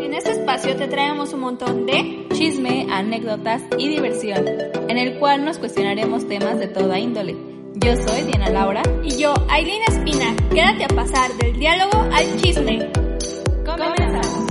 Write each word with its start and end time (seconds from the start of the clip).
En 0.00 0.12
este 0.12 0.32
espacio 0.32 0.76
te 0.76 0.88
traemos 0.88 1.32
un 1.32 1.40
montón 1.40 1.86
de 1.86 2.26
chisme, 2.32 2.86
anécdotas 2.90 3.62
y 3.78 3.88
diversión, 3.88 4.44
en 4.88 4.98
el 4.98 5.18
cual 5.18 5.44
nos 5.44 5.58
cuestionaremos 5.58 6.26
temas 6.28 6.58
de 6.58 6.66
toda 6.66 6.98
índole. 6.98 7.36
Yo 7.74 7.96
soy 7.96 8.22
Diana 8.22 8.50
Laura 8.50 8.82
y 9.02 9.16
yo, 9.16 9.34
Aileen 9.48 9.82
Espina. 9.88 10.34
Quédate 10.50 10.84
a 10.84 10.88
pasar 10.88 11.30
del 11.34 11.58
diálogo 11.58 11.98
al 12.12 12.40
chisme. 12.40 12.90
Comenzamos. 13.64 14.44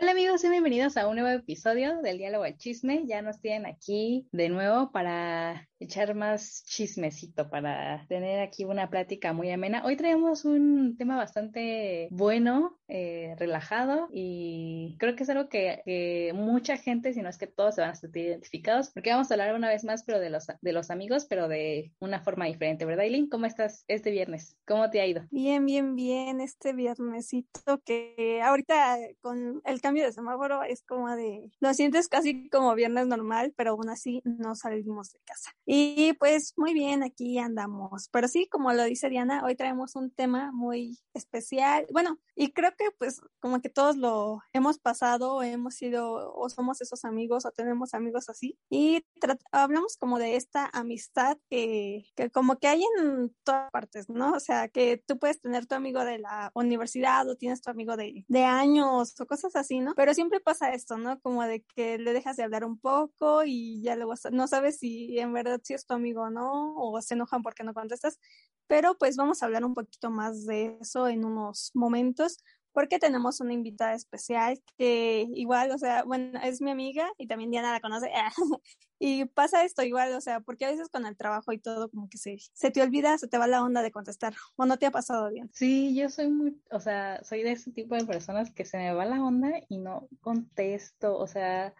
Hola 0.00 0.12
amigos 0.12 0.44
y 0.44 0.48
bienvenidos 0.48 0.96
a 0.96 1.08
un 1.08 1.16
nuevo 1.16 1.30
episodio 1.30 2.00
del 2.02 2.18
Diálogo 2.18 2.44
al 2.44 2.56
Chisme. 2.56 3.02
Ya 3.06 3.20
nos 3.20 3.40
tienen 3.40 3.66
aquí 3.66 4.28
de 4.32 4.48
nuevo 4.48 4.90
para 4.92 5.68
echar 5.80 6.14
más 6.14 6.62
chismecito, 6.64 7.48
para 7.50 8.06
tener 8.08 8.40
aquí 8.40 8.64
una 8.64 8.90
plática 8.90 9.32
muy 9.32 9.50
amena. 9.50 9.84
Hoy 9.84 9.96
traemos 9.96 10.44
un 10.44 10.96
tema 10.96 11.16
bastante 11.16 12.08
bueno, 12.10 12.78
eh, 12.88 13.34
relajado 13.38 14.08
y 14.12 14.96
creo 14.98 15.14
que 15.14 15.22
es 15.22 15.30
algo 15.30 15.48
que, 15.48 16.32
mucha 16.34 16.76
gente, 16.76 17.12
si 17.12 17.22
no 17.22 17.28
es 17.28 17.38
que 17.38 17.46
todos 17.46 17.74
se 17.74 17.80
van 17.80 17.90
a 17.90 17.94
sentir 17.94 18.26
identificados, 18.26 18.90
porque 18.90 19.10
vamos 19.10 19.30
a 19.30 19.34
hablar 19.34 19.54
una 19.54 19.68
vez 19.68 19.84
más, 19.84 20.04
pero 20.04 20.20
de 20.20 20.30
los, 20.30 20.46
de 20.60 20.72
los 20.72 20.90
amigos, 20.90 21.26
pero 21.28 21.48
de 21.48 21.92
una 22.00 22.20
forma 22.20 22.46
diferente, 22.46 22.84
¿verdad, 22.84 23.04
Eileen? 23.04 23.28
¿Cómo 23.28 23.46
estás 23.46 23.84
este 23.88 24.10
viernes? 24.10 24.56
¿Cómo 24.66 24.90
te 24.90 25.00
ha 25.00 25.06
ido? 25.06 25.26
Bien, 25.30 25.64
bien, 25.64 25.94
bien, 25.94 26.40
este 26.40 26.72
viernesito 26.72 27.80
que 27.84 28.40
ahorita 28.42 28.98
con 29.20 29.60
el 29.64 29.80
cambio 29.80 30.04
de 30.04 30.12
semáforo 30.12 30.62
es 30.62 30.82
como 30.82 31.14
de, 31.14 31.50
lo 31.60 31.74
sientes 31.74 32.08
casi 32.08 32.48
como 32.48 32.74
viernes 32.74 33.06
normal, 33.06 33.52
pero 33.56 33.72
aún 33.72 33.88
así 33.90 34.22
no 34.24 34.54
salimos 34.54 35.12
de 35.12 35.20
casa. 35.24 35.52
Y 35.70 36.14
pues 36.14 36.54
muy 36.56 36.72
bien, 36.72 37.02
aquí 37.02 37.38
andamos. 37.38 38.08
Pero 38.10 38.26
sí, 38.26 38.48
como 38.48 38.72
lo 38.72 38.84
dice 38.84 39.10
Diana, 39.10 39.44
hoy 39.44 39.54
traemos 39.54 39.96
un 39.96 40.10
tema 40.10 40.50
muy 40.50 40.98
especial. 41.12 41.86
Bueno, 41.92 42.18
y 42.34 42.52
creo 42.52 42.70
que 42.74 42.86
pues 42.98 43.20
como 43.38 43.60
que 43.60 43.68
todos 43.68 43.98
lo 43.98 44.40
hemos 44.54 44.78
pasado, 44.78 45.42
hemos 45.42 45.74
sido 45.74 46.32
o 46.34 46.48
somos 46.48 46.80
esos 46.80 47.04
amigos 47.04 47.44
o 47.44 47.50
tenemos 47.50 47.92
amigos 47.92 48.30
así. 48.30 48.58
Y 48.70 49.04
hablamos 49.52 49.98
como 49.98 50.18
de 50.18 50.36
esta 50.36 50.70
amistad 50.72 51.36
que, 51.50 52.06
que 52.16 52.30
como 52.30 52.56
que 52.56 52.68
hay 52.68 52.82
en 53.00 53.36
todas 53.44 53.70
partes, 53.70 54.08
¿no? 54.08 54.32
O 54.32 54.40
sea, 54.40 54.68
que 54.68 55.02
tú 55.06 55.18
puedes 55.18 55.38
tener 55.42 55.66
tu 55.66 55.74
amigo 55.74 56.02
de 56.02 56.18
la 56.18 56.50
universidad 56.54 57.28
o 57.28 57.36
tienes 57.36 57.60
tu 57.60 57.70
amigo 57.70 57.98
de, 57.98 58.24
de 58.26 58.44
años 58.44 59.20
o 59.20 59.26
cosas 59.26 59.54
así, 59.54 59.80
¿no? 59.80 59.94
Pero 59.94 60.14
siempre 60.14 60.40
pasa 60.40 60.72
esto, 60.72 60.96
¿no? 60.96 61.20
Como 61.20 61.42
de 61.42 61.62
que 61.74 61.98
le 61.98 62.14
dejas 62.14 62.38
de 62.38 62.44
hablar 62.44 62.64
un 62.64 62.78
poco 62.78 63.44
y 63.44 63.82
ya 63.82 63.96
luego 63.96 64.14
no 64.32 64.48
sabes 64.48 64.78
si 64.78 65.18
en 65.18 65.34
verdad 65.34 65.57
si 65.62 65.74
es 65.74 65.86
tu 65.86 65.94
amigo 65.94 66.22
o 66.22 66.30
no, 66.30 66.74
o 66.76 67.00
se 67.02 67.14
enojan 67.14 67.42
porque 67.42 67.64
no 67.64 67.74
contestas, 67.74 68.18
pero 68.66 68.96
pues 68.98 69.16
vamos 69.16 69.42
a 69.42 69.46
hablar 69.46 69.64
un 69.64 69.74
poquito 69.74 70.10
más 70.10 70.44
de 70.46 70.78
eso 70.80 71.08
en 71.08 71.24
unos 71.24 71.70
momentos, 71.74 72.38
porque 72.72 72.98
tenemos 72.98 73.40
una 73.40 73.54
invitada 73.54 73.94
especial 73.94 74.62
que 74.76 75.26
igual, 75.34 75.72
o 75.72 75.78
sea, 75.78 76.04
bueno, 76.04 76.38
es 76.44 76.60
mi 76.60 76.70
amiga 76.70 77.10
y 77.16 77.26
también 77.26 77.50
Diana 77.50 77.72
la 77.72 77.80
conoce. 77.80 78.10
y 79.00 79.24
pasa 79.24 79.64
esto 79.64 79.82
igual, 79.82 80.12
o 80.12 80.20
sea, 80.20 80.40
porque 80.40 80.64
a 80.64 80.70
veces 80.70 80.88
con 80.88 81.06
el 81.06 81.16
trabajo 81.16 81.52
y 81.52 81.58
todo 81.58 81.90
como 81.90 82.08
que 82.08 82.18
se, 82.18 82.36
se 82.52 82.70
te 82.70 82.82
olvida, 82.82 83.18
se 83.18 83.26
te 83.26 83.38
va 83.38 83.46
la 83.46 83.64
onda 83.64 83.82
de 83.82 83.90
contestar, 83.90 84.34
o 84.56 84.66
no 84.66 84.78
te 84.78 84.86
ha 84.86 84.90
pasado 84.90 85.30
bien. 85.30 85.50
Sí, 85.52 85.94
yo 85.94 86.08
soy 86.08 86.28
muy, 86.28 86.60
o 86.70 86.78
sea, 86.78 87.20
soy 87.24 87.42
de 87.42 87.52
ese 87.52 87.72
tipo 87.72 87.96
de 87.96 88.04
personas 88.04 88.52
que 88.52 88.64
se 88.64 88.76
me 88.76 88.92
va 88.92 89.04
la 89.06 89.24
onda 89.24 89.50
y 89.68 89.78
no 89.78 90.08
contesto, 90.20 91.16
o 91.16 91.26
sea, 91.26 91.74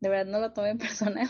de 0.00 0.08
verdad 0.08 0.30
no 0.30 0.40
lo 0.40 0.52
tomen 0.52 0.78
personal, 1.18 1.28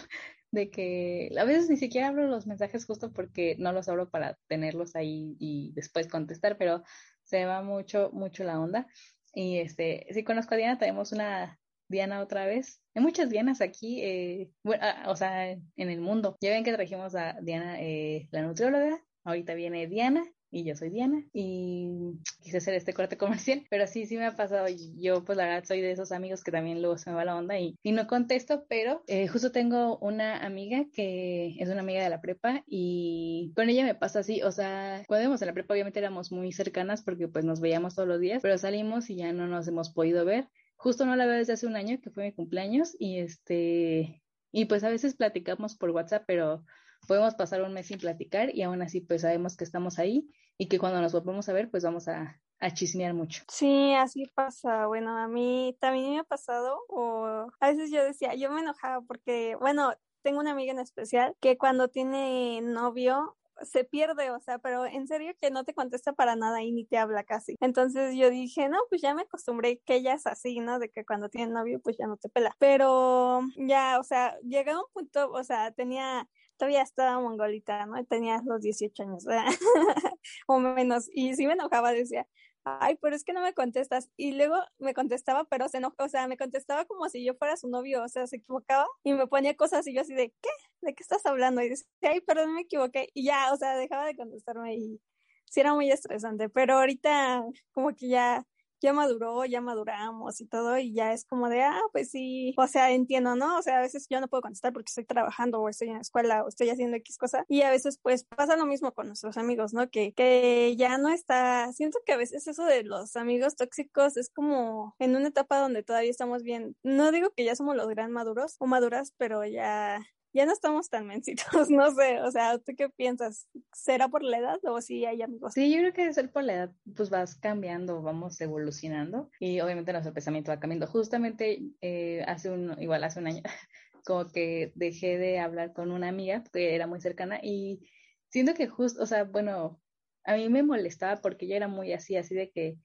de 0.55 0.70
que 0.70 1.30
a 1.38 1.44
veces 1.44 1.69
ni 1.69 1.77
siquiera 1.77 2.08
abro 2.08 2.28
los 2.28 2.47
mensajes 2.47 2.86
justo 2.86 3.12
porque 3.12 3.56
no 3.58 3.72
los 3.72 3.88
abro 3.88 4.08
para 4.08 4.38
tenerlos 4.47 4.94
ahí 4.97 5.36
y 5.38 5.72
después 5.74 6.06
contestar, 6.06 6.56
pero 6.56 6.84
se 7.24 7.44
va 7.44 7.62
mucho, 7.62 8.10
mucho 8.12 8.44
la 8.44 8.60
onda. 8.60 8.86
Y 9.34 9.58
este, 9.58 10.06
si 10.12 10.22
conozco 10.25 10.55
a 10.55 10.56
Diana, 10.56 10.78
tenemos 10.78 11.12
una 11.12 11.58
Diana 11.88 12.20
otra 12.20 12.47
vez. 12.47 12.80
Hay 12.94 13.02
muchas 13.02 13.30
Dianas 13.30 13.60
aquí, 13.60 14.00
eh, 14.02 14.50
ah, 14.80 15.06
o 15.08 15.16
sea, 15.16 15.50
en 15.50 15.62
el 15.77 16.00
mundo. 16.00 16.36
Ya 16.41 16.50
ven 16.50 16.64
que 16.64 16.72
trajimos 16.72 17.14
a 17.16 17.36
Diana, 17.42 17.81
eh, 17.81 18.28
la 18.31 18.42
nutrióloga. 18.42 19.03
Ahorita 19.25 19.54
viene 19.54 19.88
Diana 19.88 20.25
y 20.54 20.65
yo 20.65 20.76
soy 20.76 20.91
Diana 20.91 21.25
y 21.32 22.15
quise 22.42 22.59
hacer 22.59 22.75
este 22.75 22.94
corte 22.94 23.19
comercial, 23.19 23.65
pero 23.70 23.87
sí, 23.87 24.06
sí 24.06 24.16
me 24.16 24.26
ha 24.26 24.37
pasado. 24.37 24.66
Yo, 24.97 25.25
pues 25.25 25.37
la 25.37 25.47
verdad, 25.47 25.65
soy 25.65 25.81
de 25.81 25.91
esos 25.91 26.12
amigos 26.12 26.44
que 26.44 26.53
también 26.53 26.81
luego 26.81 26.97
se 26.97 27.10
me 27.10 27.16
va 27.16 27.25
la 27.25 27.37
onda 27.37 27.59
y, 27.59 27.76
no 27.84 28.06
contesto, 28.06 28.65
pero 28.69 29.03
eh, 29.06 29.28
justo 29.28 29.53
tengo 29.53 29.98
una 29.98 30.44
amiga 30.44 30.84
que 30.92 31.56
es 31.59 31.69
una 31.69 31.81
amiga 31.81 32.03
de 32.03 32.10
la 32.10 32.20
prepa 32.20 32.65
y 32.66 33.53
con 33.54 33.69
ella 33.69 33.84
me 33.84 33.94
pasa 33.94 34.20
así, 34.20 34.42
o 34.42 34.50
sea, 34.50 35.03
cuando 35.06 35.22
íbamos 35.22 35.42
en 35.42 35.47
la 35.47 35.54
prepa 35.54 35.75
obviamente 35.75 36.00
éramos 36.00 36.32
muy 36.32 36.53
cercanas 36.53 37.03
porque 37.03 37.28
pues 37.28 37.44
nos 37.44 37.60
veíamos 37.60 37.94
todos 37.94 38.09
los 38.09 38.21
días, 38.21 38.42
pero 38.42 38.59
salimos 38.59 39.10
y 39.10 39.16
ya 39.16 39.32
no 39.32 39.47
nos 39.47 39.69
hemos 39.69 39.91
podido 39.91 40.25
ver. 40.25 40.48
Justo 40.76 41.06
no 41.06 41.16
la 41.16 41.26
veo 41.26 41.36
desde 41.36 41.54
hace 41.54 41.66
un 41.66 41.76
año, 41.76 42.00
que 42.00 42.10
fue 42.10 42.25
mi 42.25 42.32
cumpleaños, 42.32 42.97
y 42.98 43.19
este, 43.19 44.22
y 44.53 44.65
pues 44.66 44.84
a 44.84 44.91
veces 44.91 45.15
platicamos 45.15 45.76
por 45.76 45.91
WhatsApp, 45.91 46.25
pero 46.26 46.65
podemos 47.06 47.34
pasar 47.34 47.62
un 47.62 47.72
mes 47.72 47.87
sin 47.87 47.98
platicar 47.98 48.54
y 48.54 48.62
aún 48.62 48.82
así 48.82 49.00
pues 49.00 49.22
sabemos 49.22 49.56
que 49.56 49.65
estamos 49.65 49.98
ahí 49.98 50.28
y 50.59 50.69
que 50.69 50.78
cuando 50.78 51.00
nos 51.00 51.12
volvemos 51.12 51.48
a 51.48 51.53
ver 51.53 51.70
pues 51.70 51.84
vamos 51.84 52.09
a, 52.09 52.41
a 52.60 52.70
chismear 52.72 53.15
mucho. 53.15 53.44
Sí, 53.48 53.94
así 53.94 54.26
pasa. 54.34 54.87
Bueno, 54.87 55.16
a 55.16 55.28
mí 55.28 55.76
también 55.81 56.12
me 56.12 56.19
ha 56.20 56.25
pasado 56.25 56.78
o 56.88 57.47
a 57.60 57.69
veces 57.69 57.91
yo 57.91 58.04
decía, 58.04 58.34
yo 58.34 58.50
me 58.50 58.60
enojaba 58.60 59.03
porque, 59.03 59.56
bueno, 59.60 59.94
tengo 60.22 60.41
una 60.41 60.53
amiga 60.53 60.72
en 60.72 60.78
especial 60.78 61.37
que 61.41 61.59
cuando 61.59 61.88
tiene 61.88 62.60
novio 62.62 63.36
se 63.62 63.84
pierde, 63.84 64.31
o 64.31 64.41
sea, 64.41 64.59
pero 64.59 64.84
en 64.86 65.06
serio 65.06 65.32
que 65.41 65.50
no 65.50 65.65
te 65.65 65.75
contesta 65.75 66.12
para 66.12 66.34
nada 66.34 66.62
y 66.62 66.72
ni 66.72 66.84
te 66.84 66.98
habla 66.98 67.22
casi. 67.25 67.54
Entonces 67.60 68.16
yo 68.16 68.31
dije, 68.31 68.69
no, 68.69 68.78
pues 68.88 69.00
ya 69.03 69.15
me 69.15 69.22
acostumbré 69.22 69.81
que 69.84 69.97
ella 69.97 70.15
es 70.15 70.26
así, 70.26 70.59
¿no? 70.59 70.78
De 70.78 70.91
que 70.91 71.04
cuando 71.04 71.28
tiene 71.28 71.53
novio, 71.53 71.81
pues 71.81 71.97
ya 71.97 72.06
no 72.06 72.16
te 72.16 72.28
pela. 72.28 72.56
Pero 72.59 73.42
ya, 73.56 73.98
o 74.00 74.03
sea, 74.03 74.36
llegué 74.41 74.72
a 74.72 74.78
un 74.78 74.86
punto, 74.92 75.31
o 75.31 75.44
sea, 75.44 75.71
tenía 75.71 76.28
todavía 76.56 76.82
estaba 76.82 77.20
mongolita, 77.20 77.87
¿no? 77.87 78.04
Tenía 78.06 78.41
los 78.44 78.60
18 78.60 79.03
años, 79.03 79.26
o 80.47 80.59
menos, 80.59 81.09
y 81.12 81.34
sí 81.34 81.47
me 81.47 81.54
enojaba, 81.54 81.92
decía, 81.92 82.26
ay, 82.65 82.97
pero 83.00 83.15
es 83.15 83.25
que 83.25 83.32
no 83.32 83.42
me 83.42 83.54
contestas. 83.54 84.10
Y 84.16 84.32
luego 84.32 84.56
me 84.78 84.94
contestaba, 84.94 85.44
pero 85.44 85.69
se 85.69 85.78
enojó, 85.78 86.04
o 86.04 86.09
sea, 86.09 86.26
me 86.28 86.37
contestaba 86.37 86.84
como 86.87 87.09
si 87.09 87.25
yo 87.25 87.34
fuera 87.34 87.56
su 87.56 87.69
novio, 87.69 88.03
o 88.03 88.09
sea, 88.09 88.26
se 88.26 88.37
equivocaba 88.37 88.87
y 89.03 89.12
me 89.15 89.26
ponía 89.26 89.54
cosas 89.56 89.87
y 89.87 89.94
yo 89.94 90.00
así 90.03 90.15
de, 90.15 90.32
¿qué? 90.41 90.50
¿De 90.82 90.94
qué 90.94 91.03
estás 91.03 91.25
hablando? 91.26 91.62
Y 91.62 91.69
decía, 91.70 91.87
ay, 92.03 92.20
perdón, 92.20 92.54
me 92.54 92.62
equivoqué. 92.62 93.09
Y 93.15 93.25
ya, 93.25 93.53
o 93.53 93.56
sea, 93.56 93.76
dejaba 93.76 94.06
de 94.06 94.16
contestarme 94.16 94.75
y 94.76 95.00
sí 95.47 95.60
era 95.60 95.75
muy 95.75 95.91
estresante, 95.91 96.48
pero 96.48 96.75
ahorita 96.78 97.44
como 97.72 97.94
que 97.94 98.09
ya 98.09 98.44
ya 98.80 98.92
maduró, 98.92 99.44
ya 99.44 99.60
maduramos 99.60 100.40
y 100.40 100.46
todo, 100.46 100.78
y 100.78 100.92
ya 100.92 101.12
es 101.12 101.24
como 101.24 101.48
de, 101.48 101.62
ah, 101.62 101.80
pues 101.92 102.10
sí, 102.10 102.54
o 102.56 102.66
sea, 102.66 102.92
entiendo, 102.92 103.36
¿no? 103.36 103.58
O 103.58 103.62
sea, 103.62 103.78
a 103.78 103.80
veces 103.80 104.06
yo 104.08 104.20
no 104.20 104.28
puedo 104.28 104.42
contestar 104.42 104.72
porque 104.72 104.90
estoy 104.90 105.04
trabajando 105.04 105.60
o 105.60 105.68
estoy 105.68 105.88
en 105.88 105.94
la 105.94 106.00
escuela 106.00 106.44
o 106.44 106.48
estoy 106.48 106.70
haciendo 106.70 106.96
X 106.98 107.18
cosa, 107.18 107.44
y 107.48 107.62
a 107.62 107.70
veces 107.70 107.98
pues 108.02 108.24
pasa 108.24 108.56
lo 108.56 108.66
mismo 108.66 108.92
con 108.92 109.06
nuestros 109.06 109.36
amigos, 109.36 109.72
¿no? 109.74 109.88
Que, 109.90 110.12
que 110.12 110.74
ya 110.76 110.98
no 110.98 111.08
está, 111.08 111.72
siento 111.72 111.98
que 112.04 112.12
a 112.12 112.16
veces 112.16 112.46
eso 112.46 112.64
de 112.64 112.84
los 112.84 113.16
amigos 113.16 113.56
tóxicos 113.56 114.16
es 114.16 114.30
como 114.30 114.94
en 114.98 115.16
una 115.16 115.28
etapa 115.28 115.58
donde 115.58 115.82
todavía 115.82 116.10
estamos 116.10 116.42
bien, 116.42 116.76
no 116.82 117.12
digo 117.12 117.30
que 117.30 117.44
ya 117.44 117.56
somos 117.56 117.76
los 117.76 117.88
gran 117.88 118.10
maduros 118.12 118.56
o 118.58 118.66
maduras, 118.66 119.14
pero 119.16 119.44
ya 119.44 120.00
ya 120.34 120.47
no 120.47 120.53
estamos 120.53 120.91
tan 120.91 121.06
mensitos, 121.06 121.45
no 121.71 121.95
sé, 121.95 122.21
o 122.21 122.31
sea, 122.31 122.59
¿tú 122.59 122.72
qué 122.77 122.89
piensas? 122.89 123.47
¿Será 123.72 124.09
por 124.09 124.22
la 124.25 124.39
edad 124.39 124.59
o 124.65 124.81
si 124.81 125.06
hay 125.06 125.22
amigos? 125.22 125.55
Sí, 125.55 125.71
yo 125.71 125.78
creo 125.78 125.93
que 125.93 126.03
debe 126.03 126.15
ser 126.15 126.33
por 126.33 126.43
la 126.43 126.55
edad, 126.55 126.72
pues 126.97 127.09
vas 127.09 127.37
cambiando, 127.37 128.03
vamos 128.03 128.41
evolucionando 128.41 129.31
y 129.39 129.61
obviamente 129.61 129.93
nuestro 129.93 130.12
pensamiento 130.12 130.50
va 130.50 130.59
cambiando. 130.59 130.89
Justamente 130.89 131.62
eh, 131.81 132.25
hace 132.27 132.50
un, 132.50 132.75
igual 132.83 133.05
hace 133.05 133.21
un 133.21 133.28
año, 133.28 133.43
como 134.05 134.28
que 134.28 134.72
dejé 134.75 135.19
de 135.19 135.39
hablar 135.39 135.72
con 135.72 135.93
una 135.93 136.09
amiga 136.09 136.43
que 136.53 136.75
era 136.75 136.89
muy 136.89 137.01
cercana 137.01 137.39
y 137.41 137.89
siento 138.28 138.55
que 138.55 138.66
justo, 138.66 139.03
o 139.03 139.06
sea, 139.06 139.25
bueno, 139.25 139.81
a 140.25 140.34
mí 140.34 140.49
me 140.49 140.65
molestaba 140.65 141.21
porque 141.21 141.47
yo 141.47 141.55
era 141.55 141.69
muy 141.69 141.93
así, 141.93 142.16
así 142.16 142.34
de 142.34 142.51
que 142.51 142.77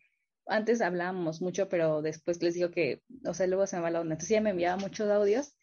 antes 0.45 0.81
hablábamos 0.81 1.41
mucho, 1.41 1.67
pero 1.67 2.03
después 2.03 2.41
les 2.43 2.53
digo 2.53 2.69
que, 2.69 3.01
o 3.25 3.33
sea, 3.33 3.47
luego 3.47 3.65
se 3.65 3.75
me 3.75 3.83
va 3.83 3.91
la 3.91 4.01
onda. 4.01 4.13
Entonces 4.13 4.31
ella 4.31 4.41
me 4.41 4.49
enviaba 4.51 4.77
muchos 4.77 5.09
audios 5.09 5.55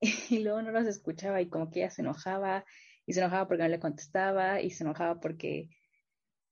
y 0.30 0.40
luego 0.40 0.62
no 0.62 0.70
los 0.72 0.86
escuchaba 0.86 1.40
y 1.40 1.48
como 1.48 1.70
que 1.70 1.80
ella 1.80 1.90
se 1.90 2.02
enojaba 2.02 2.64
y 3.06 3.12
se 3.14 3.20
enojaba 3.20 3.48
porque 3.48 3.62
no 3.62 3.68
le 3.68 3.80
contestaba 3.80 4.60
y 4.60 4.70
se 4.70 4.84
enojaba 4.84 5.20
porque, 5.20 5.70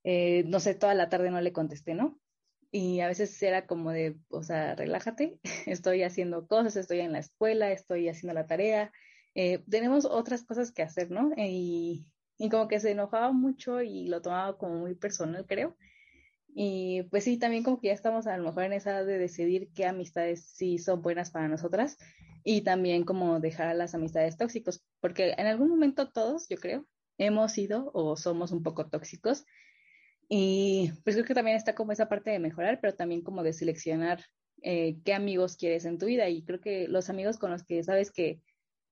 eh, 0.05 0.45
no 0.47 0.61
sé, 0.61 0.75
toda 0.75 0.95
la 0.95 1.09
tarde 1.09 1.31
no 1.31 1.41
le 1.41 1.53
contesté, 1.53 1.95
¿no? 1.95 2.21
Y 2.71 3.01
a 3.01 3.09
veces 3.09 3.43
era 3.43 3.67
como 3.67 3.93
de, 3.93 4.19
o 4.29 4.43
sea, 4.43 4.75
relájate, 4.75 5.41
estoy 5.67 6.03
haciendo 6.03 6.47
cosas, 6.49 6.77
estoy 6.77 7.01
en 7.01 7.13
la 7.13 7.21
escuela, 7.21 7.73
estoy 7.73 8.09
haciendo 8.09 8.35
la 8.35 8.47
tarea, 8.47 8.93
eh, 9.35 9.65
tenemos 9.71 10.05
otras 10.07 10.45
cosas 10.45 10.73
que 10.73 10.83
hacer, 10.83 11.11
¿no? 11.11 11.33
Y, 11.37 12.07
y 12.39 12.49
como 12.51 12.69
que 12.69 12.81
se 12.81 12.91
enojaba 12.93 13.33
mucho 13.33 13.83
y 13.83 14.09
lo 14.09 14.23
tomaba 14.23 14.59
como 14.59 14.81
muy 14.81 14.95
personal, 14.95 15.47
creo. 15.47 15.77
Y 16.59 17.03
pues 17.11 17.25
sí, 17.25 17.39
también 17.39 17.63
como 17.63 17.79
que 17.79 17.89
ya 17.89 17.93
estamos 17.93 18.27
a 18.27 18.35
lo 18.39 18.45
mejor 18.45 18.65
en 18.65 18.73
esa 18.73 19.05
de 19.05 19.19
decidir 19.19 19.69
qué 19.75 19.85
amistades 19.85 20.43
sí 20.55 20.79
son 20.79 21.03
buenas 21.03 21.31
para 21.31 21.49
nosotras 21.49 21.99
y 22.45 22.63
también 22.63 23.05
como 23.05 23.41
dejar 23.41 23.77
las 23.77 23.95
amistades 23.95 24.39
tóxicos, 24.39 24.83
porque 25.01 25.35
en 25.37 25.47
algún 25.47 25.69
momento 25.69 26.11
todos, 26.11 26.49
yo 26.49 26.57
creo, 26.57 26.87
hemos 27.19 27.53
sido 27.53 27.91
o 27.93 28.17
somos 28.17 28.53
un 28.53 28.63
poco 28.63 28.89
tóxicos 28.89 29.45
y 30.31 30.93
pues 31.05 31.15
creo 31.15 31.27
que 31.27 31.35
también 31.35 31.59
está 31.59 31.75
como 31.75 31.93
esa 31.93 32.09
parte 32.09 32.31
de 32.31 32.39
mejorar, 32.39 32.81
pero 32.81 32.95
también 32.95 33.21
como 33.21 33.43
de 33.43 33.53
seleccionar 33.53 34.25
eh, 34.63 34.97
qué 35.05 35.13
amigos 35.13 35.59
quieres 35.59 35.85
en 35.85 35.99
tu 35.99 36.07
vida. 36.07 36.27
Y 36.31 36.43
creo 36.43 36.61
que 36.63 36.89
los 36.89 37.11
amigos 37.11 37.37
con 37.37 37.51
los 37.51 37.65
que 37.65 37.83
sabes 37.85 38.11
que 38.11 38.41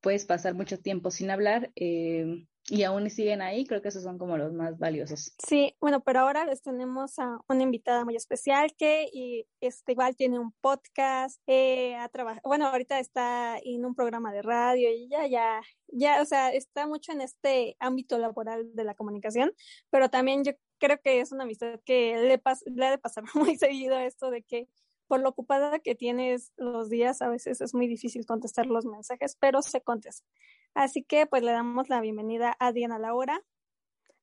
puedes 0.02 0.26
pasar 0.26 0.52
mucho 0.52 0.78
tiempo 0.78 1.11
sin 1.11 1.31
hablar, 1.31 1.72
eh, 1.76 2.46
y 2.66 2.82
aún 2.84 3.11
siguen 3.11 3.43
ahí, 3.43 3.66
creo 3.66 3.82
que 3.82 3.88
esos 3.88 4.02
son 4.02 4.16
como 4.16 4.38
los 4.38 4.52
más 4.52 4.78
valiosos. 4.78 5.34
Sí, 5.46 5.76
bueno, 5.81 6.02
pero 6.02 6.20
ahora 6.20 6.46
les 6.46 6.62
tenemos 6.62 7.19
a 7.19 7.38
una 7.49 7.62
invitada 7.62 8.05
muy 8.05 8.16
especial 8.16 8.75
que 8.76 9.08
y, 9.12 9.46
este, 9.61 9.93
igual 9.93 10.16
tiene 10.16 10.38
un 10.38 10.52
podcast, 10.61 11.40
eh, 11.46 11.94
ha 11.96 12.11
bueno, 12.43 12.69
ahorita 12.69 12.99
está 13.00 13.58
en 13.62 13.84
un 13.84 13.94
programa 13.94 14.32
de 14.32 14.43
radio 14.43 14.90
y 14.90 15.08
ya, 15.08 15.26
ya, 15.26 15.61
ya, 15.88 16.22
o 16.22 16.25
sea, 16.25 16.52
está 16.52 16.87
mucho 16.87 17.12
en 17.12 17.20
este 17.20 17.76
ámbito 17.81 18.19
laboral 18.19 18.75
de 18.75 18.84
la 18.84 18.94
comunicación, 18.94 19.52
pero 19.90 20.08
también 20.08 20.43
yo 20.44 20.52
creo 20.78 20.99
que 21.02 21.20
es 21.20 21.32
una 21.32 21.44
amistad 21.44 21.81
que 21.84 22.16
le, 22.16 22.43
le 22.75 22.87
ha 22.87 22.90
de 22.90 22.99
pasar 22.99 23.25
muy 23.34 23.56
seguido 23.56 23.99
esto 23.99 24.31
de 24.31 24.43
que 24.43 24.69
por 25.06 25.20
lo 25.20 25.28
ocupada 25.28 25.78
que 25.81 25.94
tienes 25.94 26.52
los 26.56 26.88
días, 26.88 27.20
a 27.20 27.28
veces 27.28 27.61
es 27.61 27.75
muy 27.75 27.87
difícil 27.87 28.25
contestar 28.25 28.66
los 28.66 28.87
mensajes, 28.87 29.37
pero 29.38 29.61
se 29.61 29.82
contesta. 29.82 30.26
Así 30.75 31.05
que 31.05 31.26
pues 31.26 31.43
le 31.43 31.53
damos 31.53 31.88
la 31.88 32.00
bienvenida 32.00 32.56
a 32.59 32.73
Diana 32.73 32.99
Laura, 32.99 33.41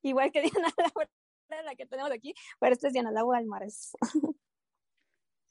igual 0.02 0.32
que 0.32 0.42
Diana 0.52 0.74
Laura, 0.78 1.10
la 1.64 1.76
que 1.76 1.86
tenemos 1.86 2.12
aquí, 2.12 2.34
pero 2.60 2.74
esta 2.74 2.88
es 2.88 2.94
Diana 2.94 3.12
Laura 3.12 3.40
Almares. 3.40 3.92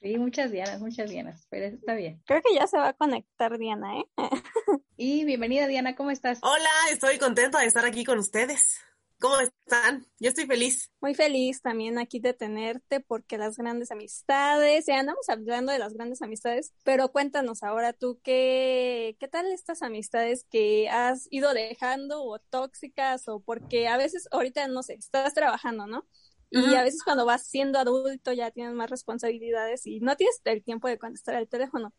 Sí, 0.02 0.16
muchas 0.16 0.50
Dianas, 0.50 0.80
muchas 0.80 1.10
Dianas, 1.10 1.46
pero 1.50 1.66
está 1.66 1.94
bien. 1.94 2.22
Creo 2.24 2.40
que 2.40 2.54
ya 2.54 2.66
se 2.66 2.78
va 2.78 2.88
a 2.88 2.92
conectar 2.94 3.58
Diana, 3.58 3.98
¿eh? 3.98 4.04
y 4.96 5.24
bienvenida 5.24 5.66
Diana, 5.66 5.94
¿cómo 5.94 6.10
estás? 6.10 6.38
Hola, 6.42 6.70
estoy 6.90 7.18
contenta 7.18 7.60
de 7.60 7.66
estar 7.66 7.84
aquí 7.84 8.04
con 8.04 8.18
ustedes. 8.18 8.80
¿Cómo 9.20 9.38
están? 9.38 10.06
Yo 10.18 10.30
estoy 10.30 10.46
feliz. 10.46 10.90
Muy 11.02 11.14
feliz 11.14 11.60
también 11.60 11.98
aquí 11.98 12.20
de 12.20 12.32
tenerte 12.32 13.00
porque 13.00 13.36
las 13.36 13.58
grandes 13.58 13.90
amistades, 13.90 14.86
ya 14.86 14.98
andamos 14.98 15.28
hablando 15.28 15.72
de 15.72 15.78
las 15.78 15.92
grandes 15.92 16.22
amistades, 16.22 16.72
pero 16.84 17.12
cuéntanos 17.12 17.62
ahora 17.62 17.92
tú 17.92 18.18
qué, 18.24 19.18
qué 19.20 19.28
tal 19.28 19.52
estas 19.52 19.82
amistades 19.82 20.46
que 20.50 20.88
has 20.88 21.28
ido 21.30 21.52
dejando 21.52 22.24
o 22.24 22.38
tóxicas 22.38 23.28
o 23.28 23.40
porque 23.40 23.88
a 23.88 23.98
veces 23.98 24.26
ahorita 24.30 24.66
no 24.68 24.82
sé, 24.82 24.94
estás 24.94 25.34
trabajando, 25.34 25.86
¿no? 25.86 26.06
Y 26.52 26.74
a 26.74 26.82
veces 26.82 27.04
cuando 27.04 27.26
vas 27.26 27.46
siendo 27.46 27.78
adulto 27.78 28.32
ya 28.32 28.50
tienes 28.50 28.74
más 28.74 28.90
responsabilidades 28.90 29.86
y 29.86 30.00
no 30.00 30.16
tienes 30.16 30.40
el 30.44 30.64
tiempo 30.64 30.88
de 30.88 30.98
contestar 30.98 31.36
el 31.36 31.46
teléfono 31.46 31.92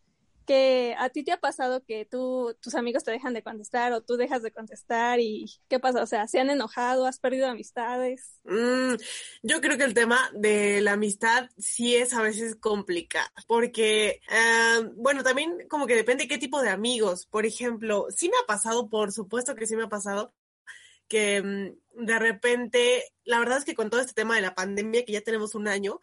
que 0.51 0.95
a 0.99 1.07
ti 1.07 1.23
te 1.23 1.31
ha 1.31 1.39
pasado 1.39 1.81
que 1.81 2.03
tú, 2.03 2.57
tus 2.59 2.75
amigos 2.75 3.05
te 3.05 3.11
dejan 3.11 3.33
de 3.33 3.41
contestar 3.41 3.93
o 3.93 4.01
tú 4.01 4.17
dejas 4.17 4.43
de 4.43 4.51
contestar 4.51 5.21
y 5.21 5.45
qué 5.69 5.79
pasa, 5.79 6.03
o 6.03 6.05
sea, 6.05 6.27
se 6.27 6.41
han 6.41 6.49
enojado, 6.49 7.05
has 7.05 7.19
perdido 7.19 7.47
amistades. 7.47 8.37
Mm, 8.43 8.95
yo 9.43 9.61
creo 9.61 9.77
que 9.77 9.85
el 9.85 9.93
tema 9.93 10.29
de 10.33 10.81
la 10.81 10.91
amistad 10.91 11.49
sí 11.57 11.95
es 11.95 12.13
a 12.13 12.21
veces 12.21 12.57
complicado 12.57 13.29
porque, 13.47 14.19
ah, 14.29 14.81
bueno, 14.97 15.23
también 15.23 15.55
como 15.69 15.87
que 15.87 15.95
depende 15.95 16.27
qué 16.27 16.37
tipo 16.37 16.61
de 16.61 16.67
amigos. 16.67 17.27
Por 17.27 17.45
ejemplo, 17.45 18.07
sí 18.09 18.27
me 18.27 18.35
ha 18.43 18.45
pasado, 18.45 18.89
por 18.89 19.13
supuesto 19.13 19.55
que 19.55 19.67
sí 19.67 19.77
me 19.77 19.83
ha 19.83 19.89
pasado 19.89 20.33
que 21.07 21.41
mm, 21.41 22.05
de 22.05 22.19
repente, 22.19 23.05
la 23.23 23.39
verdad 23.39 23.59
es 23.59 23.63
que 23.63 23.75
con 23.75 23.89
todo 23.89 24.01
este 24.01 24.13
tema 24.13 24.35
de 24.35 24.41
la 24.41 24.53
pandemia, 24.53 25.05
que 25.05 25.13
ya 25.13 25.21
tenemos 25.21 25.55
un 25.55 25.69
año, 25.69 26.01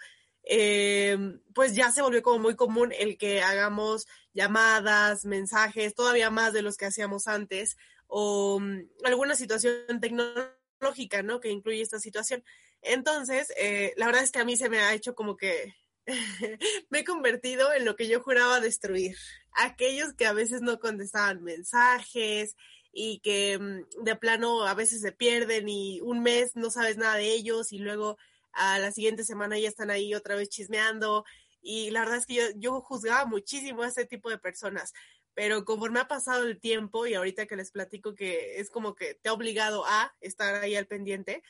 eh, 0.51 1.19
pues 1.55 1.75
ya 1.75 1.93
se 1.93 2.01
volvió 2.01 2.23
como 2.23 2.39
muy 2.39 2.57
común 2.57 2.91
el 2.99 3.19
que 3.19 3.43
hagamos 3.43 4.07
llamadas, 4.33 5.27
mensajes, 5.27 5.95
todavía 5.95 6.31
más 6.31 6.55
de 6.55 6.63
los 6.63 6.79
que 6.79 6.87
hacíamos 6.87 7.29
antes, 7.29 7.77
o 8.07 8.59
mm, 8.59 8.89
alguna 9.05 9.37
situación 9.37 10.01
tecnológica, 10.01 11.23
¿no? 11.23 11.41
Que 11.41 11.51
incluye 11.51 11.83
esta 11.83 12.01
situación. 12.01 12.43
Entonces, 12.81 13.53
eh, 13.59 13.93
la 13.97 14.07
verdad 14.07 14.23
es 14.23 14.33
que 14.33 14.39
a 14.39 14.45
mí 14.47 14.57
se 14.57 14.71
me 14.71 14.81
ha 14.81 14.95
hecho 14.95 15.15
como 15.15 15.37
que 15.37 15.75
me 16.89 17.01
he 17.01 17.05
convertido 17.05 17.73
en 17.75 17.85
lo 17.85 17.95
que 17.95 18.09
yo 18.09 18.23
juraba 18.23 18.61
destruir. 18.61 19.17
Aquellos 19.53 20.15
que 20.15 20.25
a 20.25 20.33
veces 20.33 20.63
no 20.63 20.81
contestaban 20.81 21.43
mensajes 21.45 22.57
y 22.91 23.21
que 23.21 23.59
mm, 23.59 24.03
de 24.03 24.17
plano 24.17 24.65
a 24.65 24.73
veces 24.73 25.03
se 25.03 25.13
pierden 25.13 25.69
y 25.69 26.01
un 26.01 26.23
mes 26.23 26.57
no 26.57 26.71
sabes 26.71 26.97
nada 26.97 27.17
de 27.17 27.35
ellos 27.35 27.71
y 27.71 27.79
luego 27.81 28.17
a 28.53 28.79
la 28.79 28.93
siguiente 28.93 29.25
semana 29.25 29.59
ya 29.59 29.69
están 29.69 29.91
ahí 29.91 30.15
otra 30.15 30.37
vez 30.37 30.49
chismeando. 30.49 31.25
Y 31.61 31.91
la 31.91 32.01
verdad 32.01 32.19
es 32.19 32.27
que 32.27 32.35
yo, 32.35 32.43
yo 32.57 32.81
juzgaba 32.81 33.27
muchísimo 33.27 33.83
a 33.83 33.89
ese 33.89 34.05
tipo 34.05 34.31
de 34.31 34.39
personas. 34.39 34.93
Pero 35.35 35.65
conforme 35.65 36.01
ha 36.01 36.09
pasado 36.09 36.45
el 36.47 36.59
tiempo 36.59 37.07
y 37.07 37.15
ahorita 37.15 37.47
que 37.47 37.57
les 37.57 37.71
platico 37.71 38.15
que 38.15 38.59
es 38.59 38.71
como 38.71 38.95
que 38.95 39.15
te 39.15 39.29
ha 39.29 39.33
obligado 39.33 39.85
a 39.87 40.13
estar 40.21 40.57
ahí 40.57 40.75
al 40.75 40.87
pendiente, 40.87 41.43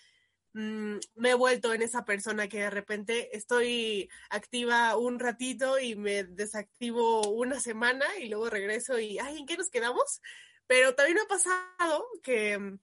mm, 0.53 0.97
me 1.15 1.31
he 1.31 1.35
vuelto 1.35 1.73
en 1.73 1.83
esa 1.83 2.05
persona 2.05 2.49
que 2.49 2.59
de 2.59 2.71
repente 2.71 3.35
estoy 3.37 4.11
activa 4.29 4.97
un 4.97 5.19
ratito 5.19 5.79
y 5.79 5.97
me 5.97 6.25
desactivo 6.25 7.31
una 7.31 7.61
semana 7.61 8.05
y 8.19 8.29
luego 8.29 8.51
regreso 8.51 8.99
y, 8.99 9.19
ay, 9.19 9.39
¿en 9.39 9.47
qué 9.47 9.57
nos 9.57 9.71
quedamos? 9.71 10.21
Pero 10.67 10.95
también 10.95 11.17
me 11.17 11.23
ha 11.23 11.27
pasado 11.27 12.07
que 12.23 12.59
mm, 12.59 12.79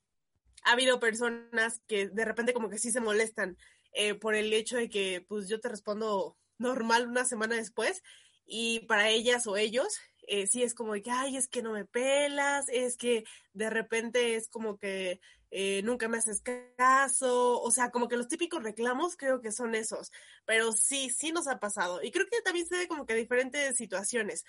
ha 0.64 0.72
habido 0.72 1.00
personas 1.00 1.82
que 1.88 2.08
de 2.08 2.26
repente 2.26 2.54
como 2.54 2.70
que 2.70 2.80
sí 2.80 2.92
se 2.92 3.00
molestan 3.00 3.58
eh, 3.96 4.14
por 4.14 4.36
el 4.36 4.54
hecho 4.54 4.78
de 4.78 4.90
que 4.90 5.26
pues 5.28 5.48
yo 5.48 5.60
te 5.60 5.70
respondo 5.70 6.38
normal 6.58 7.08
una 7.08 7.26
semana 7.26 7.56
después 7.56 8.04
y 8.46 8.82
para 8.82 9.10
ellas 9.10 9.48
o 9.48 9.58
ellos 9.58 10.00
eh, 10.28 10.48
sí 10.48 10.64
es 10.64 10.74
como 10.74 10.94
que, 10.94 11.12
ay, 11.12 11.38
es 11.38 11.48
que 11.48 11.62
no 11.62 11.72
me 11.72 11.86
pelas, 11.86 12.66
es 12.70 12.98
que 12.98 13.26
de 13.54 13.70
repente 13.70 14.36
es 14.36 14.50
como 14.50 14.78
que 14.78 15.20
eh, 15.52 15.82
nunca 15.84 16.08
me 16.08 16.18
haces 16.18 16.42
caso, 16.76 17.62
o 17.62 17.72
sea, 17.72 17.92
como 17.92 18.08
que 18.08 18.18
los 18.18 18.28
típicos 18.28 18.64
reclamos 18.64 19.16
creo 19.16 19.42
que 19.42 19.52
son 19.52 19.76
esos, 19.76 20.12
pero 20.46 20.72
sí, 20.72 21.10
sí 21.10 21.32
nos 21.32 21.48
ha 21.48 21.60
pasado 21.60 22.02
y 22.04 22.12
creo 22.12 22.26
que 22.26 22.42
también 22.42 22.68
se 22.68 22.78
ve 22.78 22.88
como 22.88 23.06
que 23.06 23.16
diferentes 23.16 23.78
situaciones. 23.78 24.44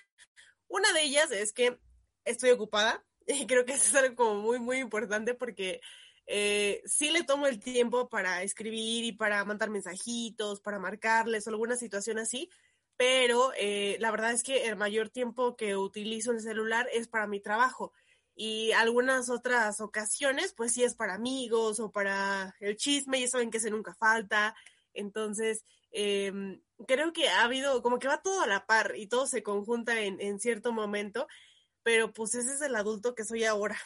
Una 0.69 0.93
de 0.93 1.03
ellas 1.03 1.31
es 1.31 1.53
que 1.53 1.79
estoy 2.25 2.51
ocupada 2.51 3.05
y 3.27 3.47
creo 3.47 3.65
que 3.65 3.75
eso 3.75 3.85
es 3.85 3.95
algo 3.95 4.17
como 4.17 4.41
muy, 4.41 4.59
muy 4.59 4.79
importante 4.79 5.35
porque 5.35 5.81
eh, 6.27 6.83
sí 6.87 7.11
le 7.11 7.23
tomo 7.23 7.47
el 7.47 7.61
tiempo 7.61 8.09
para 8.09 8.43
escribir 8.43 9.05
y 9.05 9.13
para 9.13 9.45
mandar 9.45 9.71
mensajitos, 9.71 10.61
para 10.61 10.81
marcarles 10.81 11.47
o 11.47 11.51
alguna 11.51 11.77
situación 11.77 12.19
así, 12.19 12.51
pero 12.97 13.53
eh, 13.57 13.97
la 14.01 14.11
verdad 14.11 14.33
es 14.33 14.43
que 14.43 14.67
el 14.67 14.77
mayor 14.77 15.09
tiempo 15.09 15.57
que 15.57 15.77
utilizo 15.77 16.33
el 16.33 16.41
celular 16.41 16.89
es 16.93 17.07
para 17.09 17.29
mi 17.29 17.41
trabajo 17.41 17.93
y 18.35 18.73
algunas 18.73 19.31
otras 19.31 19.81
ocasiones 19.81 20.53
pues 20.53 20.73
sí 20.73 20.83
es 20.83 20.95
para 20.95 21.15
amigos 21.15 21.79
o 21.79 21.93
para 21.93 22.57
el 22.61 22.77
chisme, 22.77 23.21
ya 23.21 23.29
saben 23.29 23.51
que 23.51 23.59
ese 23.59 23.71
nunca 23.71 23.95
falta, 23.95 24.57
entonces 24.95 25.65
em, 25.93 26.61
creo 26.89 27.13
que 27.13 27.29
ha 27.29 27.45
habido 27.45 27.83
como 27.83 27.99
que 28.01 28.09
va 28.09 28.23
todo 28.23 28.43
a 28.43 28.47
la 28.49 28.67
par 28.67 28.95
y 28.97 29.07
todo 29.07 29.27
se 29.27 29.43
conjunta 29.45 30.01
en, 30.01 30.21
en 30.21 30.41
cierto 30.41 30.73
momento, 30.73 31.29
pero 31.85 32.13
pues 32.13 32.35
ese 32.35 32.55
es 32.55 32.63
el 32.63 32.75
adulto 32.75 33.15
que 33.15 33.25
soy 33.25 33.45
ahora 33.45 33.79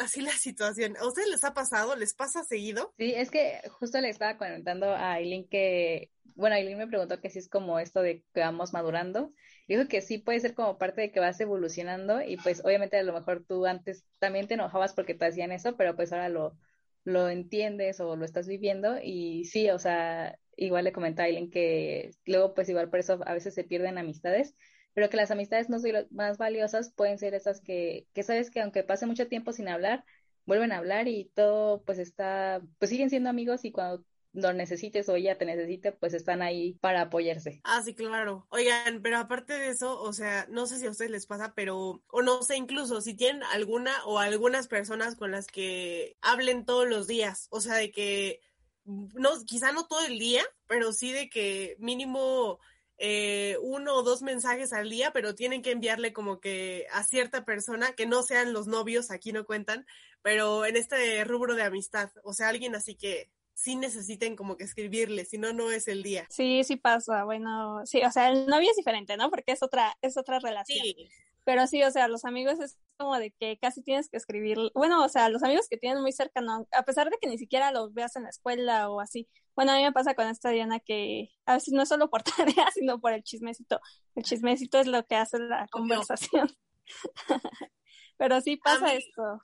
así 0.00 0.20
la 0.20 0.32
situación. 0.32 0.96
¿A 0.96 1.06
ustedes 1.06 1.28
les 1.28 1.44
ha 1.44 1.54
pasado? 1.54 1.96
¿Les 1.96 2.14
pasa 2.14 2.42
seguido? 2.44 2.92
Sí, 2.98 3.12
es 3.14 3.30
que 3.30 3.60
justo 3.70 4.00
le 4.00 4.08
estaba 4.08 4.36
comentando 4.36 4.90
a 4.90 5.14
Aileen 5.14 5.48
que, 5.48 6.10
bueno, 6.34 6.56
Aileen 6.56 6.78
me 6.78 6.86
preguntó 6.86 7.20
que 7.20 7.30
si 7.30 7.38
es 7.38 7.48
como 7.48 7.78
esto 7.78 8.02
de 8.02 8.24
que 8.34 8.40
vamos 8.40 8.72
madurando. 8.72 9.32
Dijo 9.68 9.88
que 9.88 10.00
sí 10.00 10.18
puede 10.18 10.40
ser 10.40 10.54
como 10.54 10.78
parte 10.78 11.00
de 11.00 11.10
que 11.10 11.20
vas 11.20 11.40
evolucionando 11.40 12.22
y 12.22 12.36
pues 12.36 12.64
obviamente 12.64 12.96
a 12.98 13.02
lo 13.02 13.12
mejor 13.12 13.44
tú 13.46 13.66
antes 13.66 14.04
también 14.18 14.46
te 14.46 14.54
enojabas 14.54 14.92
porque 14.94 15.14
te 15.14 15.26
hacían 15.26 15.50
eso, 15.50 15.76
pero 15.76 15.96
pues 15.96 16.12
ahora 16.12 16.28
lo, 16.28 16.56
lo 17.02 17.28
entiendes 17.28 17.98
o 18.00 18.14
lo 18.14 18.24
estás 18.24 18.46
viviendo 18.46 18.98
y 19.02 19.44
sí, 19.46 19.68
o 19.70 19.78
sea, 19.80 20.38
igual 20.56 20.84
le 20.84 20.92
comenté 20.92 21.22
a 21.22 21.24
Aileen 21.24 21.50
que 21.50 22.12
luego 22.26 22.54
pues 22.54 22.68
igual 22.68 22.90
por 22.90 23.00
eso 23.00 23.18
a 23.26 23.34
veces 23.34 23.54
se 23.54 23.64
pierden 23.64 23.98
amistades 23.98 24.54
pero 24.96 25.10
que 25.10 25.18
las 25.18 25.30
amistades 25.30 25.68
más 26.10 26.38
valiosas 26.38 26.90
pueden 26.90 27.18
ser 27.18 27.34
esas 27.34 27.60
que, 27.60 28.06
que 28.14 28.22
sabes 28.22 28.50
que 28.50 28.62
aunque 28.62 28.82
pase 28.82 29.04
mucho 29.04 29.28
tiempo 29.28 29.52
sin 29.52 29.68
hablar, 29.68 30.06
vuelven 30.46 30.72
a 30.72 30.78
hablar 30.78 31.06
y 31.06 31.30
todo 31.34 31.82
pues 31.82 31.98
está, 31.98 32.62
pues 32.78 32.88
siguen 32.88 33.10
siendo 33.10 33.28
amigos 33.28 33.66
y 33.66 33.72
cuando 33.72 34.06
lo 34.32 34.54
necesites 34.54 35.06
o 35.10 35.16
ella 35.16 35.36
te 35.36 35.44
necesite, 35.44 35.92
pues 35.92 36.14
están 36.14 36.40
ahí 36.40 36.78
para 36.80 37.02
apoyarse. 37.02 37.60
Ah, 37.64 37.82
sí, 37.84 37.94
claro. 37.94 38.46
Oigan, 38.48 39.02
pero 39.02 39.18
aparte 39.18 39.52
de 39.52 39.68
eso, 39.68 40.00
o 40.00 40.14
sea, 40.14 40.46
no 40.48 40.64
sé 40.66 40.78
si 40.78 40.86
a 40.86 40.90
ustedes 40.90 41.10
les 41.10 41.26
pasa, 41.26 41.52
pero, 41.54 42.02
o 42.08 42.22
no 42.22 42.42
sé, 42.42 42.56
incluso 42.56 43.02
si 43.02 43.12
tienen 43.12 43.42
alguna 43.52 43.92
o 44.06 44.18
algunas 44.18 44.66
personas 44.66 45.14
con 45.14 45.30
las 45.30 45.46
que 45.46 46.16
hablen 46.22 46.64
todos 46.64 46.88
los 46.88 47.06
días, 47.06 47.48
o 47.50 47.60
sea, 47.60 47.74
de 47.74 47.90
que, 47.90 48.40
no, 48.86 49.30
quizá 49.44 49.72
no 49.72 49.86
todo 49.86 50.06
el 50.06 50.18
día, 50.18 50.42
pero 50.66 50.94
sí 50.94 51.12
de 51.12 51.28
que 51.28 51.76
mínimo 51.80 52.60
eh, 52.98 53.56
uno 53.60 53.94
o 53.94 54.02
dos 54.02 54.22
mensajes 54.22 54.72
al 54.72 54.88
día, 54.88 55.12
pero 55.12 55.34
tienen 55.34 55.62
que 55.62 55.72
enviarle 55.72 56.12
como 56.12 56.40
que 56.40 56.86
a 56.92 57.04
cierta 57.04 57.44
persona, 57.44 57.92
que 57.92 58.06
no 58.06 58.22
sean 58.22 58.52
los 58.52 58.66
novios, 58.66 59.10
aquí 59.10 59.32
no 59.32 59.44
cuentan, 59.44 59.86
pero 60.22 60.64
en 60.64 60.76
este 60.76 61.22
rubro 61.24 61.54
de 61.54 61.62
amistad, 61.62 62.10
o 62.22 62.32
sea, 62.32 62.48
alguien 62.48 62.74
así 62.74 62.94
que 62.94 63.30
sí 63.54 63.74
necesiten 63.74 64.36
como 64.36 64.56
que 64.56 64.64
escribirle, 64.64 65.24
si 65.24 65.38
no, 65.38 65.52
no 65.52 65.70
es 65.70 65.88
el 65.88 66.02
día. 66.02 66.26
Sí, 66.28 66.62
sí 66.64 66.76
pasa, 66.76 67.24
bueno, 67.24 67.84
sí, 67.86 68.02
o 68.04 68.10
sea, 68.10 68.30
el 68.30 68.46
novio 68.46 68.70
es 68.70 68.76
diferente, 68.76 69.16
¿no? 69.16 69.30
Porque 69.30 69.52
es 69.52 69.62
otra, 69.62 69.96
es 70.02 70.16
otra 70.16 70.38
relación. 70.38 70.84
Sí. 70.84 71.08
Pero 71.46 71.64
sí, 71.68 71.80
o 71.84 71.90
sea, 71.92 72.08
los 72.08 72.24
amigos 72.24 72.58
es 72.58 72.76
como 72.96 73.16
de 73.20 73.30
que 73.30 73.56
casi 73.56 73.80
tienes 73.80 74.08
que 74.10 74.16
escribir, 74.16 74.58
bueno, 74.74 75.04
o 75.04 75.08
sea, 75.08 75.28
los 75.28 75.44
amigos 75.44 75.68
que 75.70 75.76
tienes 75.76 76.00
muy 76.00 76.10
cercano, 76.10 76.66
a 76.72 76.82
pesar 76.82 77.08
de 77.08 77.18
que 77.20 77.28
ni 77.28 77.38
siquiera 77.38 77.70
los 77.70 77.94
veas 77.94 78.16
en 78.16 78.24
la 78.24 78.30
escuela 78.30 78.90
o 78.90 78.98
así. 79.00 79.28
Bueno, 79.54 79.70
a 79.70 79.76
mí 79.76 79.84
me 79.84 79.92
pasa 79.92 80.16
con 80.16 80.26
esta 80.26 80.50
Diana 80.50 80.80
que 80.80 81.30
a 81.44 81.54
veces 81.54 81.72
no 81.72 81.82
es 81.82 81.88
solo 81.88 82.10
por 82.10 82.24
tarea, 82.56 82.66
sino 82.74 83.00
por 83.00 83.12
el 83.12 83.22
chismecito. 83.22 83.80
El 84.16 84.24
chismecito 84.24 84.80
es 84.80 84.88
lo 84.88 85.06
que 85.06 85.14
hace 85.14 85.38
la 85.38 85.68
conversación. 85.70 86.50
Pero 88.18 88.40
sí 88.40 88.56
pasa 88.56 88.94
esto. 88.94 89.40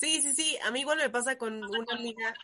Sí, 0.00 0.22
sí, 0.22 0.32
sí. 0.32 0.56
A 0.64 0.70
mí 0.70 0.80
igual 0.80 0.96
me 0.96 1.10
pasa 1.10 1.36
con 1.36 1.62
una 1.62 1.94
amiga 1.94 2.34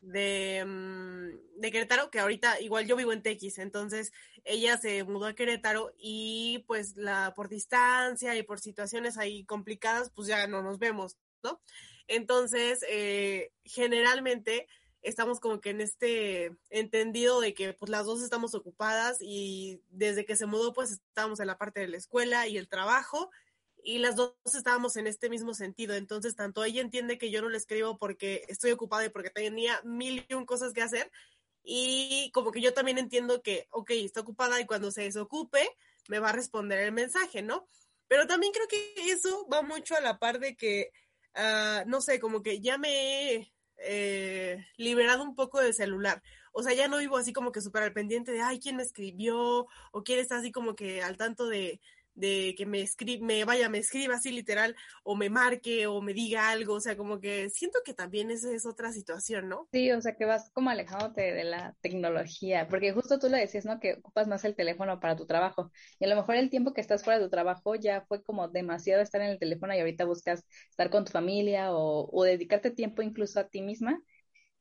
de, 0.00 0.64
mm, 0.64 1.60
de 1.60 1.72
Querétaro, 1.72 2.08
que 2.08 2.20
ahorita 2.20 2.60
igual 2.60 2.86
yo 2.86 2.94
vivo 2.94 3.12
en 3.12 3.20
Tequis, 3.20 3.58
entonces 3.58 4.12
ella 4.44 4.78
se 4.78 5.02
mudó 5.02 5.26
a 5.26 5.34
Querétaro 5.34 5.92
y 5.98 6.64
pues 6.68 6.96
la 6.96 7.34
por 7.34 7.48
distancia 7.48 8.36
y 8.36 8.44
por 8.44 8.60
situaciones 8.60 9.18
ahí 9.18 9.44
complicadas, 9.44 10.10
pues 10.14 10.28
ya 10.28 10.46
no 10.46 10.62
nos 10.62 10.78
vemos, 10.78 11.16
¿no? 11.42 11.60
Entonces, 12.06 12.84
eh, 12.88 13.50
generalmente 13.64 14.68
estamos 15.02 15.40
como 15.40 15.60
que 15.60 15.70
en 15.70 15.80
este 15.80 16.56
entendido 16.68 17.40
de 17.40 17.54
que 17.54 17.72
pues 17.72 17.90
las 17.90 18.06
dos 18.06 18.22
estamos 18.22 18.54
ocupadas 18.54 19.18
y 19.20 19.82
desde 19.88 20.24
que 20.24 20.36
se 20.36 20.46
mudó 20.46 20.72
pues 20.72 20.92
estábamos 20.92 21.40
en 21.40 21.48
la 21.48 21.58
parte 21.58 21.80
de 21.80 21.88
la 21.88 21.96
escuela 21.96 22.46
y 22.46 22.56
el 22.56 22.68
trabajo 22.68 23.30
y 23.84 23.98
las 23.98 24.16
dos 24.16 24.34
estábamos 24.54 24.96
en 24.96 25.06
este 25.06 25.30
mismo 25.30 25.54
sentido. 25.54 25.94
Entonces, 25.94 26.36
tanto 26.36 26.64
ella 26.64 26.80
entiende 26.80 27.18
que 27.18 27.30
yo 27.30 27.42
no 27.42 27.48
le 27.48 27.58
escribo 27.58 27.98
porque 27.98 28.44
estoy 28.48 28.72
ocupada 28.72 29.04
y 29.04 29.10
porque 29.10 29.30
tenía 29.30 29.80
mil 29.84 30.26
y 30.28 30.34
un 30.34 30.46
cosas 30.46 30.72
que 30.72 30.82
hacer. 30.82 31.10
Y 31.62 32.30
como 32.32 32.52
que 32.52 32.60
yo 32.60 32.72
también 32.72 32.98
entiendo 32.98 33.42
que, 33.42 33.66
ok, 33.70 33.90
está 33.90 34.20
ocupada 34.20 34.60
y 34.60 34.66
cuando 34.66 34.90
se 34.90 35.02
desocupe, 35.02 35.68
me 36.08 36.18
va 36.18 36.30
a 36.30 36.32
responder 36.32 36.78
el 36.80 36.92
mensaje, 36.92 37.42
¿no? 37.42 37.66
Pero 38.08 38.26
también 38.26 38.52
creo 38.52 38.66
que 38.66 38.94
eso 39.10 39.46
va 39.52 39.62
mucho 39.62 39.94
a 39.94 40.00
la 40.00 40.18
par 40.18 40.40
de 40.40 40.56
que, 40.56 40.90
uh, 41.36 41.88
no 41.88 42.00
sé, 42.00 42.18
como 42.18 42.42
que 42.42 42.60
ya 42.60 42.78
me 42.78 43.34
he 43.34 43.52
eh, 43.76 44.66
liberado 44.76 45.22
un 45.22 45.34
poco 45.34 45.60
del 45.60 45.74
celular. 45.74 46.22
O 46.52 46.62
sea, 46.62 46.72
ya 46.74 46.88
no 46.88 46.98
vivo 46.98 47.16
así 47.16 47.32
como 47.32 47.52
que 47.52 47.60
súper 47.60 47.84
al 47.84 47.92
pendiente 47.92 48.32
de, 48.32 48.42
ay, 48.42 48.58
¿quién 48.58 48.76
me 48.76 48.82
escribió? 48.82 49.66
O 49.92 50.02
quién 50.02 50.18
está 50.18 50.38
así 50.38 50.50
como 50.50 50.74
que 50.74 51.02
al 51.02 51.16
tanto 51.16 51.46
de, 51.46 51.80
de 52.20 52.54
que 52.56 52.66
me 52.66 52.82
escribe, 52.82 53.24
me 53.24 53.44
vaya, 53.44 53.68
me 53.68 53.78
escriba 53.78 54.14
así 54.14 54.30
literal, 54.30 54.76
o 55.02 55.16
me 55.16 55.30
marque, 55.30 55.86
o 55.86 56.00
me 56.00 56.14
diga 56.14 56.50
algo, 56.50 56.74
o 56.74 56.80
sea, 56.80 56.96
como 56.96 57.20
que 57.20 57.50
siento 57.50 57.80
que 57.84 57.94
también 57.94 58.30
esa 58.30 58.52
es 58.52 58.66
otra 58.66 58.92
situación, 58.92 59.48
¿no? 59.48 59.68
Sí, 59.72 59.90
o 59.92 60.00
sea, 60.00 60.14
que 60.14 60.24
vas 60.24 60.50
como 60.52 60.70
alejándote 60.70 61.32
de 61.32 61.44
la 61.44 61.74
tecnología, 61.80 62.68
porque 62.68 62.92
justo 62.92 63.18
tú 63.18 63.28
lo 63.28 63.36
decías, 63.36 63.64
¿no? 63.64 63.80
Que 63.80 63.94
ocupas 63.94 64.28
más 64.28 64.44
el 64.44 64.54
teléfono 64.54 65.00
para 65.00 65.16
tu 65.16 65.26
trabajo, 65.26 65.70
y 65.98 66.04
a 66.04 66.08
lo 66.08 66.16
mejor 66.16 66.36
el 66.36 66.50
tiempo 66.50 66.72
que 66.72 66.80
estás 66.80 67.02
fuera 67.02 67.18
de 67.18 67.24
tu 67.24 67.30
trabajo 67.30 67.74
ya 67.74 68.02
fue 68.02 68.22
como 68.22 68.48
demasiado 68.48 69.02
estar 69.02 69.20
en 69.20 69.30
el 69.30 69.38
teléfono 69.38 69.74
y 69.74 69.80
ahorita 69.80 70.04
buscas 70.04 70.44
estar 70.70 70.90
con 70.90 71.04
tu 71.04 71.12
familia 71.12 71.72
o, 71.72 72.08
o 72.12 72.24
dedicarte 72.24 72.70
tiempo 72.70 73.02
incluso 73.02 73.40
a 73.40 73.48
ti 73.48 73.62
misma. 73.62 74.00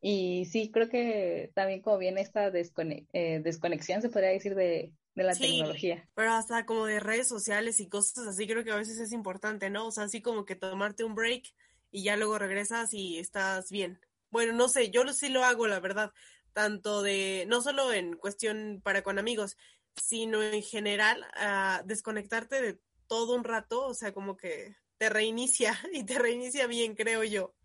Y 0.02 0.46
sí, 0.46 0.72
creo 0.72 0.90
que 0.90 1.52
también 1.56 1.82
como 1.82 1.98
viene 1.98 2.22
esta 2.22 2.48
eh, 2.48 3.42
desconexión, 3.44 4.02
se 4.02 4.10
podría 4.10 4.30
decir, 4.30 4.56
de, 4.56 4.94
de 5.16 5.24
la 5.24 5.36
tecnología. 5.36 6.08
Pero 6.16 6.34
hasta 6.34 6.66
como 6.66 6.86
de 6.86 7.00
redes 7.00 7.28
sociales 7.28 7.80
y 7.80 7.88
cosas 7.88 8.28
así, 8.28 8.48
creo 8.48 8.64
que 8.64 8.72
a 8.72 8.78
veces 8.78 9.00
es 9.00 9.12
importante, 9.12 9.70
¿no? 9.70 9.88
O 9.88 9.92
sea, 9.92 10.06
así 10.06 10.22
como 10.22 10.46
que 10.46 10.56
tomarte 10.56 11.04
un 11.04 11.16
break 11.16 11.44
y 11.92 12.04
ya 12.04 12.18
luego 12.18 12.38
regresas 12.38 12.94
y 12.94 13.20
estás 13.20 13.70
bien. 13.72 14.00
Bueno, 14.32 14.54
no 14.54 14.70
sé, 14.70 14.92
yo 14.92 15.04
sí 15.14 15.30
lo 15.30 15.44
hago, 15.44 15.68
la 15.68 15.80
verdad, 15.80 16.12
tanto 16.54 17.02
de, 17.02 17.46
no 17.48 17.62
solo 17.62 17.92
en 17.94 18.16
cuestión 18.16 18.82
para 18.84 19.02
con 19.02 19.18
amigos, 19.18 19.58
sino 19.96 20.44
en 20.44 20.62
general, 20.62 21.26
a 21.36 21.82
desconectarte 21.86 22.62
de 22.62 22.80
todo 23.08 23.36
un 23.36 23.44
rato, 23.44 23.86
o 23.88 23.94
sea, 23.94 24.14
como 24.14 24.38
que 24.38 24.76
te 24.98 25.10
reinicia 25.10 25.78
y 25.94 26.04
te 26.04 26.20
reinicia 26.20 26.68
bien, 26.68 26.96
creo 26.96 27.24
yo. 27.24 27.56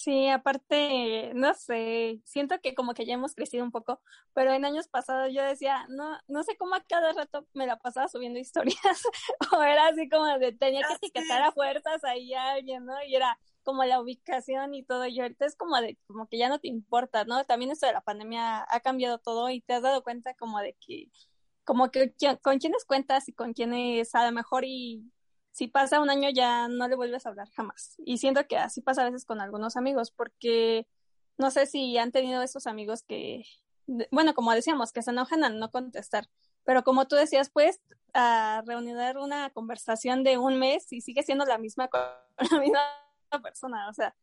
Sí, 0.00 0.28
aparte, 0.28 1.32
no 1.34 1.52
sé, 1.54 2.20
siento 2.24 2.60
que 2.60 2.72
como 2.76 2.94
que 2.94 3.04
ya 3.04 3.14
hemos 3.14 3.34
crecido 3.34 3.64
un 3.64 3.72
poco, 3.72 4.00
pero 4.32 4.52
en 4.52 4.64
años 4.64 4.86
pasados 4.86 5.34
yo 5.34 5.42
decía, 5.42 5.86
no, 5.88 6.16
no 6.28 6.44
sé 6.44 6.56
cómo 6.56 6.76
a 6.76 6.84
cada 6.84 7.12
rato 7.14 7.48
me 7.52 7.66
la 7.66 7.80
pasaba 7.80 8.06
subiendo 8.06 8.38
historias, 8.38 8.76
o 9.52 9.60
era 9.60 9.88
así 9.88 10.08
como 10.08 10.26
de 10.38 10.52
tenía 10.52 10.86
que 10.86 10.94
etiquetar 10.94 11.42
a 11.42 11.50
fuerzas 11.50 12.04
ahí 12.04 12.32
a 12.32 12.52
alguien, 12.52 12.86
¿no? 12.86 12.94
Y 13.02 13.16
era 13.16 13.40
como 13.64 13.82
la 13.84 14.00
ubicación 14.00 14.72
y 14.72 14.84
todo, 14.84 15.04
y 15.06 15.18
ahorita 15.20 15.46
es 15.46 15.56
como 15.56 15.80
de, 15.80 15.98
como 16.06 16.28
que 16.28 16.38
ya 16.38 16.48
no 16.48 16.60
te 16.60 16.68
importa, 16.68 17.24
¿no? 17.24 17.44
También 17.44 17.72
esto 17.72 17.88
de 17.88 17.92
la 17.92 18.00
pandemia 18.00 18.66
ha 18.70 18.80
cambiado 18.80 19.18
todo 19.18 19.50
y 19.50 19.62
te 19.62 19.72
has 19.72 19.82
dado 19.82 20.04
cuenta 20.04 20.32
como 20.34 20.60
de 20.60 20.76
que, 20.80 21.10
como 21.64 21.90
que 21.90 22.14
con 22.40 22.58
quiénes 22.60 22.84
cuentas 22.84 23.28
y 23.28 23.32
con 23.32 23.52
quiénes 23.52 24.14
a 24.14 24.24
lo 24.24 24.30
mejor 24.30 24.64
y 24.64 25.10
si 25.52 25.68
pasa 25.68 26.00
un 26.00 26.10
año 26.10 26.30
ya 26.30 26.68
no 26.68 26.88
le 26.88 26.96
vuelves 26.96 27.26
a 27.26 27.30
hablar 27.30 27.50
jamás. 27.50 27.94
Y 27.98 28.18
siento 28.18 28.46
que 28.46 28.56
así 28.56 28.80
pasa 28.80 29.02
a 29.02 29.06
veces 29.06 29.24
con 29.24 29.40
algunos 29.40 29.76
amigos, 29.76 30.10
porque 30.10 30.86
no 31.36 31.50
sé 31.50 31.66
si 31.66 31.96
han 31.98 32.12
tenido 32.12 32.42
esos 32.42 32.66
amigos 32.66 33.02
que, 33.02 33.44
bueno, 34.10 34.34
como 34.34 34.52
decíamos, 34.52 34.92
que 34.92 35.02
se 35.02 35.10
enojan 35.10 35.44
al 35.44 35.58
no 35.58 35.70
contestar. 35.70 36.26
Pero 36.64 36.84
como 36.84 37.08
tú 37.08 37.16
decías, 37.16 37.50
pues, 37.50 37.80
a 38.14 38.62
reunir 38.66 38.96
una 39.18 39.50
conversación 39.50 40.24
de 40.24 40.38
un 40.38 40.58
mes 40.58 40.92
y 40.92 41.00
sigue 41.00 41.22
siendo 41.22 41.44
la 41.44 41.58
misma 41.58 41.88
la 42.52 42.58
misma 42.60 42.80
persona. 43.42 43.88
O 43.88 43.92
sea, 43.92 44.14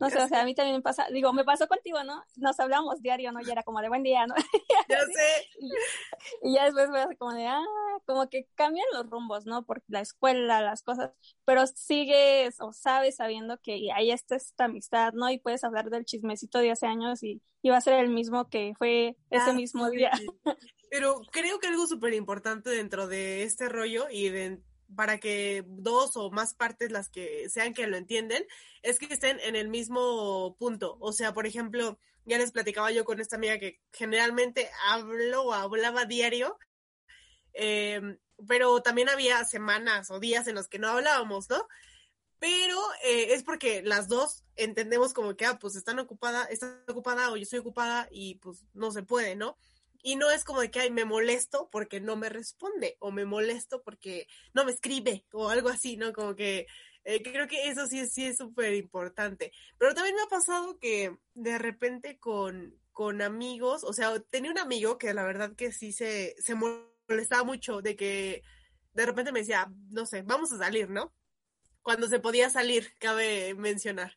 no 0.00 0.10
sé, 0.10 0.18
o 0.18 0.28
sea, 0.28 0.42
a 0.42 0.44
mí 0.44 0.54
también 0.54 0.76
me 0.76 0.82
pasa, 0.82 1.06
digo, 1.12 1.32
me 1.32 1.44
pasó 1.44 1.68
contigo, 1.68 2.02
¿no? 2.04 2.22
Nos 2.36 2.58
hablamos 2.58 3.00
diario, 3.00 3.32
¿no? 3.32 3.40
Y 3.40 3.50
era 3.50 3.62
como 3.62 3.80
de 3.80 3.88
buen 3.88 4.02
día, 4.02 4.26
¿no? 4.26 4.34
Ya 4.88 5.00
sé. 5.00 5.48
Y, 6.42 6.54
ya 6.54 6.64
después 6.64 6.88
fue 6.90 7.16
como 7.16 7.32
de, 7.32 7.46
ah, 7.46 7.62
como 8.04 8.28
que 8.28 8.48
cambian 8.54 8.86
los 8.92 9.08
rumbos, 9.08 9.46
¿no? 9.46 9.64
Por 9.64 9.82
la 9.88 10.00
escuela, 10.00 10.60
las 10.60 10.82
cosas, 10.82 11.10
pero 11.44 11.66
sigues 11.66 12.60
o 12.60 12.72
sabes 12.72 13.16
sabiendo 13.16 13.58
que 13.58 13.90
ahí 13.92 14.10
está 14.10 14.36
esta 14.36 14.64
amistad, 14.64 15.12
¿no? 15.14 15.30
Y 15.30 15.38
puedes 15.38 15.64
hablar 15.64 15.90
del 15.90 16.04
chismecito 16.04 16.58
de 16.58 16.72
hace 16.72 16.86
años 16.86 17.22
y, 17.22 17.40
y 17.62 17.70
va 17.70 17.78
a 17.78 17.80
ser 17.80 17.94
el 18.00 18.10
mismo 18.10 18.48
que 18.48 18.74
fue 18.76 19.16
ese 19.30 19.52
mismo 19.52 19.88
día. 19.90 20.10
Pero 20.90 21.22
creo 21.32 21.58
que 21.58 21.68
algo 21.68 21.86
súper 21.86 22.14
importante 22.14 22.70
dentro 22.70 23.08
de 23.08 23.42
este 23.42 23.68
rollo 23.68 24.06
y 24.10 24.28
de 24.28 24.60
para 24.94 25.18
que 25.18 25.64
dos 25.66 26.16
o 26.16 26.30
más 26.30 26.54
partes, 26.54 26.90
las 26.90 27.08
que 27.08 27.48
sean 27.48 27.74
que 27.74 27.86
lo 27.86 27.96
entienden, 27.96 28.46
es 28.82 28.98
que 28.98 29.12
estén 29.12 29.40
en 29.40 29.56
el 29.56 29.68
mismo 29.68 30.56
punto. 30.58 30.96
O 31.00 31.12
sea, 31.12 31.32
por 31.32 31.46
ejemplo, 31.46 31.98
ya 32.24 32.38
les 32.38 32.52
platicaba 32.52 32.90
yo 32.90 33.04
con 33.04 33.20
esta 33.20 33.36
amiga 33.36 33.58
que 33.58 33.80
generalmente 33.92 34.70
hablo 34.88 35.44
o 35.44 35.52
hablaba 35.52 36.04
diario, 36.04 36.58
em, 37.52 38.18
pero 38.48 38.80
también 38.82 39.08
había 39.08 39.44
semanas 39.44 40.10
o 40.10 40.20
días 40.20 40.46
en 40.46 40.54
los 40.54 40.68
que 40.68 40.78
no 40.78 40.88
hablábamos, 40.88 41.48
¿no? 41.50 41.66
Pero 42.38 42.78
eh, 43.04 43.34
es 43.34 43.42
porque 43.42 43.82
las 43.82 44.08
dos 44.08 44.44
entendemos 44.56 45.12
como 45.14 45.36
que, 45.36 45.46
ah, 45.46 45.58
pues 45.58 45.76
están 45.76 45.98
ocupada, 45.98 46.44
está 46.44 46.82
ocupada 46.88 47.30
o 47.30 47.36
yo 47.36 47.42
estoy 47.42 47.60
ocupada 47.60 48.08
y 48.10 48.36
pues 48.36 48.64
no 48.74 48.90
se 48.90 49.02
puede, 49.02 49.36
¿no? 49.36 49.56
Y 50.06 50.16
no 50.16 50.30
es 50.30 50.44
como 50.44 50.60
de 50.60 50.70
que, 50.70 50.80
ay, 50.80 50.90
me 50.90 51.06
molesto 51.06 51.70
porque 51.72 51.98
no 51.98 52.14
me 52.14 52.28
responde 52.28 52.98
o 52.98 53.10
me 53.10 53.24
molesto 53.24 53.82
porque 53.82 54.28
no 54.52 54.66
me 54.66 54.70
escribe 54.70 55.24
o 55.32 55.48
algo 55.48 55.70
así, 55.70 55.96
¿no? 55.96 56.12
Como 56.12 56.36
que 56.36 56.66
eh, 57.04 57.22
creo 57.22 57.48
que 57.48 57.70
eso 57.70 57.86
sí, 57.86 58.06
sí 58.06 58.26
es 58.26 58.36
súper 58.36 58.74
importante. 58.74 59.50
Pero 59.78 59.94
también 59.94 60.14
me 60.14 60.20
ha 60.20 60.26
pasado 60.26 60.78
que 60.78 61.16
de 61.32 61.56
repente 61.56 62.18
con, 62.18 62.78
con 62.92 63.22
amigos, 63.22 63.82
o 63.82 63.94
sea, 63.94 64.20
tenía 64.28 64.50
un 64.50 64.58
amigo 64.58 64.98
que 64.98 65.14
la 65.14 65.24
verdad 65.24 65.56
que 65.56 65.72
sí 65.72 65.90
se, 65.90 66.36
se 66.38 66.54
molestaba 66.54 67.42
mucho 67.42 67.80
de 67.80 67.96
que 67.96 68.42
de 68.92 69.06
repente 69.06 69.32
me 69.32 69.40
decía, 69.40 69.72
no 69.88 70.04
sé, 70.04 70.20
vamos 70.20 70.52
a 70.52 70.58
salir, 70.58 70.90
¿no? 70.90 71.14
Cuando 71.80 72.08
se 72.08 72.20
podía 72.20 72.50
salir, 72.50 72.92
cabe 72.98 73.54
mencionar. 73.54 74.14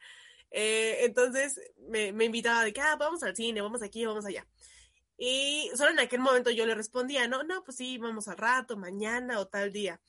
Eh, 0.52 1.06
entonces 1.06 1.62
me, 1.90 2.12
me 2.12 2.26
invitaba 2.26 2.66
de 2.66 2.74
que, 2.74 2.82
ah, 2.82 2.98
vamos 2.98 3.24
al 3.24 3.38
cine, 3.38 3.62
vamos 3.62 3.82
aquí, 3.82 4.06
vamos 4.06 4.26
allá. 4.26 4.46
Y 5.18 5.72
solo 5.76 5.92
en 5.92 6.00
aquel 6.00 6.20
momento 6.20 6.52
yo 6.52 6.66
le 6.66 6.76
respondía, 6.76 7.28
no, 7.28 7.44
no, 7.44 7.64
pues 7.64 7.78
sí, 7.78 7.98
vamos 7.98 8.28
al 8.28 8.38
rato, 8.38 8.78
mañana 8.78 9.40
o 9.40 9.48
tal 9.48 9.72
día. 9.72 10.00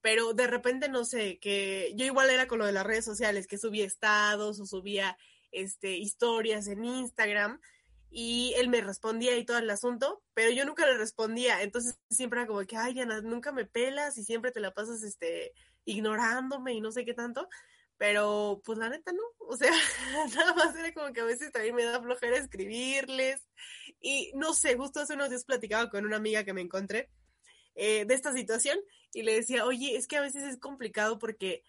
Pero 0.00 0.34
de 0.34 0.46
repente, 0.46 0.88
no 0.88 1.04
sé, 1.04 1.38
que 1.38 1.92
yo 1.96 2.04
igual 2.04 2.30
era 2.30 2.48
con 2.48 2.58
lo 2.58 2.66
de 2.66 2.72
las 2.72 2.86
redes 2.86 3.04
sociales, 3.04 3.46
que 3.46 3.58
subía 3.58 3.84
estados 3.84 4.60
o 4.60 4.66
subía 4.66 5.16
este, 5.52 5.96
historias 5.96 6.66
en 6.66 6.84
Instagram 6.84 7.60
y 8.10 8.54
él 8.56 8.68
me 8.68 8.80
respondía 8.80 9.36
y 9.36 9.44
todo 9.44 9.58
el 9.58 9.68
asunto, 9.70 10.22
pero 10.34 10.50
yo 10.50 10.64
nunca 10.64 10.86
le 10.86 10.96
respondía, 10.96 11.62
entonces 11.62 11.98
siempre 12.08 12.40
era 12.40 12.46
como 12.46 12.60
que, 12.64 12.76
ay, 12.76 12.94
Diana, 12.94 13.20
nunca 13.20 13.52
me 13.52 13.66
pelas 13.66 14.16
y 14.16 14.24
siempre 14.24 14.52
te 14.52 14.60
la 14.60 14.72
pasas, 14.72 15.02
este, 15.02 15.52
ignorándome 15.84 16.72
y 16.72 16.80
no 16.80 16.92
sé 16.92 17.04
qué 17.04 17.14
tanto, 17.14 17.48
pero 17.98 18.60
pues 18.64 18.78
la 18.78 18.88
neta 18.88 19.12
no, 19.12 19.22
o 19.38 19.56
sea, 19.56 19.70
nada 20.34 20.54
más 20.54 20.74
era 20.76 20.92
como 20.94 21.12
que 21.12 21.20
a 21.20 21.24
veces 21.24 21.52
también 21.52 21.74
me 21.74 21.84
da 21.84 22.00
flojera 22.00 22.36
escribirles 22.36 23.46
y 24.06 24.30
no 24.34 24.54
sé, 24.54 24.76
justo 24.76 25.00
hace 25.00 25.14
unos 25.14 25.30
días 25.30 25.44
platicaba 25.44 25.90
con 25.90 26.06
una 26.06 26.16
amiga 26.16 26.44
que 26.44 26.52
me 26.52 26.60
encontré 26.60 27.10
eh, 27.74 28.04
de 28.04 28.14
esta 28.14 28.32
situación 28.32 28.78
y 29.12 29.22
le 29.22 29.34
decía, 29.34 29.64
oye, 29.64 29.96
es 29.96 30.06
que 30.06 30.16
a 30.16 30.20
veces 30.20 30.44
es 30.44 30.58
complicado 30.58 31.18
porque 31.18 31.64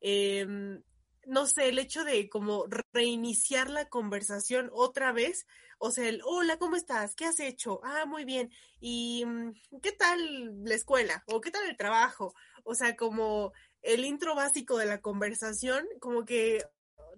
em, 0.00 0.82
no 1.26 1.46
sé, 1.46 1.68
el 1.68 1.78
hecho 1.78 2.02
de 2.02 2.30
como 2.30 2.64
reiniciar 2.94 3.68
la 3.68 3.90
conversación 3.90 4.70
otra 4.72 5.12
vez, 5.12 5.46
o 5.78 5.90
sea, 5.90 6.08
el, 6.08 6.22
hola, 6.24 6.58
¿cómo 6.58 6.76
estás? 6.76 7.14
¿Qué 7.14 7.26
has 7.26 7.40
hecho? 7.40 7.80
Ah, 7.84 8.06
muy 8.06 8.24
bien. 8.24 8.50
¿Y 8.80 9.24
mm, 9.26 9.52
qué 9.82 9.92
tal 9.92 10.64
la 10.64 10.74
escuela? 10.74 11.24
¿O 11.26 11.42
qué 11.42 11.50
tal 11.50 11.68
el 11.68 11.76
trabajo? 11.76 12.34
O 12.64 12.74
sea, 12.74 12.96
como 12.96 13.52
el 13.82 14.06
intro 14.06 14.34
básico 14.34 14.78
de 14.78 14.86
la 14.86 15.02
conversación, 15.02 15.86
como 16.00 16.24
que, 16.24 16.64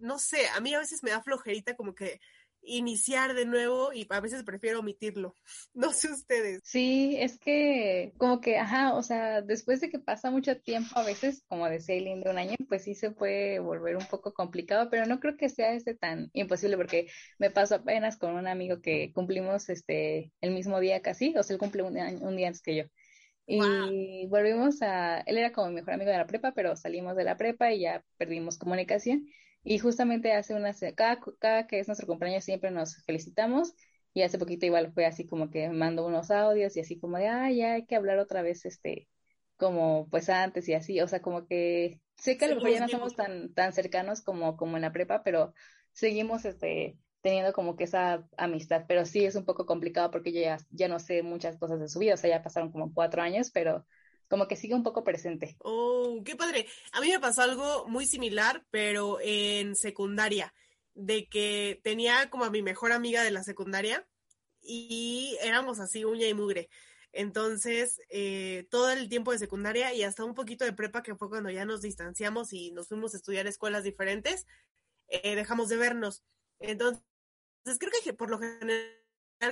no 0.01 0.19
sé, 0.19 0.49
a 0.49 0.61
mí 0.61 0.75
a 0.75 0.81
veces 0.81 1.05
me 1.05 1.11
da 1.11 1.23
flojerita 1.23 1.77
como 1.77 1.95
que 1.95 2.21
iniciar 2.63 3.35
de 3.35 3.47
nuevo 3.47 3.93
y 3.93 4.07
a 4.11 4.21
veces 4.21 4.43
prefiero 4.45 4.81
omitirlo. 4.81 5.35
No 5.75 5.93
sé 5.93 6.11
ustedes. 6.13 6.61
Sí, 6.65 7.17
es 7.19 7.39
que 7.39 8.13
como 8.19 8.41
que, 8.41 8.59
ajá, 8.59 8.95
o 8.95 9.03
sea, 9.03 9.43
después 9.43 9.81
de 9.81 9.91
que 9.91 9.99
pasa 9.99 10.31
mucho 10.31 10.61
tiempo, 10.61 10.99
a 10.99 11.05
veces, 11.05 11.45
como 11.49 11.69
decía 11.69 11.95
Eileen, 11.95 12.23
de 12.23 12.31
un 12.31 12.39
año, 12.39 12.57
pues 12.69 12.85
sí 12.85 12.95
se 12.95 13.11
puede 13.11 13.59
volver 13.61 13.97
un 13.97 14.07
poco 14.07 14.33
complicado, 14.35 14.91
pero 14.91 15.07
no 15.07 15.21
creo 15.21 15.37
que 15.37 15.49
sea 15.49 15.73
este 15.75 15.95
tan 15.95 16.31
imposible 16.33 16.77
porque 16.77 17.09
me 17.39 17.51
pasó 17.51 17.77
apenas 17.77 18.17
con 18.19 18.35
un 18.35 18.47
amigo 18.49 18.81
que 18.81 19.13
cumplimos 19.13 19.69
este 19.69 20.33
el 20.41 20.51
mismo 20.53 20.81
día 20.81 21.01
casi, 21.03 21.35
o 21.37 21.43
sea, 21.43 21.55
él 21.55 21.61
cumple 21.61 21.83
un, 21.83 21.97
un 22.23 22.37
día 22.37 22.49
antes 22.49 22.63
que 22.63 22.77
yo. 22.77 22.85
Y 23.47 24.27
volvimos 24.29 24.83
a, 24.83 25.21
él 25.21 25.39
era 25.39 25.53
como 25.53 25.69
mi 25.69 25.77
mejor 25.77 25.95
amigo 25.95 26.11
de 26.11 26.19
la 26.19 26.27
prepa, 26.27 26.53
pero 26.53 26.77
salimos 26.77 27.17
de 27.17 27.25
la 27.25 27.37
prepa 27.39 27.73
y 27.73 27.81
ya 27.81 28.05
perdimos 28.19 28.59
comunicación. 28.59 29.27
Y 29.71 29.79
justamente 29.81 30.33
hace 30.33 30.55
unas, 30.55 30.81
cada, 30.97 31.21
cada 31.39 31.67
que 31.67 31.79
es 31.79 31.89
nuestro 31.89 32.07
cumpleaños 32.07 32.43
siempre 32.43 32.71
nos 32.71 33.05
felicitamos 33.05 33.75
y 34.15 34.23
hace 34.23 34.39
poquito 34.39 34.65
igual 34.65 34.93
fue 34.95 35.05
así 35.05 35.27
como 35.27 35.51
que 35.51 35.69
mando 35.69 36.07
unos 36.07 36.31
audios 36.31 36.75
y 36.75 36.81
así 36.81 36.99
como 36.99 37.19
de, 37.19 37.29
ah, 37.29 37.51
ya 37.51 37.75
hay 37.75 37.85
que 37.85 37.95
hablar 37.95 38.19
otra 38.19 38.41
vez, 38.41 38.65
este, 38.65 39.09
como 39.59 40.09
pues 40.09 40.31
antes 40.31 40.67
y 40.71 40.73
así, 40.73 41.03
o 41.03 41.07
sea, 41.07 41.21
como 41.21 41.47
que 41.47 42.01
sé 42.17 42.39
que 42.39 42.47
a 42.47 42.49
lo 42.49 42.55
mejor 42.55 42.71
ya 42.71 42.81
no 42.81 42.89
somos 42.89 43.15
tan, 43.15 43.53
tan 43.53 43.75
cercanos 43.75 44.23
como, 44.23 44.57
como 44.57 44.77
en 44.77 44.83
la 44.83 44.93
prepa, 44.93 45.23
pero 45.23 45.53
seguimos, 45.93 46.47
este, 46.47 46.97
teniendo 47.21 47.53
como 47.53 47.77
que 47.77 47.85
esa 47.85 48.27
amistad, 48.39 48.87
pero 48.89 49.05
sí 49.05 49.27
es 49.27 49.35
un 49.37 49.45
poco 49.45 49.67
complicado 49.67 50.11
porque 50.11 50.33
yo 50.33 50.41
ya, 50.41 50.57
ya 50.71 50.89
no 50.89 50.99
sé 50.99 51.23
muchas 51.23 51.59
cosas 51.59 51.79
de 51.79 51.89
su 51.89 51.99
vida, 51.99 52.15
o 52.15 52.17
sea, 52.17 52.31
ya 52.31 52.43
pasaron 52.43 52.73
como 52.73 52.95
cuatro 52.95 53.21
años, 53.21 53.51
pero 53.51 53.85
como 54.29 54.47
que 54.47 54.57
sigue 54.57 54.75
un 54.75 54.83
poco 54.83 55.05
presente. 55.05 55.57
Oh, 55.61 56.23
qué 56.25 56.37
padre. 56.37 56.67
A 56.93 57.01
mí 57.01 57.09
me 57.09 57.21
pasó 57.21 57.43
algo 57.43 57.87
muy 57.89 58.07
similar, 58.07 58.65
pero 58.71 59.19
en 59.21 59.75
secundaria, 59.75 60.55
de 60.95 61.29
que 61.29 61.81
tenía 61.83 62.29
como 62.31 62.45
a 62.45 62.51
mi 62.51 62.63
mejor 62.63 62.93
amiga 62.93 63.23
de 63.23 63.31
la 63.31 63.43
secundaria 63.43 64.07
y 64.61 65.37
éramos 65.43 65.81
así 65.81 66.05
uña 66.05 66.27
y 66.27 66.35
mugre. 66.35 66.69
Entonces, 67.13 68.01
eh, 68.11 68.67
todo 68.71 68.91
el 68.91 69.09
tiempo 69.09 69.33
de 69.33 69.39
secundaria 69.39 69.95
y 69.95 70.03
hasta 70.03 70.25
un 70.25 70.35
poquito 70.35 70.65
de 70.65 70.73
prepa, 70.73 71.03
que 71.03 71.15
fue 71.15 71.29
cuando 71.29 71.51
ya 71.51 71.65
nos 71.65 71.81
distanciamos 71.81 72.53
y 72.53 72.71
nos 72.73 72.89
fuimos 72.89 73.15
a 73.15 73.17
estudiar 73.17 73.47
escuelas 73.47 73.83
diferentes, 73.83 74.47
eh, 75.09 75.35
dejamos 75.35 75.69
de 75.69 75.79
vernos. 75.79 76.23
Entonces, 76.61 77.03
creo 77.79 77.93
que 78.05 78.13
por 78.13 78.31
lo 78.31 78.39
general, 78.39 78.93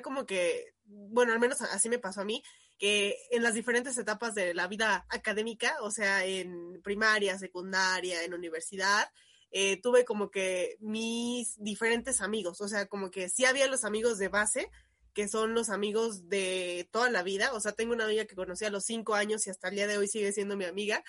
como 0.03 0.27
que, 0.27 0.75
bueno, 0.85 1.33
al 1.33 1.41
menos 1.41 1.61
así 1.63 1.89
me 1.89 1.99
pasó 1.99 2.21
a 2.21 2.25
mí, 2.25 2.43
que 2.79 3.17
en 3.31 3.43
las 3.43 3.55
diferentes 3.55 3.97
etapas 3.99 4.35
de 4.35 4.55
la 4.55 4.69
vida 4.69 5.07
académica, 5.09 5.77
o 5.81 5.91
sea, 5.91 6.25
en 6.25 6.81
primaria, 6.83 7.39
secundaria, 7.39 8.23
en 8.23 8.35
universidad, 8.35 9.11
eh, 9.51 9.81
tuve 9.81 10.05
como 10.05 10.31
que 10.31 10.77
mis 10.81 11.63
diferentes 11.63 12.21
amigos, 12.21 12.61
o 12.61 12.69
sea, 12.69 12.87
como 12.87 13.11
que 13.11 13.29
sí 13.29 13.45
había 13.45 13.67
los 13.69 13.85
amigos 13.85 14.19
de 14.19 14.29
base, 14.29 14.71
que 15.15 15.29
son 15.29 15.55
los 15.55 15.71
amigos 15.71 16.29
de 16.29 16.89
toda 16.91 17.09
la 17.11 17.23
vida, 17.23 17.55
o 17.55 17.61
sea, 17.61 17.73
tengo 17.73 17.95
una 17.95 18.05
amiga 18.05 18.27
que 18.27 18.35
conocí 18.35 18.67
a 18.67 18.71
los 18.71 18.85
cinco 18.85 19.15
años 19.15 19.47
y 19.47 19.51
hasta 19.51 19.69
el 19.69 19.77
día 19.77 19.87
de 19.87 19.97
hoy 19.97 20.09
sigue 20.09 20.33
siendo 20.33 20.57
mi 20.57 20.67
amiga, 20.67 21.03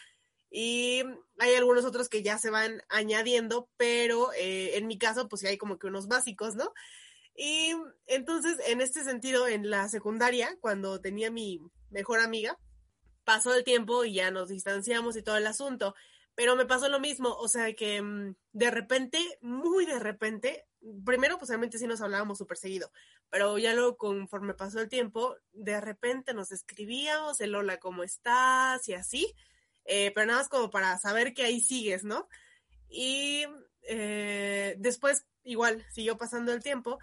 y 0.50 1.04
hay 1.40 1.56
algunos 1.56 1.84
otros 1.84 2.08
que 2.08 2.24
ya 2.24 2.38
se 2.38 2.50
van 2.50 2.82
añadiendo, 2.90 3.70
pero 3.76 4.32
eh, 4.34 4.78
en 4.78 4.88
mi 4.88 4.98
caso, 4.98 5.28
pues 5.28 5.42
sí 5.42 5.48
hay 5.48 5.58
como 5.58 5.78
que 5.78 5.88
unos 5.88 6.08
básicos, 6.08 6.56
¿no? 6.56 6.74
Y 7.40 7.76
entonces, 8.08 8.58
en 8.66 8.82
este 8.82 9.04
sentido, 9.04 9.48
en 9.48 9.70
la 9.70 9.88
secundaria, 9.90 10.58
cuando 10.60 11.00
tenía 11.00 11.30
mi 11.30 11.62
mejor 11.92 12.20
amiga, 12.20 12.58
pasó 13.24 13.54
el 13.54 13.64
tiempo 13.64 14.04
y 14.04 14.16
ya 14.16 14.32
nos 14.32 14.50
distanciamos 14.50 15.16
y 15.16 15.22
todo 15.22 15.38
el 15.38 15.46
asunto. 15.46 15.94
Pero 16.34 16.56
me 16.56 16.66
pasó 16.66 16.90
lo 16.90 17.00
mismo, 17.00 17.36
o 17.36 17.48
sea 17.48 17.74
que 17.74 18.02
mm, 18.02 18.36
de 18.54 18.72
repente, 18.72 19.20
muy 19.42 19.86
de 19.86 20.00
repente, 20.00 20.66
primero 21.06 21.38
pues 21.38 21.50
realmente 21.50 21.78
sí 21.78 21.86
nos 21.86 22.02
hablábamos 22.02 22.40
súper 22.40 22.58
seguido, 22.58 22.92
pero 23.30 23.58
ya 23.58 23.74
luego 23.74 23.98
conforme 23.98 24.54
pasó 24.54 24.80
el 24.80 24.90
tiempo, 24.90 25.36
de 25.54 25.80
repente 25.80 26.34
nos 26.34 26.52
escribíamos, 26.52 27.40
el 27.42 27.54
hola, 27.56 27.78
¿cómo 27.78 28.04
estás? 28.04 28.88
y 28.88 28.94
así, 28.94 29.34
eh, 29.86 30.12
pero 30.14 30.26
nada 30.26 30.40
más 30.40 30.50
como 30.50 30.70
para 30.70 30.98
saber 30.98 31.34
que 31.34 31.44
ahí 31.44 31.60
sigues, 31.60 32.04
¿no? 32.04 32.28
Y 32.90 33.46
eh, 33.84 34.76
después, 34.80 35.26
igual, 35.44 35.86
siguió 35.92 36.18
pasando 36.18 36.52
el 36.54 36.64
tiempo 36.64 37.00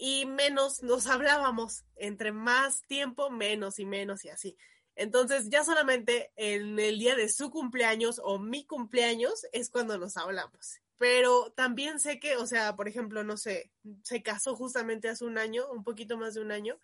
y 0.00 0.24
menos 0.24 0.82
nos 0.82 1.06
hablábamos. 1.06 1.84
Entre 1.94 2.32
más 2.32 2.82
tiempo, 2.82 3.30
menos 3.30 3.78
y 3.78 3.84
menos 3.84 4.24
y 4.24 4.30
así. 4.30 4.56
Entonces, 4.96 5.48
ya 5.50 5.62
solamente 5.62 6.32
en 6.36 6.78
el 6.78 6.98
día 6.98 7.14
de 7.14 7.28
su 7.28 7.50
cumpleaños 7.50 8.20
o 8.22 8.38
mi 8.38 8.64
cumpleaños 8.64 9.46
es 9.52 9.70
cuando 9.70 9.98
nos 9.98 10.16
hablamos. 10.16 10.80
Pero 10.98 11.52
también 11.52 12.00
sé 12.00 12.18
que, 12.18 12.36
o 12.36 12.46
sea, 12.46 12.76
por 12.76 12.88
ejemplo, 12.88 13.24
no 13.24 13.36
sé, 13.36 13.70
se 14.02 14.22
casó 14.22 14.56
justamente 14.56 15.08
hace 15.08 15.24
un 15.24 15.38
año, 15.38 15.70
un 15.70 15.84
poquito 15.84 16.18
más 16.18 16.34
de 16.34 16.42
un 16.42 16.52
año, 16.52 16.78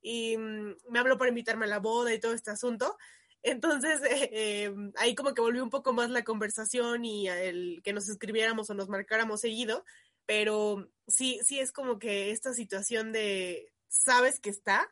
y 0.00 0.38
mm, 0.38 0.76
me 0.88 0.98
habló 0.98 1.18
para 1.18 1.28
invitarme 1.28 1.66
a 1.66 1.68
la 1.68 1.78
boda 1.78 2.14
y 2.14 2.20
todo 2.20 2.32
este 2.32 2.50
asunto. 2.50 2.96
Entonces, 3.42 4.00
eh, 4.32 4.74
ahí 4.96 5.14
como 5.14 5.34
que 5.34 5.42
volvió 5.42 5.62
un 5.62 5.70
poco 5.70 5.92
más 5.92 6.08
la 6.08 6.24
conversación 6.24 7.04
y 7.04 7.28
el 7.28 7.82
que 7.82 7.92
nos 7.92 8.08
escribiéramos 8.08 8.70
o 8.70 8.74
nos 8.74 8.88
marcáramos 8.88 9.40
seguido, 9.40 9.84
pero 10.30 10.88
sí, 11.08 11.40
sí 11.42 11.58
es 11.58 11.72
como 11.72 11.98
que 11.98 12.30
esta 12.30 12.54
situación 12.54 13.10
de 13.10 13.72
sabes 13.88 14.38
que 14.38 14.48
está, 14.48 14.88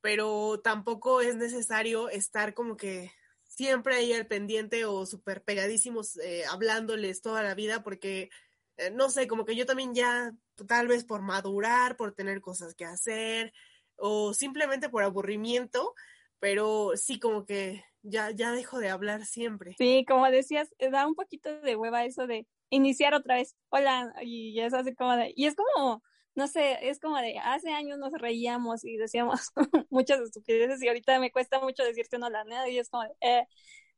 pero 0.00 0.58
tampoco 0.64 1.20
es 1.20 1.36
necesario 1.36 2.08
estar 2.08 2.54
como 2.54 2.76
que 2.76 3.12
siempre 3.44 3.94
ahí 3.94 4.12
al 4.12 4.26
pendiente 4.26 4.84
o 4.86 5.06
súper 5.06 5.44
pegadísimos 5.44 6.16
eh, 6.16 6.42
hablándoles 6.50 7.22
toda 7.22 7.44
la 7.44 7.54
vida 7.54 7.84
porque, 7.84 8.30
eh, 8.78 8.90
no 8.90 9.10
sé, 9.10 9.28
como 9.28 9.44
que 9.44 9.54
yo 9.54 9.64
también 9.64 9.94
ya 9.94 10.32
tal 10.66 10.88
vez 10.88 11.04
por 11.04 11.22
madurar, 11.22 11.96
por 11.96 12.12
tener 12.12 12.40
cosas 12.40 12.74
que 12.74 12.84
hacer 12.84 13.52
o 13.94 14.34
simplemente 14.34 14.88
por 14.88 15.04
aburrimiento, 15.04 15.94
pero 16.40 16.96
sí 16.96 17.20
como 17.20 17.46
que 17.46 17.84
ya, 18.02 18.32
ya 18.32 18.50
dejo 18.50 18.80
de 18.80 18.88
hablar 18.88 19.24
siempre. 19.24 19.76
Sí, 19.78 20.04
como 20.08 20.28
decías, 20.28 20.74
eh, 20.78 20.90
da 20.90 21.06
un 21.06 21.14
poquito 21.14 21.60
de 21.60 21.76
hueva 21.76 22.04
eso 22.04 22.26
de 22.26 22.48
iniciar 22.70 23.14
otra 23.14 23.36
vez, 23.36 23.56
hola, 23.68 24.14
y 24.22 24.58
es 24.60 24.72
así 24.72 24.94
como 24.94 25.16
de, 25.16 25.32
y 25.36 25.46
es 25.46 25.54
como, 25.54 26.02
no 26.34 26.46
sé, 26.46 26.88
es 26.88 27.00
como 27.00 27.18
de, 27.18 27.38
hace 27.38 27.72
años 27.72 27.98
nos 27.98 28.12
reíamos 28.12 28.84
y 28.84 28.96
decíamos 28.96 29.52
muchas 29.90 30.20
estupideces 30.20 30.82
y 30.82 30.88
ahorita 30.88 31.18
me 31.18 31.32
cuesta 31.32 31.60
mucho 31.60 31.84
decirte 31.84 32.18
no 32.18 32.30
la 32.30 32.44
nada 32.44 32.68
y 32.68 32.78
es 32.78 32.88
como 32.88 33.04
de, 33.04 33.10
eh, 33.20 33.46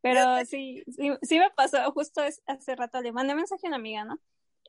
pero 0.00 0.44
sí, 0.46 0.82
sí, 0.88 1.12
sí 1.22 1.38
me 1.38 1.50
pasó, 1.50 1.92
justo 1.92 2.22
hace 2.46 2.74
rato 2.74 3.00
le 3.00 3.12
mandé 3.12 3.35
mensaje 3.35 3.66
a 3.66 3.68
una 3.68 3.76
amiga, 3.76 4.04
¿no? 4.04 4.20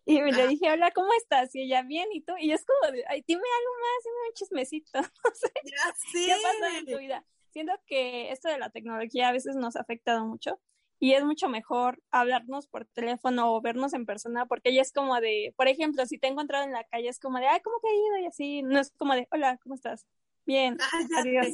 Y 0.05 0.21
le 0.21 0.47
dije, 0.49 0.69
hola, 0.69 0.91
¿cómo 0.91 1.07
estás? 1.17 1.55
Y 1.55 1.61
ella, 1.61 1.81
bien, 1.81 2.09
¿y 2.11 2.21
tú? 2.21 2.33
Y 2.37 2.51
es 2.51 2.65
como 2.65 2.91
de, 2.91 3.05
ay, 3.07 3.23
dime 3.25 3.41
algo 3.41 3.71
más, 3.79 4.03
dime 4.03 4.27
un 4.27 4.33
chismecito, 4.33 4.91
no 5.01 5.31
sé, 5.33 5.51
ya 5.63 5.93
¿qué 6.11 6.35
pasa 6.43 6.77
en 6.77 6.85
tu 6.85 6.97
vida? 6.99 7.25
Siento 7.51 7.73
que 7.85 8.31
esto 8.31 8.49
de 8.49 8.57
la 8.57 8.69
tecnología 8.69 9.29
a 9.29 9.31
veces 9.31 9.55
nos 9.55 9.75
ha 9.75 9.81
afectado 9.81 10.25
mucho 10.25 10.59
y 11.03 11.15
es 11.15 11.25
mucho 11.25 11.49
mejor 11.49 12.01
hablarnos 12.11 12.67
por 12.67 12.85
teléfono 12.85 13.53
o 13.53 13.59
vernos 13.59 13.93
en 13.93 14.05
persona 14.05 14.45
porque 14.45 14.73
ya 14.73 14.81
es 14.81 14.93
como 14.93 15.19
de, 15.19 15.53
por 15.57 15.67
ejemplo, 15.67 16.05
si 16.05 16.17
te 16.17 16.27
he 16.27 16.29
encontrado 16.29 16.63
en 16.63 16.71
la 16.71 16.85
calle 16.85 17.09
es 17.09 17.19
como 17.19 17.39
de, 17.39 17.47
ay, 17.47 17.59
¿cómo 17.61 17.75
te 17.81 17.89
ha 17.89 17.93
ido? 17.93 18.17
Y 18.23 18.25
así, 18.27 18.61
no 18.61 18.79
es 18.79 18.89
como 18.91 19.13
de, 19.13 19.27
hola, 19.29 19.57
¿cómo 19.61 19.75
estás? 19.75 20.05
Bien, 20.45 20.77
adiós. 21.17 21.47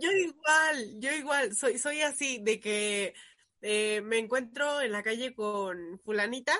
yo 0.00 0.10
igual, 0.10 1.00
yo 1.00 1.12
igual, 1.12 1.54
soy, 1.54 1.76
soy 1.76 2.00
así 2.00 2.38
de 2.38 2.60
que 2.60 3.12
eh, 3.60 4.00
me 4.04 4.16
encuentro 4.16 4.80
en 4.80 4.92
la 4.92 5.02
calle 5.02 5.34
con 5.34 6.00
fulanita 6.02 6.54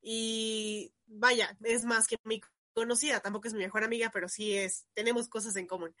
y 0.00 0.92
vaya, 1.06 1.56
es 1.62 1.84
más 1.84 2.08
que 2.08 2.16
mi 2.24 2.40
conocida, 2.74 3.20
tampoco 3.20 3.46
es 3.46 3.54
mi 3.54 3.60
mejor 3.60 3.84
amiga, 3.84 4.10
pero 4.12 4.28
sí 4.28 4.56
es, 4.56 4.88
tenemos 4.92 5.28
cosas 5.28 5.54
en 5.54 5.68
común 5.68 5.94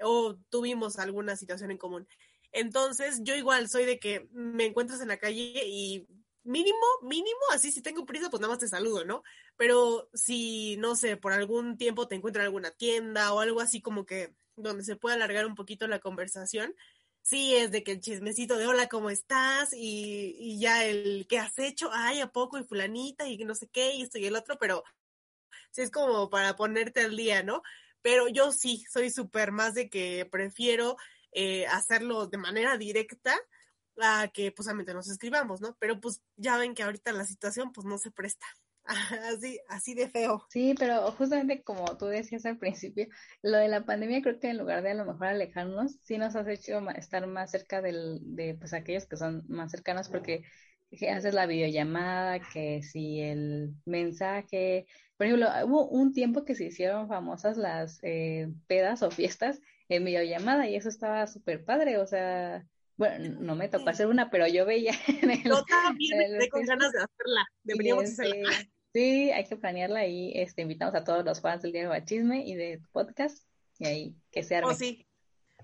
o 0.00 0.36
tuvimos 0.48 0.98
alguna 0.98 1.36
situación 1.36 1.70
en 1.70 1.78
común. 1.78 2.06
Entonces, 2.52 3.20
yo 3.22 3.34
igual 3.34 3.68
soy 3.68 3.84
de 3.84 3.98
que 3.98 4.28
me 4.32 4.66
encuentras 4.66 5.00
en 5.00 5.08
la 5.08 5.18
calle 5.18 5.62
y 5.66 6.06
mínimo, 6.44 6.86
mínimo, 7.02 7.40
así 7.52 7.70
si 7.70 7.82
tengo 7.82 8.06
prisa, 8.06 8.30
pues 8.30 8.40
nada 8.40 8.52
más 8.52 8.60
te 8.60 8.68
saludo, 8.68 9.04
¿no? 9.04 9.22
Pero 9.56 10.08
si, 10.14 10.76
no 10.78 10.96
sé, 10.96 11.16
por 11.16 11.32
algún 11.32 11.76
tiempo 11.76 12.08
te 12.08 12.14
encuentro 12.14 12.40
en 12.40 12.46
alguna 12.46 12.70
tienda 12.70 13.32
o 13.34 13.40
algo 13.40 13.60
así 13.60 13.82
como 13.82 14.06
que 14.06 14.34
donde 14.56 14.82
se 14.82 14.96
pueda 14.96 15.16
alargar 15.16 15.46
un 15.46 15.54
poquito 15.54 15.86
la 15.86 16.00
conversación, 16.00 16.74
sí 17.22 17.54
es 17.54 17.70
de 17.70 17.84
que 17.84 17.92
el 17.92 18.00
chismecito 18.00 18.56
de 18.56 18.66
hola, 18.66 18.88
¿cómo 18.88 19.10
estás? 19.10 19.74
Y, 19.74 20.36
y 20.38 20.58
ya 20.58 20.86
el 20.86 21.26
¿qué 21.28 21.38
has 21.38 21.58
hecho? 21.58 21.90
Ay, 21.92 22.20
¿a 22.20 22.32
poco? 22.32 22.58
Y 22.58 22.64
fulanita 22.64 23.28
y 23.28 23.36
no 23.44 23.54
sé 23.54 23.68
qué, 23.68 23.94
y 23.94 24.02
esto 24.02 24.18
y 24.18 24.26
el 24.26 24.36
otro, 24.36 24.56
pero 24.58 24.84
sí 25.70 25.82
es 25.82 25.90
como 25.90 26.30
para 26.30 26.56
ponerte 26.56 27.02
al 27.02 27.16
día, 27.16 27.42
¿no? 27.42 27.62
Pero 28.00 28.28
yo 28.28 28.52
sí, 28.52 28.84
soy 28.90 29.10
súper 29.10 29.52
más 29.52 29.74
de 29.74 29.90
que 29.90 30.26
prefiero 30.30 30.96
eh, 31.32 31.66
hacerlo 31.66 32.26
de 32.26 32.38
manera 32.38 32.76
directa 32.76 33.34
a 34.00 34.28
que 34.32 34.52
pues 34.52 34.66
solamente 34.66 34.94
nos 34.94 35.08
escribamos, 35.08 35.60
¿no? 35.60 35.76
Pero 35.80 36.00
pues 36.00 36.22
ya 36.36 36.56
ven 36.56 36.74
que 36.74 36.82
ahorita 36.82 37.12
la 37.12 37.24
situación 37.24 37.72
pues 37.72 37.84
no 37.86 37.98
se 37.98 38.10
presta. 38.10 38.46
Así, 39.34 39.58
así 39.68 39.94
de 39.94 40.08
feo. 40.08 40.46
Sí, 40.48 40.74
pero 40.78 41.12
justamente 41.12 41.62
como 41.62 41.98
tú 41.98 42.06
decías 42.06 42.46
al 42.46 42.56
principio, 42.56 43.06
lo 43.42 43.58
de 43.58 43.68
la 43.68 43.84
pandemia 43.84 44.22
creo 44.22 44.40
que 44.40 44.48
en 44.48 44.56
lugar 44.56 44.82
de 44.82 44.92
a 44.92 44.94
lo 44.94 45.04
mejor 45.04 45.26
alejarnos, 45.26 45.96
sí 46.02 46.16
nos 46.16 46.34
has 46.36 46.48
hecho 46.48 46.80
estar 46.96 47.26
más 47.26 47.50
cerca 47.50 47.82
del, 47.82 48.20
de 48.22 48.54
pues 48.54 48.72
aquellos 48.72 49.06
que 49.06 49.18
son 49.18 49.44
más 49.46 49.72
cercanos 49.72 50.08
porque 50.08 50.42
haces 51.10 51.34
la 51.34 51.46
videollamada, 51.46 52.40
que 52.40 52.82
si 52.82 53.20
el 53.20 53.74
mensaje, 53.84 54.86
por 55.16 55.26
ejemplo, 55.26 55.48
hubo 55.66 55.88
un 55.88 56.12
tiempo 56.12 56.44
que 56.44 56.54
se 56.54 56.64
hicieron 56.64 57.08
famosas 57.08 57.56
las 57.56 57.98
eh, 58.02 58.48
pedas 58.66 59.02
o 59.02 59.10
fiestas 59.10 59.60
en 59.88 60.04
videollamada 60.04 60.68
y 60.68 60.76
eso 60.76 60.88
estaba 60.88 61.26
súper 61.26 61.64
padre, 61.64 61.98
o 61.98 62.06
sea, 62.06 62.64
bueno, 62.96 63.40
no 63.40 63.54
me 63.54 63.68
tocó 63.68 63.88
hacer 63.90 64.06
una, 64.06 64.30
pero 64.30 64.46
yo 64.46 64.66
veía 64.66 64.92
en 65.22 65.30
el... 65.30 65.44
Yo 65.44 65.64
también 65.64 66.38
con 66.50 66.64
ganas 66.64 66.92
de 66.92 66.98
hacerla, 66.98 67.46
deberíamos 67.62 68.04
hacerla. 68.04 68.50
Sí, 68.92 69.30
hay 69.30 69.44
que 69.44 69.56
planearla 69.56 70.06
y 70.06 70.32
este, 70.34 70.62
invitamos 70.62 70.94
a 70.94 71.04
todos 71.04 71.24
los 71.24 71.40
fans 71.40 71.62
del 71.62 71.72
Diario 71.72 71.90
Bachisme 71.90 72.44
y 72.46 72.54
de 72.54 72.80
podcast 72.92 73.46
y 73.78 73.86
ahí 73.86 74.16
que 74.30 74.42
se 74.42 74.56
arme. 74.56 74.70
Oh, 74.70 74.74
sí. 74.74 75.04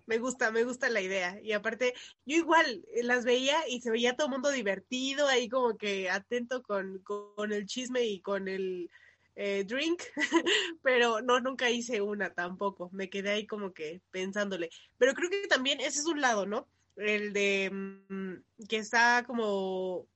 Me 0.07 0.19
gusta, 0.19 0.51
me 0.51 0.65
gusta 0.65 0.91
la 0.91 1.01
idea. 1.01 1.41
Y 1.43 1.53
aparte, 1.53 1.95
yo 2.27 2.37
igual 2.37 2.85
eh, 2.95 3.03
las 3.03 3.25
veía 3.25 3.57
y 3.69 3.81
se 3.81 3.91
veía 3.91 4.15
todo 4.15 4.27
el 4.27 4.33
mundo 4.33 4.51
divertido, 4.51 5.27
ahí 5.29 5.49
como 5.49 5.79
que 5.79 6.11
atento 6.11 6.63
con, 6.63 7.03
con 7.03 7.53
el 7.53 7.65
chisme 7.65 8.03
y 8.03 8.21
con 8.21 8.47
el 8.47 8.91
eh, 9.37 9.65
drink, 9.65 10.03
pero 10.83 11.21
no, 11.21 11.41
nunca 11.41 11.71
hice 11.71 12.01
una 12.01 12.33
tampoco. 12.33 12.91
Me 12.93 13.11
quedé 13.11 13.31
ahí 13.31 13.47
como 13.47 13.73
que 13.73 14.01
pensándole. 14.11 14.71
Pero 14.99 15.15
creo 15.15 15.31
que 15.31 15.47
también 15.49 15.81
ese 15.81 16.01
es 16.01 16.07
un 16.07 16.21
lado, 16.21 16.47
¿no? 16.47 16.69
El 16.97 17.33
de 17.33 17.71
mm, 17.73 18.67
que 18.69 18.77
está 18.77 19.25
como, 19.27 20.07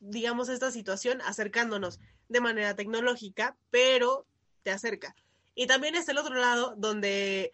digamos, 0.00 0.48
esta 0.48 0.70
situación 0.70 1.20
acercándonos 1.22 1.98
de 2.28 2.40
manera 2.40 2.76
tecnológica, 2.76 3.56
pero 3.70 4.26
te 4.62 4.70
acerca. 4.70 5.14
Y 5.54 5.66
también 5.66 5.94
es 5.94 6.08
el 6.08 6.18
otro 6.18 6.34
lado 6.34 6.74
donde 6.76 7.52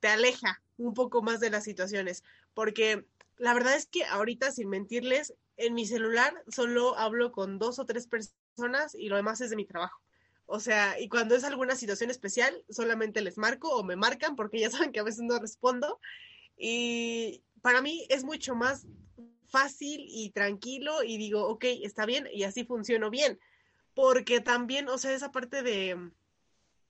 te 0.00 0.08
aleja 0.08 0.62
un 0.78 0.94
poco 0.94 1.22
más 1.22 1.40
de 1.40 1.50
las 1.50 1.64
situaciones, 1.64 2.22
porque 2.54 3.06
la 3.36 3.54
verdad 3.54 3.74
es 3.74 3.86
que 3.86 4.04
ahorita, 4.04 4.52
sin 4.52 4.68
mentirles, 4.68 5.34
en 5.56 5.74
mi 5.74 5.86
celular 5.86 6.42
solo 6.48 6.96
hablo 6.98 7.32
con 7.32 7.58
dos 7.58 7.78
o 7.78 7.86
tres 7.86 8.06
personas 8.06 8.94
y 8.94 9.08
lo 9.08 9.16
demás 9.16 9.40
es 9.40 9.50
de 9.50 9.56
mi 9.56 9.64
trabajo. 9.64 10.00
O 10.46 10.60
sea, 10.60 10.98
y 11.00 11.08
cuando 11.08 11.34
es 11.34 11.44
alguna 11.44 11.76
situación 11.76 12.10
especial, 12.10 12.64
solamente 12.70 13.20
les 13.20 13.36
marco 13.36 13.68
o 13.68 13.84
me 13.84 13.96
marcan 13.96 14.36
porque 14.36 14.60
ya 14.60 14.70
saben 14.70 14.92
que 14.92 15.00
a 15.00 15.04
veces 15.04 15.22
no 15.22 15.38
respondo. 15.38 16.00
Y 16.56 17.42
para 17.62 17.82
mí 17.82 18.06
es 18.08 18.24
mucho 18.24 18.54
más 18.54 18.86
fácil 19.48 20.06
y 20.08 20.30
tranquilo 20.30 21.02
y 21.02 21.18
digo, 21.18 21.46
ok, 21.46 21.64
está 21.82 22.06
bien 22.06 22.28
y 22.32 22.44
así 22.44 22.64
funciono 22.64 23.10
bien 23.10 23.38
porque 23.96 24.42
también, 24.42 24.90
o 24.90 24.98
sea, 24.98 25.12
esa 25.12 25.32
parte 25.32 25.62
de, 25.62 26.10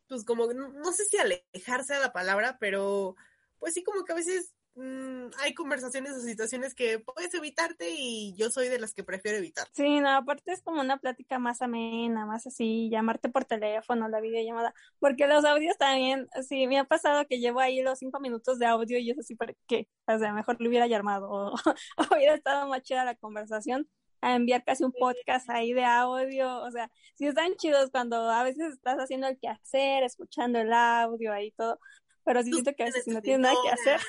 pues 0.08 0.24
como, 0.24 0.52
no, 0.52 0.92
sé 0.92 1.04
si 1.04 1.16
alejarse 1.16 1.94
a 1.94 2.00
la 2.00 2.12
palabra, 2.12 2.58
pero 2.58 3.14
pues 3.60 3.74
sí 3.74 3.84
como 3.84 4.04
que 4.04 4.12
a 4.12 4.16
veces 4.16 4.55
mm, 4.76 5.30
hay 5.40 5.54
conversaciones 5.54 6.12
o 6.12 6.20
situaciones 6.20 6.74
que 6.74 6.98
puedes 6.98 7.34
evitarte 7.34 7.90
y 7.90 8.34
yo 8.36 8.50
soy 8.50 8.68
de 8.68 8.78
las 8.78 8.94
que 8.94 9.04
prefiero 9.04 9.38
evitar. 9.38 9.66
Sí, 9.72 10.00
no, 10.00 10.10
aparte 10.10 10.52
es 10.52 10.62
como 10.62 10.80
una 10.80 10.98
plática 10.98 11.38
más 11.38 11.62
amena, 11.62 12.26
más 12.26 12.46
así, 12.46 12.88
llamarte 12.90 13.28
por 13.28 13.44
teléfono, 13.44 14.08
la 14.08 14.20
videollamada, 14.20 14.74
porque 14.98 15.26
los 15.26 15.44
audios 15.44 15.76
también, 15.78 16.28
sí, 16.46 16.66
me 16.66 16.78
ha 16.78 16.84
pasado 16.84 17.26
que 17.26 17.40
llevo 17.40 17.60
ahí 17.60 17.82
los 17.82 17.98
cinco 17.98 18.20
minutos 18.20 18.58
de 18.58 18.66
audio 18.66 18.98
y 18.98 19.10
es 19.10 19.18
así, 19.18 19.34
¿por 19.34 19.56
qué? 19.66 19.88
O 20.06 20.18
sea, 20.18 20.32
mejor 20.32 20.56
lo 20.60 20.68
hubiera 20.68 20.86
llamado 20.86 21.28
o, 21.30 21.54
o 21.98 22.14
hubiera 22.14 22.34
estado 22.34 22.68
más 22.68 22.82
chida 22.82 23.04
la 23.04 23.16
conversación 23.16 23.88
a 24.20 24.34
enviar 24.34 24.64
casi 24.64 24.84
un 24.84 24.92
podcast 24.92 25.48
ahí 25.50 25.72
de 25.72 25.84
audio, 25.84 26.62
o 26.62 26.70
sea, 26.70 26.90
sí 27.14 27.26
están 27.26 27.54
chidos 27.56 27.90
cuando 27.90 28.30
a 28.30 28.42
veces 28.42 28.74
estás 28.74 28.96
haciendo 28.98 29.26
el 29.28 29.38
quehacer, 29.38 30.02
escuchando 30.02 30.58
el 30.58 30.72
audio 30.72 31.32
ahí 31.32 31.52
todo, 31.52 31.78
pero 32.24 32.42
siento 32.42 32.72
que 32.74 32.82
a 32.82 32.86
veces 32.86 33.06
no 33.06 33.20
tienes 33.20 33.40
nada 33.40 33.54
que 33.62 33.70
hacer. 33.70 34.00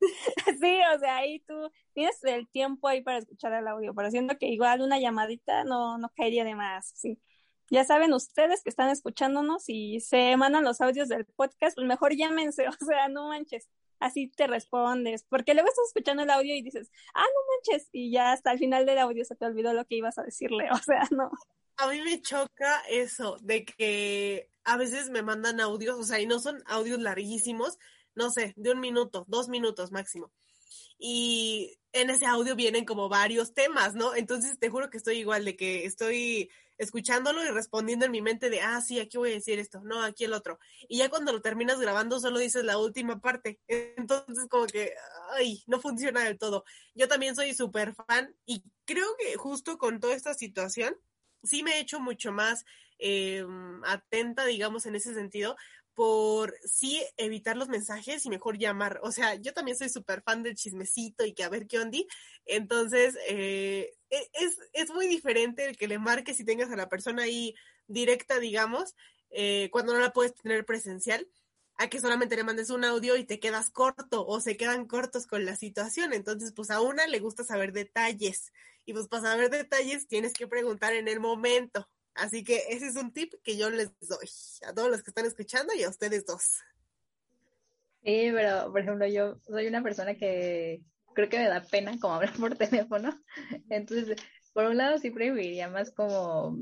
sí, 0.60 0.78
o 0.94 0.98
sea, 0.98 1.16
ahí 1.16 1.40
tú 1.40 1.70
tienes 1.94 2.22
el 2.24 2.48
tiempo 2.48 2.88
ahí 2.88 3.02
para 3.02 3.18
escuchar 3.18 3.52
el 3.52 3.68
audio, 3.68 3.94
pero 3.94 4.10
siento 4.10 4.38
que 4.38 4.46
igual 4.46 4.80
una 4.80 4.98
llamadita 4.98 5.64
no, 5.64 5.98
no 5.98 6.10
caería 6.16 6.44
de 6.44 6.54
más, 6.54 6.92
sí. 6.94 7.20
Ya 7.70 7.84
saben 7.84 8.14
ustedes 8.14 8.62
que 8.62 8.70
están 8.70 8.88
escuchándonos 8.88 9.64
y 9.68 10.00
se 10.00 10.36
mandan 10.38 10.64
los 10.64 10.80
audios 10.80 11.08
del 11.08 11.26
podcast, 11.26 11.76
pues 11.76 11.86
mejor 11.86 12.16
llámense, 12.16 12.66
o 12.68 12.84
sea, 12.84 13.08
no 13.08 13.28
manches 13.28 13.68
así 14.00 14.28
te 14.28 14.46
respondes, 14.46 15.24
porque 15.28 15.54
luego 15.54 15.68
estás 15.68 15.86
escuchando 15.88 16.22
el 16.22 16.30
audio 16.30 16.54
y 16.54 16.62
dices, 16.62 16.90
ah, 17.14 17.22
no 17.22 17.54
manches, 17.54 17.88
y 17.92 18.10
ya 18.10 18.32
hasta 18.32 18.52
el 18.52 18.58
final 18.58 18.86
del 18.86 18.98
audio 18.98 19.24
se 19.24 19.36
te 19.36 19.46
olvidó 19.46 19.72
lo 19.72 19.84
que 19.86 19.96
ibas 19.96 20.18
a 20.18 20.22
decirle, 20.22 20.68
o 20.72 20.78
sea, 20.78 21.06
no. 21.10 21.30
A 21.76 21.88
mí 21.88 22.00
me 22.02 22.20
choca 22.20 22.82
eso, 22.88 23.38
de 23.40 23.64
que 23.64 24.50
a 24.64 24.76
veces 24.76 25.10
me 25.10 25.22
mandan 25.22 25.60
audios, 25.60 25.98
o 25.98 26.02
sea, 26.02 26.20
y 26.20 26.26
no 26.26 26.40
son 26.40 26.62
audios 26.66 26.98
larguísimos, 27.00 27.78
no 28.18 28.30
sé, 28.30 28.52
de 28.56 28.72
un 28.72 28.80
minuto, 28.80 29.24
dos 29.28 29.48
minutos 29.48 29.92
máximo. 29.92 30.32
Y 30.98 31.78
en 31.92 32.10
ese 32.10 32.26
audio 32.26 32.56
vienen 32.56 32.84
como 32.84 33.08
varios 33.08 33.54
temas, 33.54 33.94
¿no? 33.94 34.14
Entonces 34.14 34.58
te 34.58 34.68
juro 34.68 34.90
que 34.90 34.98
estoy 34.98 35.18
igual 35.18 35.44
de 35.44 35.56
que 35.56 35.84
estoy 35.84 36.50
escuchándolo 36.76 37.44
y 37.44 37.48
respondiendo 37.48 38.06
en 38.06 38.12
mi 38.12 38.20
mente 38.20 38.50
de, 38.50 38.60
ah, 38.60 38.80
sí, 38.80 39.00
aquí 39.00 39.16
voy 39.16 39.30
a 39.30 39.34
decir 39.34 39.58
esto, 39.58 39.80
no, 39.82 40.02
aquí 40.02 40.24
el 40.24 40.32
otro. 40.32 40.58
Y 40.88 40.98
ya 40.98 41.08
cuando 41.08 41.32
lo 41.32 41.40
terminas 41.40 41.80
grabando 41.80 42.20
solo 42.20 42.38
dices 42.38 42.64
la 42.64 42.78
última 42.78 43.20
parte. 43.20 43.60
Entonces 43.68 44.46
como 44.48 44.66
que, 44.66 44.92
ay, 45.36 45.62
no 45.66 45.80
funciona 45.80 46.24
del 46.24 46.38
todo. 46.38 46.64
Yo 46.94 47.06
también 47.06 47.36
soy 47.36 47.54
súper 47.54 47.94
fan 47.94 48.34
y 48.44 48.64
creo 48.84 49.08
que 49.18 49.36
justo 49.36 49.78
con 49.78 50.00
toda 50.00 50.14
esta 50.14 50.34
situación, 50.34 50.96
sí 51.44 51.62
me 51.62 51.76
he 51.76 51.80
hecho 51.80 52.00
mucho 52.00 52.32
más 52.32 52.64
eh, 52.98 53.44
atenta, 53.84 54.44
digamos, 54.44 54.86
en 54.86 54.96
ese 54.96 55.14
sentido, 55.14 55.56
por 55.98 56.54
sí 56.64 57.04
evitar 57.16 57.56
los 57.56 57.66
mensajes 57.66 58.24
y 58.24 58.30
mejor 58.30 58.56
llamar. 58.56 59.00
O 59.02 59.10
sea, 59.10 59.34
yo 59.34 59.52
también 59.52 59.76
soy 59.76 59.88
súper 59.88 60.22
fan 60.22 60.44
del 60.44 60.54
chismecito 60.54 61.24
y 61.26 61.32
que 61.32 61.42
a 61.42 61.48
ver 61.48 61.66
qué 61.66 61.80
onda. 61.80 61.98
Entonces, 62.46 63.18
eh, 63.28 63.90
e, 64.08 64.30
es, 64.34 64.60
es, 64.74 64.90
muy 64.90 65.08
diferente 65.08 65.64
el 65.64 65.76
que 65.76 65.88
le 65.88 65.98
marques 65.98 66.38
y 66.38 66.44
tengas 66.44 66.70
a 66.70 66.76
la 66.76 66.88
persona 66.88 67.24
ahí 67.24 67.52
directa, 67.88 68.38
digamos, 68.38 68.94
eh, 69.30 69.70
cuando 69.72 69.92
no 69.92 69.98
la 69.98 70.12
puedes 70.12 70.36
tener 70.36 70.64
presencial, 70.64 71.26
a 71.74 71.88
que 71.88 71.98
solamente 71.98 72.36
le 72.36 72.44
mandes 72.44 72.70
un 72.70 72.84
audio 72.84 73.16
y 73.16 73.24
te 73.24 73.40
quedas 73.40 73.68
corto 73.70 74.24
o 74.24 74.40
se 74.40 74.56
quedan 74.56 74.86
cortos 74.86 75.26
con 75.26 75.44
la 75.44 75.56
situación. 75.56 76.12
Entonces, 76.12 76.52
pues 76.54 76.70
a 76.70 76.80
una 76.80 77.08
le 77.08 77.18
gusta 77.18 77.42
saber 77.42 77.72
detalles 77.72 78.52
y 78.86 78.92
pues 78.92 79.08
para 79.08 79.24
saber 79.24 79.50
detalles 79.50 80.06
tienes 80.06 80.32
que 80.32 80.46
preguntar 80.46 80.92
en 80.92 81.08
el 81.08 81.18
momento. 81.18 81.88
Así 82.18 82.42
que 82.42 82.62
ese 82.68 82.88
es 82.88 82.96
un 82.96 83.12
tip 83.12 83.32
que 83.44 83.56
yo 83.56 83.70
les 83.70 83.90
doy 84.00 84.28
a 84.66 84.74
todos 84.74 84.90
los 84.90 85.02
que 85.02 85.10
están 85.10 85.26
escuchando 85.26 85.72
y 85.74 85.84
a 85.84 85.88
ustedes 85.88 86.26
dos. 86.26 86.60
Sí, 88.02 88.30
pero 88.32 88.70
por 88.72 88.80
ejemplo, 88.80 89.06
yo 89.06 89.38
soy 89.46 89.66
una 89.66 89.82
persona 89.82 90.14
que 90.16 90.82
creo 91.14 91.28
que 91.28 91.38
me 91.38 91.48
da 91.48 91.62
pena 91.62 91.98
como 92.00 92.14
hablar 92.14 92.32
por 92.34 92.56
teléfono. 92.56 93.10
Entonces, 93.70 94.16
por 94.52 94.64
un 94.64 94.76
lado 94.76 94.98
sí 94.98 95.10
preferiría 95.10 95.68
más 95.68 95.92
como, 95.92 96.56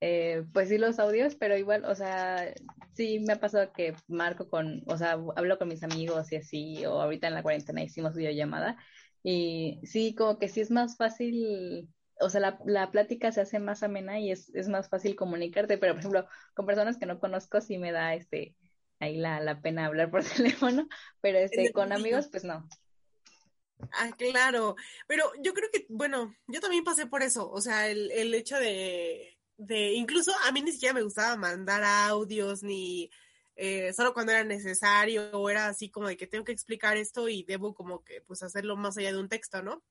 eh, 0.00 0.44
pues 0.52 0.68
sí 0.68 0.78
los 0.78 0.98
audios, 0.98 1.34
pero 1.36 1.56
igual, 1.56 1.84
o 1.84 1.94
sea, 1.94 2.52
sí 2.94 3.20
me 3.20 3.34
ha 3.34 3.40
pasado 3.40 3.72
que 3.72 3.94
marco 4.08 4.48
con, 4.48 4.82
o 4.86 4.98
sea, 4.98 5.12
hablo 5.36 5.58
con 5.58 5.68
mis 5.68 5.82
amigos 5.82 6.32
y 6.32 6.36
así, 6.36 6.84
o 6.86 7.00
ahorita 7.00 7.28
en 7.28 7.34
la 7.34 7.42
cuarentena 7.42 7.82
hicimos 7.82 8.14
videollamada. 8.14 8.76
Y 9.22 9.80
sí, 9.84 10.14
como 10.14 10.38
que 10.38 10.48
sí 10.48 10.60
es 10.60 10.70
más 10.70 10.96
fácil 10.96 11.88
o 12.20 12.30
sea, 12.30 12.40
la, 12.40 12.58
la, 12.64 12.90
plática 12.90 13.32
se 13.32 13.40
hace 13.40 13.58
más 13.58 13.82
amena 13.82 14.18
y 14.18 14.30
es, 14.30 14.54
es, 14.54 14.68
más 14.68 14.88
fácil 14.88 15.16
comunicarte, 15.16 15.78
pero 15.78 15.92
por 15.94 16.00
ejemplo, 16.00 16.28
con 16.54 16.66
personas 16.66 16.96
que 16.96 17.06
no 17.06 17.18
conozco 17.18 17.60
sí 17.60 17.78
me 17.78 17.92
da 17.92 18.14
este 18.14 18.54
ahí 18.98 19.16
la, 19.16 19.40
la 19.40 19.60
pena 19.60 19.86
hablar 19.86 20.10
por 20.10 20.24
teléfono, 20.24 20.88
pero 21.20 21.38
este 21.38 21.72
con 21.72 21.92
amigos 21.92 22.28
pues 22.28 22.44
no. 22.44 22.68
Ah, 23.92 24.10
claro, 24.16 24.74
pero 25.06 25.30
yo 25.42 25.52
creo 25.52 25.68
que, 25.70 25.84
bueno, 25.90 26.34
yo 26.46 26.60
también 26.60 26.82
pasé 26.82 27.06
por 27.06 27.22
eso, 27.22 27.50
o 27.50 27.60
sea, 27.60 27.88
el, 27.88 28.10
el 28.10 28.32
hecho 28.34 28.58
de, 28.58 29.36
de, 29.58 29.92
incluso 29.92 30.32
a 30.46 30.52
mí 30.52 30.62
ni 30.62 30.72
siquiera 30.72 30.94
me 30.94 31.02
gustaba 31.02 31.36
mandar 31.36 31.84
audios 31.84 32.62
ni 32.62 33.10
eh, 33.54 33.92
solo 33.94 34.12
cuando 34.12 34.32
era 34.32 34.44
necesario 34.44 35.30
o 35.32 35.48
era 35.48 35.68
así 35.68 35.90
como 35.90 36.08
de 36.08 36.16
que 36.16 36.26
tengo 36.26 36.44
que 36.44 36.52
explicar 36.52 36.96
esto 36.96 37.28
y 37.28 37.42
debo 37.42 37.74
como 37.74 38.04
que 38.04 38.20
pues 38.22 38.42
hacerlo 38.42 38.76
más 38.76 38.96
allá 38.98 39.12
de 39.12 39.18
un 39.18 39.28
texto, 39.28 39.62
¿no? 39.62 39.82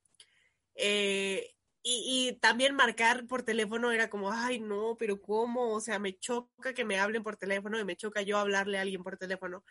Eh, 0.75 1.54
y, 1.87 2.33
también 2.41 2.75
marcar 2.75 3.27
por 3.27 3.43
teléfono 3.43 3.91
era 3.91 4.09
como, 4.09 4.31
ay, 4.31 4.59
no, 4.59 4.95
pero 4.97 5.21
¿cómo? 5.21 5.71
O 5.75 5.79
sea, 5.79 5.99
me 5.99 6.17
choca 6.17 6.73
que 6.73 6.83
me 6.83 6.99
hablen 6.99 7.21
por 7.21 7.37
teléfono 7.37 7.79
y 7.79 7.85
me 7.85 7.95
choca 7.95 8.23
yo 8.23 8.39
hablarle 8.39 8.79
a 8.79 8.81
alguien 8.81 9.03
por 9.03 9.17
teléfono. 9.17 9.63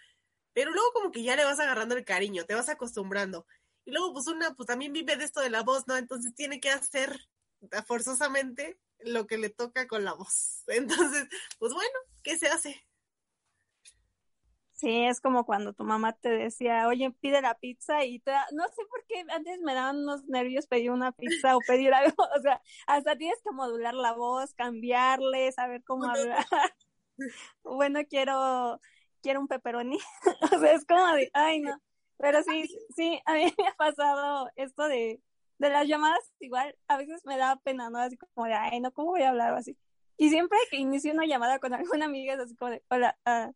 Pero 0.52 0.72
luego 0.72 0.92
como 0.92 1.10
que 1.10 1.24
ya 1.24 1.34
le 1.34 1.44
vas 1.44 1.58
agarrando 1.58 1.96
el 1.96 2.04
cariño, 2.04 2.44
te 2.44 2.54
vas 2.54 2.68
acostumbrando. 2.68 3.46
Y 3.84 3.90
luego 3.90 4.12
pues 4.12 4.28
una 4.28 4.54
pues 4.54 4.68
también 4.68 4.92
vive 4.92 5.16
de 5.16 5.24
esto 5.24 5.40
de 5.40 5.50
la 5.50 5.62
voz, 5.62 5.88
¿no? 5.88 5.96
Entonces 5.96 6.34
tiene 6.36 6.60
que 6.60 6.70
hacer 6.70 7.28
forzosamente 7.86 8.78
lo 9.00 9.26
que 9.26 9.38
le 9.38 9.50
toca 9.50 9.88
con 9.88 10.04
la 10.04 10.12
voz. 10.14 10.62
Entonces, 10.68 11.28
pues 11.58 11.72
bueno, 11.74 11.98
¿qué 12.22 12.38
se 12.38 12.46
hace? 12.46 12.86
Sí, 14.74 15.04
es 15.04 15.20
como 15.20 15.46
cuando 15.46 15.72
tu 15.72 15.84
mamá 15.84 16.14
te 16.14 16.30
decía, 16.30 16.88
oye, 16.88 17.12
pide 17.20 17.40
la 17.40 17.54
pizza 17.54 18.04
y 18.04 18.18
te 18.18 18.32
da... 18.32 18.44
no 18.52 18.66
sé 18.68 18.82
por 18.90 19.04
qué 19.06 19.24
antes 19.30 19.60
me 19.60 19.72
daban 19.72 19.98
unos 19.98 20.24
nervios 20.24 20.66
pedir 20.66 20.90
una 20.90 21.12
pizza 21.12 21.56
o 21.56 21.60
pedir 21.60 21.94
algo, 21.94 22.16
o 22.36 22.40
sea, 22.42 22.60
hasta 22.88 23.16
tienes 23.16 23.40
que 23.42 23.52
modular 23.52 23.94
la 23.94 24.12
voz, 24.14 24.52
cambiarle, 24.54 25.52
saber 25.52 25.84
cómo 25.84 26.06
hablar. 26.06 26.44
bueno, 27.62 28.00
quiero, 28.10 28.80
quiero 29.22 29.40
un 29.40 29.46
pepperoni, 29.46 29.98
o 30.52 30.58
sea, 30.58 30.72
es 30.72 30.84
como 30.84 31.06
de, 31.12 31.30
ay, 31.34 31.60
no, 31.60 31.80
pero 32.18 32.42
sí, 32.42 32.64
sí, 32.96 33.22
a 33.26 33.34
mí 33.34 33.54
me 33.56 33.68
ha 33.68 33.74
pasado 33.76 34.50
esto 34.56 34.88
de, 34.88 35.20
de 35.58 35.68
las 35.70 35.86
llamadas, 35.86 36.32
igual, 36.40 36.76
a 36.88 36.96
veces 36.96 37.24
me 37.24 37.38
da 37.38 37.56
pena, 37.62 37.90
¿no? 37.90 37.98
Así 38.00 38.16
como 38.16 38.46
de, 38.46 38.54
ay, 38.54 38.80
no, 38.80 38.90
¿cómo 38.92 39.12
voy 39.12 39.22
a 39.22 39.30
hablar 39.30 39.54
así? 39.54 39.78
Y 40.16 40.30
siempre 40.30 40.58
que 40.68 40.78
inicio 40.78 41.12
una 41.12 41.26
llamada 41.26 41.60
con 41.60 41.74
alguna 41.74 42.06
amiga 42.06 42.34
es 42.34 42.40
así 42.40 42.56
como 42.56 42.72
de, 42.72 42.82
hola, 42.88 43.16
ah, 43.24 43.52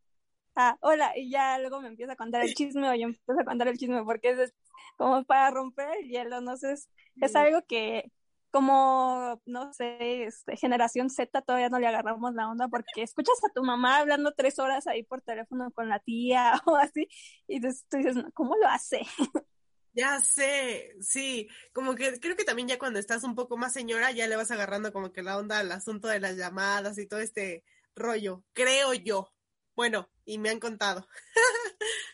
ah, 0.58 0.76
hola, 0.80 1.12
y 1.16 1.30
ya 1.30 1.58
luego 1.60 1.80
me 1.80 1.88
empieza 1.88 2.12
a 2.14 2.16
contar 2.16 2.42
el 2.42 2.52
chisme 2.52 2.90
o 2.90 2.94
yo 2.94 3.04
empiezo 3.04 3.40
a 3.40 3.44
contar 3.44 3.68
el 3.68 3.78
chisme 3.78 4.02
porque 4.04 4.30
es 4.30 4.52
como 4.96 5.24
para 5.24 5.50
romper 5.50 5.88
el 6.00 6.08
hielo, 6.08 6.40
no 6.40 6.56
sé, 6.56 6.72
es, 6.72 6.90
es 7.20 7.36
algo 7.36 7.62
que 7.66 8.10
como, 8.50 9.40
no 9.46 9.72
sé, 9.72 10.24
este, 10.24 10.56
generación 10.56 11.10
Z 11.10 11.42
todavía 11.42 11.68
no 11.68 11.78
le 11.78 11.86
agarramos 11.86 12.34
la 12.34 12.48
onda 12.48 12.66
porque 12.66 13.02
escuchas 13.02 13.36
a 13.44 13.52
tu 13.52 13.62
mamá 13.62 13.98
hablando 13.98 14.32
tres 14.32 14.58
horas 14.58 14.86
ahí 14.88 15.04
por 15.04 15.20
teléfono 15.20 15.70
con 15.70 15.88
la 15.88 16.00
tía 16.00 16.60
o 16.66 16.74
así, 16.74 17.08
y 17.46 17.60
tú 17.60 17.68
dices, 17.92 18.16
¿cómo 18.34 18.56
lo 18.56 18.66
hace? 18.68 19.02
Ya 19.94 20.20
sé, 20.20 20.94
sí, 21.00 21.48
como 21.72 21.96
que 21.96 22.20
creo 22.20 22.36
que 22.36 22.44
también 22.44 22.68
ya 22.68 22.78
cuando 22.78 23.00
estás 23.00 23.24
un 23.24 23.34
poco 23.34 23.56
más 23.56 23.72
señora 23.72 24.12
ya 24.12 24.28
le 24.28 24.36
vas 24.36 24.52
agarrando 24.52 24.92
como 24.92 25.12
que 25.12 25.24
la 25.24 25.36
onda 25.36 25.58
al 25.58 25.72
asunto 25.72 26.06
de 26.06 26.20
las 26.20 26.36
llamadas 26.36 26.98
y 26.98 27.08
todo 27.08 27.18
este 27.18 27.64
rollo, 27.96 28.44
creo 28.52 28.94
yo. 28.94 29.32
Bueno, 29.74 30.08
y 30.28 30.38
me 30.38 30.50
han 30.50 30.60
contado. 30.60 31.06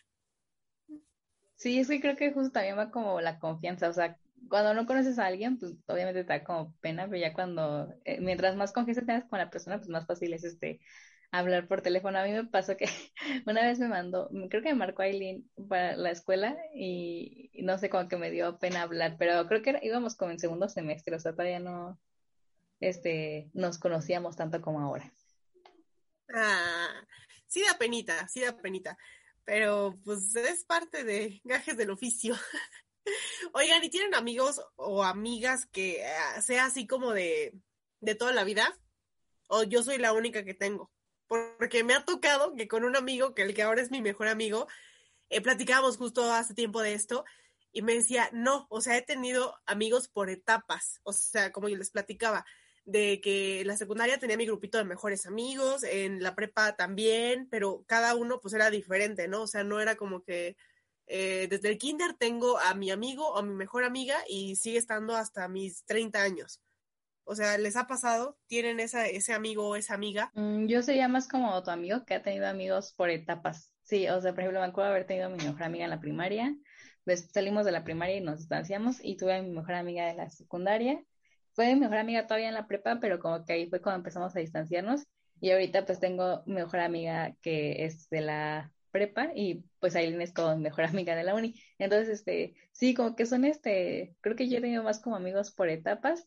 Sí, 1.57 1.83
sí, 1.85 1.99
creo 1.99 2.15
que 2.15 2.31
justo 2.31 2.53
también 2.53 2.77
va 2.77 2.91
como 2.91 3.23
la 3.23 3.39
confianza, 3.39 3.89
o 3.89 3.93
sea, 3.95 4.19
cuando 4.51 4.75
no 4.75 4.85
conoces 4.85 5.19
a 5.19 5.25
alguien, 5.25 5.59
pues 5.59 5.73
obviamente 5.87 6.23
te 6.23 6.29
da 6.29 6.45
como 6.45 6.75
pena, 6.83 7.07
pero 7.09 7.17
ya 7.17 7.33
cuando, 7.33 7.95
eh, 8.05 8.21
mientras 8.21 8.55
más 8.55 8.73
confianza 8.73 9.07
tengas 9.07 9.25
con 9.25 9.39
la 9.39 9.49
persona, 9.49 9.79
pues 9.79 9.89
más 9.89 10.07
fácil 10.07 10.35
es 10.35 10.45
este 10.45 10.81
hablar 11.31 11.67
por 11.67 11.81
teléfono. 11.81 12.19
A 12.19 12.25
mí 12.25 12.33
me 12.33 12.45
pasó 12.45 12.77
que 12.77 12.85
una 13.47 13.63
vez 13.63 13.79
me 13.79 13.89
mandó, 13.89 14.29
creo 14.51 14.63
que 14.63 14.71
me 14.71 14.79
marcó 14.79 15.03
Aileen 15.03 15.49
para 15.69 15.97
la 15.97 16.11
escuela 16.11 16.55
y, 16.75 17.51
no 17.63 17.79
sé, 17.79 17.89
como 17.89 18.09
que 18.09 18.19
me 18.19 18.31
dio 18.31 18.59
pena 18.59 18.83
hablar, 18.83 19.17
pero 19.19 19.47
creo 19.49 19.63
que 19.63 19.81
íbamos 19.83 20.17
como 20.17 20.33
en 20.33 20.39
segundo 20.39 20.69
semestre, 20.69 21.17
o 21.17 21.21
sea, 21.21 21.33
todavía 21.33 21.61
no 21.61 21.99
este, 22.81 23.51
nos 23.55 23.79
conocíamos 23.79 24.37
tanto 24.37 24.61
como 24.61 24.81
ahora. 24.81 25.11
Ah, 26.35 26.89
sí 27.55 27.63
da 27.63 27.79
penita, 27.79 28.27
sí 28.27 28.41
da 28.41 28.57
penita, 28.57 28.99
pero 29.45 29.97
pues 30.05 30.35
es 30.35 30.65
parte 30.65 31.05
de 31.05 31.41
gajes 31.45 31.77
del 31.77 31.91
oficio. 31.91 32.35
Oigan, 33.53 33.85
¿y 33.85 33.91
tienen 33.91 34.15
amigos 34.17 34.61
o 34.75 35.05
amigas 35.05 35.67
que 35.67 36.05
ah, 36.05 36.43
sea 36.43 36.65
así 36.65 36.89
como 36.89 37.13
de, 37.13 37.55
de 38.01 38.15
toda 38.17 38.33
la 38.33 38.43
vida? 38.43 38.77
¿O 39.49 39.63
yo 39.63 39.85
soy 39.85 39.99
la 39.99 40.13
única 40.13 40.45
que 40.45 40.55
tengo? 40.55 40.91
Porque 41.29 41.85
me 41.85 41.95
ha 41.95 42.05
tocado 42.05 42.55
que 42.55 42.67
con 42.67 42.85
un 42.85 42.97
amigo, 42.97 43.35
que 43.35 43.43
el 43.43 43.55
que 43.55 43.63
ahora 43.63 43.83
es 43.83 43.93
mi 43.93 44.03
mejor 44.03 44.27
amigo, 44.27 44.67
eh, 45.29 45.41
platicábamos 45.41 45.97
justo 45.97 46.29
hace 46.33 46.55
tiempo 46.55 46.83
de 46.83 46.95
esto 46.95 47.25
y 47.71 47.83
me 47.83 47.95
decía, 47.95 48.31
no, 48.33 48.67
o 48.69 48.81
sea, 48.81 48.97
he 48.97 49.03
tenido 49.03 49.55
amigos 49.65 50.09
por 50.09 50.29
etapas, 50.29 51.01
o 51.05 51.13
sea, 51.13 51.53
como 51.53 51.69
yo 51.69 51.77
les 51.77 51.91
platicaba, 51.91 52.45
de 52.85 53.21
que 53.21 53.63
en 53.63 53.67
la 53.67 53.77
secundaria 53.77 54.19
tenía 54.19 54.37
mi 54.37 54.47
grupito 54.47 54.79
de 54.79 54.85
mejores 54.85 55.27
amigos, 55.27 55.83
en 55.85 56.23
la 56.23 56.35
prepa 56.35 56.77
también, 56.77 57.49
pero 57.51 57.85
cada 57.87 58.15
uno 58.15 58.41
pues 58.41 58.55
era 58.55 58.71
diferente, 58.71 59.27
¿no? 59.29 59.43
O 59.43 59.47
sea, 59.47 59.65
no 59.65 59.81
era 59.81 59.97
como 59.97 60.23
que 60.23 60.57
eh, 61.07 61.47
desde 61.51 61.69
el 61.69 61.79
kinder 61.79 62.15
tengo 62.15 62.59
a 62.59 62.75
mi 62.75 62.91
amigo 62.91 63.29
o 63.29 63.39
a 63.39 63.43
mi 63.43 63.55
mejor 63.55 63.85
amiga 63.85 64.17
y 64.29 64.57
sigue 64.57 64.79
estando 64.79 65.17
hasta 65.17 65.49
mis 65.49 65.85
30 65.85 66.23
años. 66.23 66.61
O 67.27 67.35
sea, 67.35 67.57
¿les 67.57 67.77
ha 67.77 67.87
pasado? 67.87 68.37
¿Tienen 68.47 68.81
esa, 68.81 69.07
ese 69.07 69.33
amigo 69.33 69.67
o 69.67 69.77
esa 69.77 69.95
amiga? 69.95 70.31
Mm, 70.35 70.67
yo 70.67 70.83
sería 70.83 71.09
más 71.09 71.27
como 71.27 71.63
tu 71.63 71.71
amigo 71.71 72.05
que 72.05 72.15
ha 72.15 72.23
tenido 72.23 72.47
amigos 72.47 72.93
por 72.93 73.09
etapas. 73.09 73.73
Sí, 73.83 74.09
o 74.09 74.21
sea, 74.21 74.33
por 74.33 74.41
ejemplo, 74.41 74.61
me 74.61 74.67
acuerdo 74.67 74.91
haber 74.91 75.07
tenido 75.07 75.27
a 75.27 75.31
mi 75.31 75.43
mejor 75.43 75.63
amiga 75.63 75.85
en 75.85 75.91
la 75.91 76.01
primaria. 76.01 76.55
Pues 77.05 77.29
salimos 77.33 77.65
de 77.65 77.73
la 77.73 77.85
primaria 77.85 78.17
y 78.17 78.21
nos 78.21 78.39
distanciamos 78.39 78.97
y 79.03 79.17
tuve 79.17 79.35
a 79.35 79.43
mi 79.43 79.51
mejor 79.51 79.75
amiga 79.75 80.07
de 80.07 80.15
la 80.15 80.31
secundaria. 80.31 81.03
Fue 81.55 81.75
mi 81.75 81.81
mejor 81.81 81.99
amiga 81.99 82.27
todavía 82.27 82.49
en 82.49 82.55
la 82.55 82.67
prepa, 82.67 82.99
pero 83.01 83.19
como 83.19 83.45
que 83.45 83.53
ahí 83.55 83.69
fue 83.69 83.81
cuando 83.81 83.99
empezamos 83.99 84.35
a 84.37 84.41
distanciarnos. 84.41 85.07
Y 85.41 85.51
ahorita 85.51 85.87
pues 85.87 86.01
tengo 86.01 86.43
mejor 86.47 86.81
amiga 86.81 87.35
que 87.43 87.85
es 87.85 88.09
de 88.11 88.21
la 88.21 88.73
prepa 88.91 89.31
y 89.35 89.65
pues 89.81 89.97
Aileen 89.97 90.23
es 90.23 90.33
como 90.33 90.57
mejor 90.57 90.85
amiga 90.85 91.17
de 91.17 91.25
la 91.25 91.35
uni. 91.35 91.55
Entonces, 91.79 92.09
este, 92.09 92.55
sí, 92.73 92.95
como 92.95 93.17
que 93.17 93.27
son 93.27 93.45
este, 93.45 94.17
creo 94.21 94.37
que 94.37 94.49
yo 94.49 94.59
he 94.59 94.61
tenido 94.61 94.83
más 94.83 95.01
como 95.01 95.17
amigos 95.17 95.53
por 95.53 95.69
etapas 95.69 96.27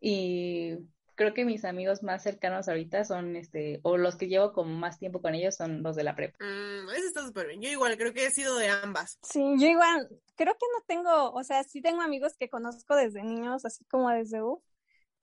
y 0.00 0.78
creo 1.16 1.34
que 1.34 1.44
mis 1.44 1.64
amigos 1.64 2.02
más 2.02 2.22
cercanos 2.22 2.68
ahorita 2.68 3.04
son 3.04 3.36
este, 3.36 3.80
o 3.82 3.96
los 3.96 4.16
que 4.16 4.28
llevo 4.28 4.52
como 4.52 4.74
más 4.74 4.98
tiempo 4.98 5.20
con 5.20 5.34
ellos 5.34 5.56
son 5.56 5.82
los 5.82 5.96
de 5.96 6.04
la 6.04 6.14
prepa. 6.14 6.36
Mm, 6.44 6.90
eso 6.90 7.06
está 7.08 7.26
súper 7.26 7.48
bien. 7.48 7.62
Yo 7.62 7.70
igual 7.70 7.96
creo 7.96 8.12
que 8.12 8.26
he 8.26 8.30
sido 8.30 8.56
de 8.56 8.68
ambas. 8.68 9.18
Sí, 9.22 9.42
yo 9.58 9.66
igual, 9.66 10.08
creo 10.36 10.54
que 10.54 10.66
no 10.74 10.84
tengo, 10.86 11.32
o 11.32 11.42
sea, 11.42 11.64
sí 11.64 11.80
tengo 11.80 12.02
amigos 12.02 12.36
que 12.38 12.48
conozco 12.48 12.94
desde 12.94 13.24
niños, 13.24 13.64
así 13.64 13.84
como 13.86 14.10
desde 14.10 14.42
U, 14.42 14.62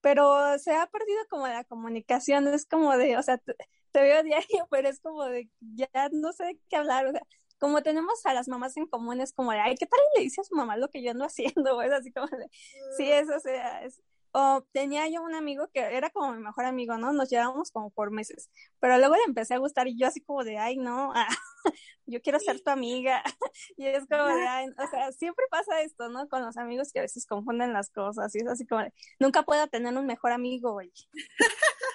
pero 0.02 0.58
se 0.60 0.76
ha 0.76 0.88
perdido 0.88 1.20
como 1.30 1.48
la 1.48 1.64
comunicación, 1.64 2.48
es 2.48 2.66
como 2.66 2.98
de, 2.98 3.16
o 3.18 3.24
sea, 3.24 3.38
te 3.38 4.02
veo 4.02 4.24
diario, 4.24 4.68
pero 4.72 4.90
es 4.90 5.00
como 5.00 5.24
de, 5.26 5.50
ya 5.62 5.88
no 6.12 6.34
sé 6.34 6.44
de 6.46 6.60
qué 6.70 6.76
hablar, 6.76 7.06
o 7.06 7.12
sea, 7.12 7.22
como 7.60 7.82
tenemos 7.82 8.26
a 8.26 8.34
las 8.34 8.50
mamás 8.50 8.76
en 8.76 8.88
común, 8.88 9.22
es 9.22 9.32
como 9.32 9.52
de, 9.52 9.60
ay, 9.60 9.76
¿qué 9.76 9.86
tal 9.86 10.00
le 10.18 10.24
dice 10.24 10.42
a 10.42 10.44
su 10.44 10.56
mamá 10.56 10.76
lo 10.76 10.90
que 10.90 11.02
yo 11.02 11.12
ando 11.12 11.24
haciendo? 11.24 11.82
Es 11.84 11.92
así 11.94 12.12
como 12.12 12.28
de, 12.28 12.50
sí, 12.98 13.10
eso, 13.10 13.36
o 13.36 13.40
sea, 13.40 13.86
es, 13.86 14.02
o 14.34 14.68
tenía 14.72 15.08
yo 15.08 15.22
un 15.22 15.36
amigo 15.36 15.70
que 15.72 15.80
era 15.80 16.10
como 16.10 16.34
mi 16.34 16.42
mejor 16.42 16.66
amigo, 16.66 16.98
¿no? 16.98 17.14
Nos 17.14 17.30
llevábamos 17.30 17.72
como 17.72 17.92
por 17.92 18.10
meses, 18.12 18.50
pero 18.80 18.98
luego 18.98 19.16
le 19.16 19.24
empecé 19.28 19.54
a 19.54 19.60
gustar 19.60 19.88
y 19.88 19.98
yo 19.98 20.08
así 20.08 20.22
como 20.22 20.44
de, 20.44 20.58
ay, 20.58 20.78
no, 20.78 21.14
yo 22.08 22.20
quiero 22.22 22.40
ser 22.40 22.60
tu 22.60 22.72
amiga. 22.72 23.24
y 23.78 23.86
es 23.86 24.06
como 24.10 24.26
de, 24.26 24.48
ay, 24.48 24.70
o 24.70 24.88
sea, 24.90 25.12
siempre 25.12 25.46
pasa 25.52 25.82
esto, 25.82 26.10
¿no? 26.10 26.28
Con 26.30 26.44
los 26.44 26.58
amigos 26.58 26.92
que 26.92 27.00
a 27.00 27.04
veces 27.04 27.28
confunden 27.28 27.74
las 27.74 27.92
cosas 27.92 28.34
y 28.36 28.40
es 28.40 28.48
así 28.48 28.66
como 28.66 28.82
de, 28.82 28.94
nunca 29.20 29.44
puedo 29.44 29.68
tener 29.68 29.96
un 29.96 30.06
mejor 30.08 30.32
amigo, 30.32 30.74
güey. 30.74 30.92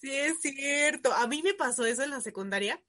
Sí, 0.00 0.12
es 0.12 0.40
cierto. 0.40 1.12
A 1.12 1.26
mí 1.26 1.42
me 1.42 1.54
pasó 1.54 1.84
eso 1.84 2.04
en 2.04 2.10
la 2.10 2.20
secundaria, 2.20 2.80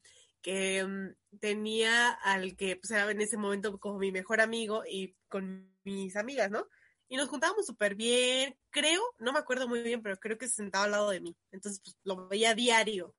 que 0.42 0.86
mm, 0.86 1.38
tenía 1.40 2.12
al 2.12 2.56
que 2.56 2.76
pues, 2.76 2.92
era 2.92 3.10
en 3.10 3.20
ese 3.22 3.36
momento 3.36 3.80
como 3.80 3.98
mi 3.98 4.12
mejor 4.12 4.42
amigo 4.42 4.84
y 4.88 5.16
con 5.28 5.76
mis 5.84 6.16
amigas, 6.16 6.52
¿no? 6.52 6.68
Y 7.10 7.18
nos 7.18 7.28
juntábamos 7.28 7.66
súper 7.66 7.96
bien, 7.96 8.56
creo, 8.70 9.02
no 9.18 9.34
me 9.34 9.40
acuerdo 9.40 9.68
muy 9.68 9.82
bien, 9.82 10.02
pero 10.02 10.18
creo 10.18 10.38
que 10.38 10.48
se 10.48 10.56
sentaba 10.56 10.86
al 10.86 10.92
lado 10.92 11.10
de 11.10 11.20
mí. 11.20 11.36
Entonces, 11.52 11.82
pues 11.84 11.98
lo 12.04 12.28
veía 12.28 12.56
diario. 12.56 13.16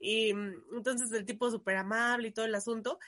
Y 0.00 0.30
entonces 0.74 1.12
el 1.12 1.24
tipo 1.24 1.50
súper 1.50 1.76
amable 1.76 2.28
y 2.28 2.32
todo 2.32 2.46
el 2.46 2.54
asunto. 2.54 2.98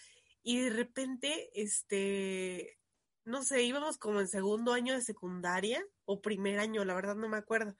Y 0.42 0.60
de 0.60 0.70
repente, 0.70 1.50
este, 1.54 2.78
no 3.24 3.42
sé, 3.42 3.62
íbamos 3.62 3.98
como 3.98 4.20
en 4.20 4.28
segundo 4.28 4.72
año 4.72 4.94
de 4.94 5.02
secundaria 5.02 5.84
o 6.04 6.20
primer 6.20 6.60
año, 6.60 6.84
la 6.84 6.94
verdad 6.94 7.16
no 7.16 7.28
me 7.28 7.38
acuerdo 7.38 7.74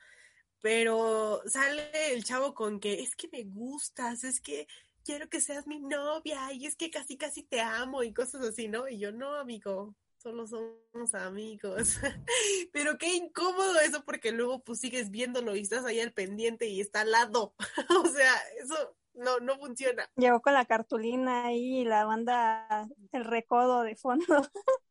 pero 0.61 1.42
sale 1.46 2.12
el 2.12 2.24
chavo 2.24 2.54
con 2.54 2.80
que 2.80 3.00
es 3.00 3.14
que 3.14 3.28
me 3.28 3.44
gustas, 3.44 4.24
es 4.24 4.40
que 4.40 4.66
quiero 5.04 5.28
que 5.28 5.40
seas 5.40 5.66
mi 5.66 5.80
novia 5.80 6.52
y 6.52 6.66
es 6.66 6.76
que 6.76 6.90
casi 6.90 7.16
casi 7.16 7.42
te 7.42 7.61
amo 7.61 8.02
y 8.02 8.12
cosas 8.12 8.42
así, 8.42 8.68
¿no? 8.68 8.88
Y 8.88 8.98
yo 8.98 9.12
no, 9.12 9.34
amigo, 9.34 9.94
solo 10.18 10.46
somos 10.46 11.14
amigos. 11.14 11.96
pero 12.72 12.98
qué 12.98 13.14
incómodo 13.14 13.81
eso 13.81 14.04
porque 14.04 14.33
luego 14.33 14.62
pues 14.62 14.81
sigues 14.81 15.11
viéndolo 15.11 15.57
y 15.57 15.61
estás 15.61 15.85
ahí 15.85 16.00
al 16.00 16.12
pendiente 16.12 16.66
y 16.66 16.81
está 16.81 17.02
al 17.02 17.12
lado. 17.12 17.54
o 18.04 18.07
sea, 18.07 18.35
eso 18.61 18.96
no, 19.14 19.38
no 19.40 19.59
funciona. 19.59 20.09
Llegó 20.16 20.40
con 20.40 20.54
la 20.54 20.64
cartulina 20.64 21.46
ahí 21.46 21.81
y 21.81 21.85
la 21.85 22.04
banda, 22.04 22.88
el 23.12 23.24
recodo 23.24 23.83
de 23.83 23.96
fondo. 23.96 24.26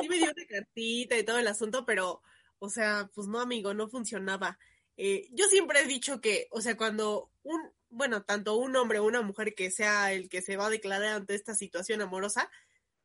sí 0.00 0.08
me 0.08 0.16
dio 0.16 0.32
una 0.32 0.46
cartita 0.46 1.16
y 1.18 1.24
todo 1.24 1.38
el 1.38 1.48
asunto, 1.48 1.84
pero, 1.84 2.22
o 2.58 2.68
sea, 2.68 3.10
pues 3.14 3.26
no, 3.28 3.40
amigo, 3.40 3.74
no 3.74 3.88
funcionaba. 3.88 4.58
Eh, 4.96 5.28
yo 5.32 5.46
siempre 5.46 5.80
he 5.80 5.86
dicho 5.86 6.20
que, 6.20 6.46
o 6.50 6.60
sea, 6.60 6.76
cuando 6.76 7.30
un, 7.42 7.70
bueno, 7.90 8.22
tanto 8.22 8.56
un 8.56 8.74
hombre 8.76 8.98
o 8.98 9.04
una 9.04 9.22
mujer 9.22 9.54
que 9.54 9.70
sea 9.70 10.12
el 10.12 10.28
que 10.28 10.42
se 10.42 10.56
va 10.56 10.66
a 10.66 10.70
declarar 10.70 11.14
ante 11.14 11.34
esta 11.34 11.54
situación 11.54 12.00
amorosa, 12.00 12.50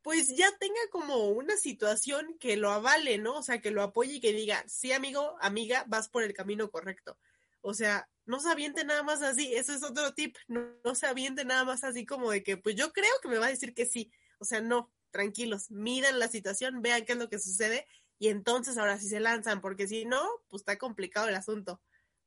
pues 0.02 0.36
ya 0.36 0.50
tenga 0.60 0.80
como 0.92 1.30
una 1.30 1.58
situación 1.58 2.38
que 2.40 2.58
lo 2.58 2.72
avale, 2.72 3.18
¿no? 3.18 3.36
O 3.36 3.44
sea, 3.44 3.62
que 3.62 3.72
lo 3.72 3.84
apoye 3.84 4.16
y 4.16 4.20
que 4.22 4.34
diga, 4.34 4.64
sí, 4.68 4.92
amigo, 4.92 5.36
amiga, 5.42 5.84
vas 5.88 6.10
por 6.10 6.24
el 6.24 6.34
camino 6.34 6.70
correcto. 6.70 7.18
O 7.62 7.74
sea, 7.74 8.10
no 8.26 8.40
se 8.40 8.50
aviente 8.50 8.86
nada 8.86 9.04
más 9.04 9.22
así, 9.22 9.54
eso 9.54 9.74
es 9.74 9.84
otro 9.84 10.14
tip, 10.14 10.38
no, 10.48 10.96
se 10.96 11.08
aviente 11.08 11.44
nada 11.46 11.66
más 11.66 11.84
así 11.84 12.06
como 12.06 12.32
de 12.32 12.44
que, 12.44 12.58
pues 12.58 12.76
yo 12.76 12.94
creo 12.94 13.12
que 13.22 13.28
me 13.28 13.38
va 13.38 13.48
a 13.48 13.52
decir 13.52 13.74
que 13.74 13.86
sí. 13.86 14.12
O 14.38 14.46
sea, 14.46 14.62
no, 14.62 14.92
tranquilos, 15.12 15.70
midan 15.70 16.20
la 16.20 16.30
situación, 16.30 16.82
vean 16.82 17.06
qué 17.06 17.14
es 17.14 17.18
lo 17.18 17.30
que 17.30 17.40
sucede 17.40 17.86
y 18.20 18.30
entonces 18.30 18.78
ahora 18.78 19.00
sí 19.00 19.10
se 19.10 19.20
lanzan, 19.20 19.62
porque 19.62 19.88
si 19.88 20.06
no, 20.06 20.22
pues 20.50 20.62
está 20.62 20.78
complicado 20.78 21.28
el 21.28 21.36
asunto. 21.36 21.82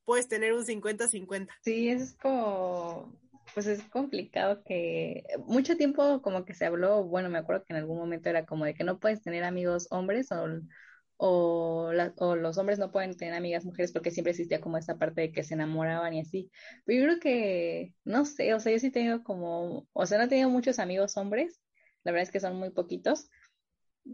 Puedes 0.04 0.26
tener 0.26 0.52
un 0.52 0.66
50-50. 0.66 1.48
Sí, 1.62 1.88
es 1.88 2.14
como, 2.14 3.12
pues 3.54 3.66
es 3.66 3.82
complicado 3.84 4.62
que 4.64 5.24
mucho 5.46 5.76
tiempo 5.76 6.22
como 6.22 6.44
que 6.44 6.54
se 6.54 6.66
habló, 6.66 7.04
bueno, 7.04 7.28
me 7.28 7.38
acuerdo 7.38 7.64
que 7.64 7.72
en 7.72 7.78
algún 7.78 7.98
momento 7.98 8.28
era 8.28 8.46
como 8.46 8.64
de 8.64 8.74
que 8.74 8.84
no 8.84 8.98
puedes 8.98 9.22
tener 9.22 9.44
amigos 9.44 9.88
hombres 9.90 10.28
o, 10.32 10.46
o, 11.16 11.92
los 11.92 12.58
hombres 12.58 12.78
no 12.78 12.90
pueden 12.90 13.16
tener 13.16 13.34
amigas 13.34 13.64
mujeres 13.64 13.92
porque 13.92 14.10
siempre 14.10 14.32
existía 14.32 14.60
como 14.60 14.78
esta 14.78 14.98
parte 14.98 15.20
de 15.20 15.32
que 15.32 15.44
se 15.44 15.54
enamoraban 15.54 16.14
y 16.14 16.20
así. 16.20 16.50
Pero 16.84 17.00
yo 17.00 17.06
creo 17.06 17.20
que, 17.20 17.94
no 18.04 18.24
sé, 18.24 18.54
o 18.54 18.60
sea, 18.60 18.72
yo 18.72 18.78
sí 18.78 18.90
tengo 18.90 19.22
como, 19.22 19.86
o 19.92 20.06
sea, 20.06 20.18
no 20.18 20.24
he 20.24 20.28
tenido 20.28 20.50
muchos 20.50 20.78
amigos 20.78 21.16
hombres, 21.16 21.60
la 22.04 22.12
verdad 22.12 22.24
es 22.24 22.32
que 22.32 22.40
son 22.40 22.56
muy 22.58 22.70
poquitos, 22.70 23.30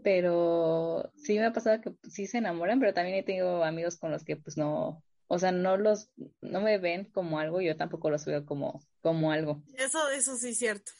pero 0.03 1.11
sí 1.15 1.39
me 1.39 1.45
ha 1.45 1.53
pasado 1.53 1.81
que 1.81 1.93
sí 2.09 2.27
se 2.27 2.37
enamoran, 2.39 2.79
pero 2.79 2.93
también 2.93 3.17
he 3.17 3.23
tenido 3.23 3.63
amigos 3.63 3.97
con 3.97 4.11
los 4.11 4.23
que 4.23 4.37
pues 4.37 4.57
no, 4.57 5.03
o 5.31 5.37
sea, 5.37 5.51
no 5.51 5.77
los, 5.77 6.09
no 6.41 6.59
me 6.59 6.79
ven 6.79 7.05
como 7.05 7.37
algo, 7.37 7.61
yo 7.61 7.77
tampoco 7.77 8.09
los 8.09 8.25
veo 8.25 8.47
como, 8.47 8.81
como 9.01 9.31
algo. 9.31 9.61
Eso, 9.75 10.09
eso 10.09 10.35
sí 10.35 10.49
es 10.49 10.57
cierto. 10.57 10.91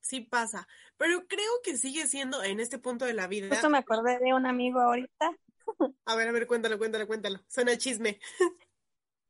Sí 0.00 0.20
pasa. 0.20 0.68
Pero 0.96 1.26
creo 1.26 1.50
que 1.64 1.76
sigue 1.76 2.06
siendo 2.06 2.44
en 2.44 2.60
este 2.60 2.78
punto 2.78 3.06
de 3.06 3.12
la 3.12 3.26
vida. 3.26 3.48
Justo 3.48 3.68
me 3.68 3.78
acordé 3.78 4.20
de 4.20 4.32
un 4.32 4.46
amigo 4.46 4.80
ahorita. 4.80 5.36
A 6.06 6.14
ver, 6.14 6.28
a 6.28 6.32
ver, 6.32 6.46
cuéntalo, 6.46 6.78
cuéntalo, 6.78 7.08
cuéntalo. 7.08 7.40
Suena 7.48 7.76
chisme. 7.76 8.20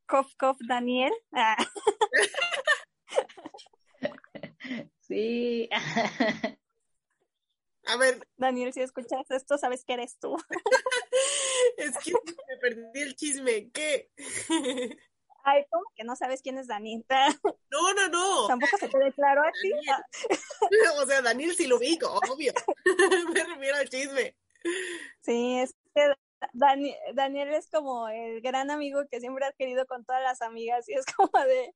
Kof, 0.06 0.30
Kof, 0.38 0.58
Daniel. 0.68 1.14
Ah. 1.32 1.56
sí. 5.00 5.70
A 7.86 7.96
ver. 7.96 8.28
Daniel, 8.36 8.74
si 8.74 8.82
escuchas 8.82 9.30
esto, 9.30 9.56
sabes 9.56 9.86
que 9.86 9.94
eres 9.94 10.18
tú. 10.18 10.36
Es 11.76 11.96
que 11.98 12.12
me 12.12 12.56
perdí 12.58 13.00
el 13.02 13.16
chisme. 13.16 13.70
¿Qué? 13.70 14.10
Ay, 15.44 15.64
¿cómo 15.70 15.84
que 15.94 16.02
no 16.02 16.16
sabes 16.16 16.42
quién 16.42 16.58
es 16.58 16.66
Daniel? 16.66 17.04
No, 17.70 17.94
no, 17.94 18.08
no. 18.08 18.48
Tampoco 18.48 18.78
se 18.78 18.88
te 18.88 19.12
claro 19.12 19.42
a 19.42 19.52
ti. 19.52 19.72
o 21.00 21.06
sea, 21.06 21.22
Daniel 21.22 21.54
sí 21.54 21.66
lo 21.66 21.76
ubico, 21.76 22.10
obvio. 22.32 22.52
me 23.32 23.44
refiero 23.44 23.76
al 23.76 23.88
chisme. 23.88 24.36
Sí, 25.22 25.58
es 25.58 25.74
que 25.94 26.14
Daniel, 26.52 26.96
Daniel 27.14 27.54
es 27.54 27.68
como 27.70 28.08
el 28.08 28.40
gran 28.40 28.70
amigo 28.70 29.06
que 29.10 29.20
siempre 29.20 29.44
has 29.46 29.54
querido 29.54 29.86
con 29.86 30.04
todas 30.04 30.22
las 30.22 30.42
amigas 30.42 30.88
y 30.88 30.94
es 30.94 31.04
como 31.16 31.44
de, 31.44 31.74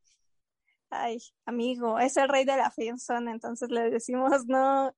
ay, 0.90 1.18
amigo, 1.46 1.98
es 1.98 2.16
el 2.16 2.28
rey 2.28 2.44
de 2.44 2.56
la 2.56 2.70
friendzone, 2.70 3.30
entonces 3.30 3.70
le 3.70 3.90
decimos 3.90 4.46
no, 4.46 4.94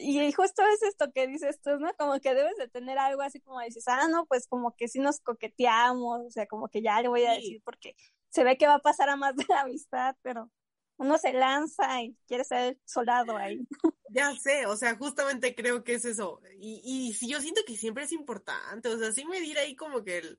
y 0.00 0.32
justo 0.32 0.62
es 0.74 0.82
esto 0.82 1.12
que 1.12 1.26
dices 1.26 1.60
tú, 1.62 1.70
¿no? 1.78 1.92
Como 1.98 2.18
que 2.20 2.34
debes 2.34 2.56
de 2.56 2.68
tener 2.68 2.98
algo 2.98 3.22
así 3.22 3.40
como 3.40 3.60
dices, 3.60 3.84
ah, 3.88 4.08
no, 4.08 4.26
pues 4.26 4.46
como 4.46 4.74
que 4.76 4.88
sí 4.88 5.00
nos 5.00 5.20
coqueteamos, 5.20 6.26
o 6.26 6.30
sea, 6.30 6.46
como 6.46 6.68
que 6.68 6.82
ya 6.82 7.00
le 7.02 7.08
voy 7.08 7.24
a 7.24 7.32
decir 7.32 7.60
porque 7.64 7.94
se 8.30 8.44
ve 8.44 8.56
que 8.56 8.66
va 8.66 8.74
a 8.76 8.82
pasar 8.82 9.08
a 9.08 9.16
más 9.16 9.36
de 9.36 9.46
la 9.48 9.62
amistad, 9.62 10.16
pero 10.22 10.50
uno 10.96 11.18
se 11.18 11.32
lanza 11.32 12.02
y 12.02 12.16
quiere 12.26 12.44
ser 12.44 12.78
soldado 12.84 13.36
ahí. 13.36 13.66
Ya 14.14 14.34
sé, 14.34 14.66
o 14.66 14.76
sea, 14.76 14.94
justamente 14.96 15.54
creo 15.54 15.84
que 15.84 15.94
es 15.94 16.04
eso. 16.04 16.42
Y, 16.60 16.82
y 16.84 17.14
sí, 17.14 17.30
yo 17.30 17.40
siento 17.40 17.62
que 17.66 17.78
siempre 17.78 18.04
es 18.04 18.12
importante, 18.12 18.90
o 18.90 18.98
sea, 18.98 19.10
sí 19.10 19.24
medir 19.24 19.56
ahí 19.56 19.74
como 19.74 20.04
que 20.04 20.18
el, 20.18 20.38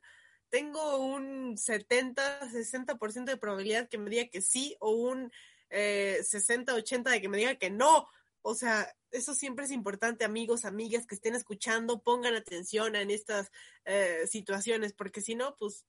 tengo 0.53 0.97
un 0.97 1.57
70, 1.57 2.41
60% 2.51 3.23
de 3.25 3.37
probabilidad 3.37 3.89
que 3.89 3.97
me 3.97 4.11
diga 4.11 4.29
que 4.29 4.39
sí 4.39 4.77
o 4.79 4.91
un 4.91 5.31
eh, 5.71 6.19
60, 6.21 6.75
80 6.75 7.09
de 7.09 7.21
que 7.21 7.27
me 7.27 7.39
diga 7.39 7.55
que 7.55 7.71
no. 7.71 8.07
O 8.45 8.55
sea, 8.55 8.93
eso 9.09 9.33
siempre 9.33 9.65
es 9.65 9.71
importante, 9.71 10.25
amigos, 10.25 10.65
amigas 10.65 11.07
que 11.07 11.15
estén 11.15 11.33
escuchando, 11.33 12.03
pongan 12.03 12.35
atención 12.35 12.95
en 12.95 13.09
estas 13.09 13.49
eh, 13.85 14.27
situaciones, 14.27 14.93
porque 14.93 15.21
si 15.21 15.33
no, 15.33 15.55
pues 15.57 15.85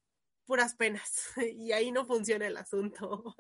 puras 0.46 0.76
penas 0.76 1.32
y 1.56 1.72
ahí 1.72 1.90
no 1.90 2.06
funciona 2.06 2.46
el 2.46 2.56
asunto. 2.56 3.36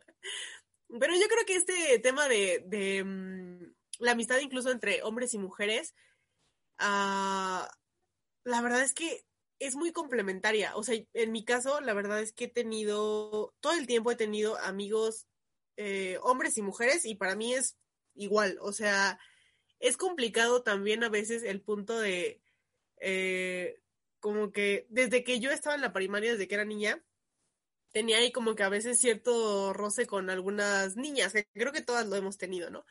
Pero 1.00 1.14
yo 1.14 1.28
creo 1.28 1.44
que 1.46 1.56
este 1.56 1.98
tema 2.00 2.28
de, 2.28 3.04
mm, 3.04 3.72
la 4.00 4.12
amistad 4.12 4.38
incluso 4.38 4.70
entre 4.70 5.02
hombres 5.04 5.32
y 5.32 5.38
mujeres, 5.38 5.94
uh, 6.80 7.62
la 8.44 8.60
verdad 8.62 8.82
es 8.82 8.94
que 8.94 9.24
es 9.60 9.76
muy 9.76 9.92
complementaria. 9.92 10.74
O 10.76 10.82
sea, 10.82 10.98
en 11.12 11.32
mi 11.32 11.44
caso, 11.44 11.80
la 11.80 11.94
verdad 11.94 12.20
es 12.20 12.32
que 12.32 12.46
he 12.46 12.48
tenido, 12.48 13.54
todo 13.60 13.74
el 13.74 13.86
tiempo 13.86 14.10
he 14.10 14.16
tenido 14.16 14.58
amigos, 14.58 15.28
eh, 15.76 16.18
hombres 16.22 16.58
y 16.58 16.62
mujeres, 16.62 17.04
y 17.04 17.14
para 17.14 17.36
mí 17.36 17.54
es 17.54 17.76
igual. 18.14 18.58
O 18.60 18.72
sea, 18.72 19.18
es 19.80 19.96
complicado 19.96 20.62
también 20.62 21.04
a 21.04 21.08
veces 21.08 21.42
el 21.42 21.60
punto 21.60 21.98
de, 21.98 22.40
eh, 23.00 23.80
como 24.20 24.52
que 24.52 24.86
desde 24.88 25.24
que 25.24 25.40
yo 25.40 25.50
estaba 25.50 25.74
en 25.74 25.82
la 25.82 25.92
primaria, 25.92 26.32
desde 26.32 26.48
que 26.48 26.54
era 26.54 26.64
niña, 26.64 27.02
tenía 27.92 28.18
ahí 28.18 28.32
como 28.32 28.54
que 28.54 28.62
a 28.64 28.68
veces 28.68 28.98
cierto 29.00 29.72
roce 29.72 30.06
con 30.06 30.30
algunas 30.30 30.96
niñas, 30.96 31.32
que 31.32 31.46
creo 31.54 31.72
que 31.72 31.82
todas 31.82 32.06
lo 32.06 32.16
hemos 32.16 32.38
tenido, 32.38 32.70
¿no? 32.70 32.84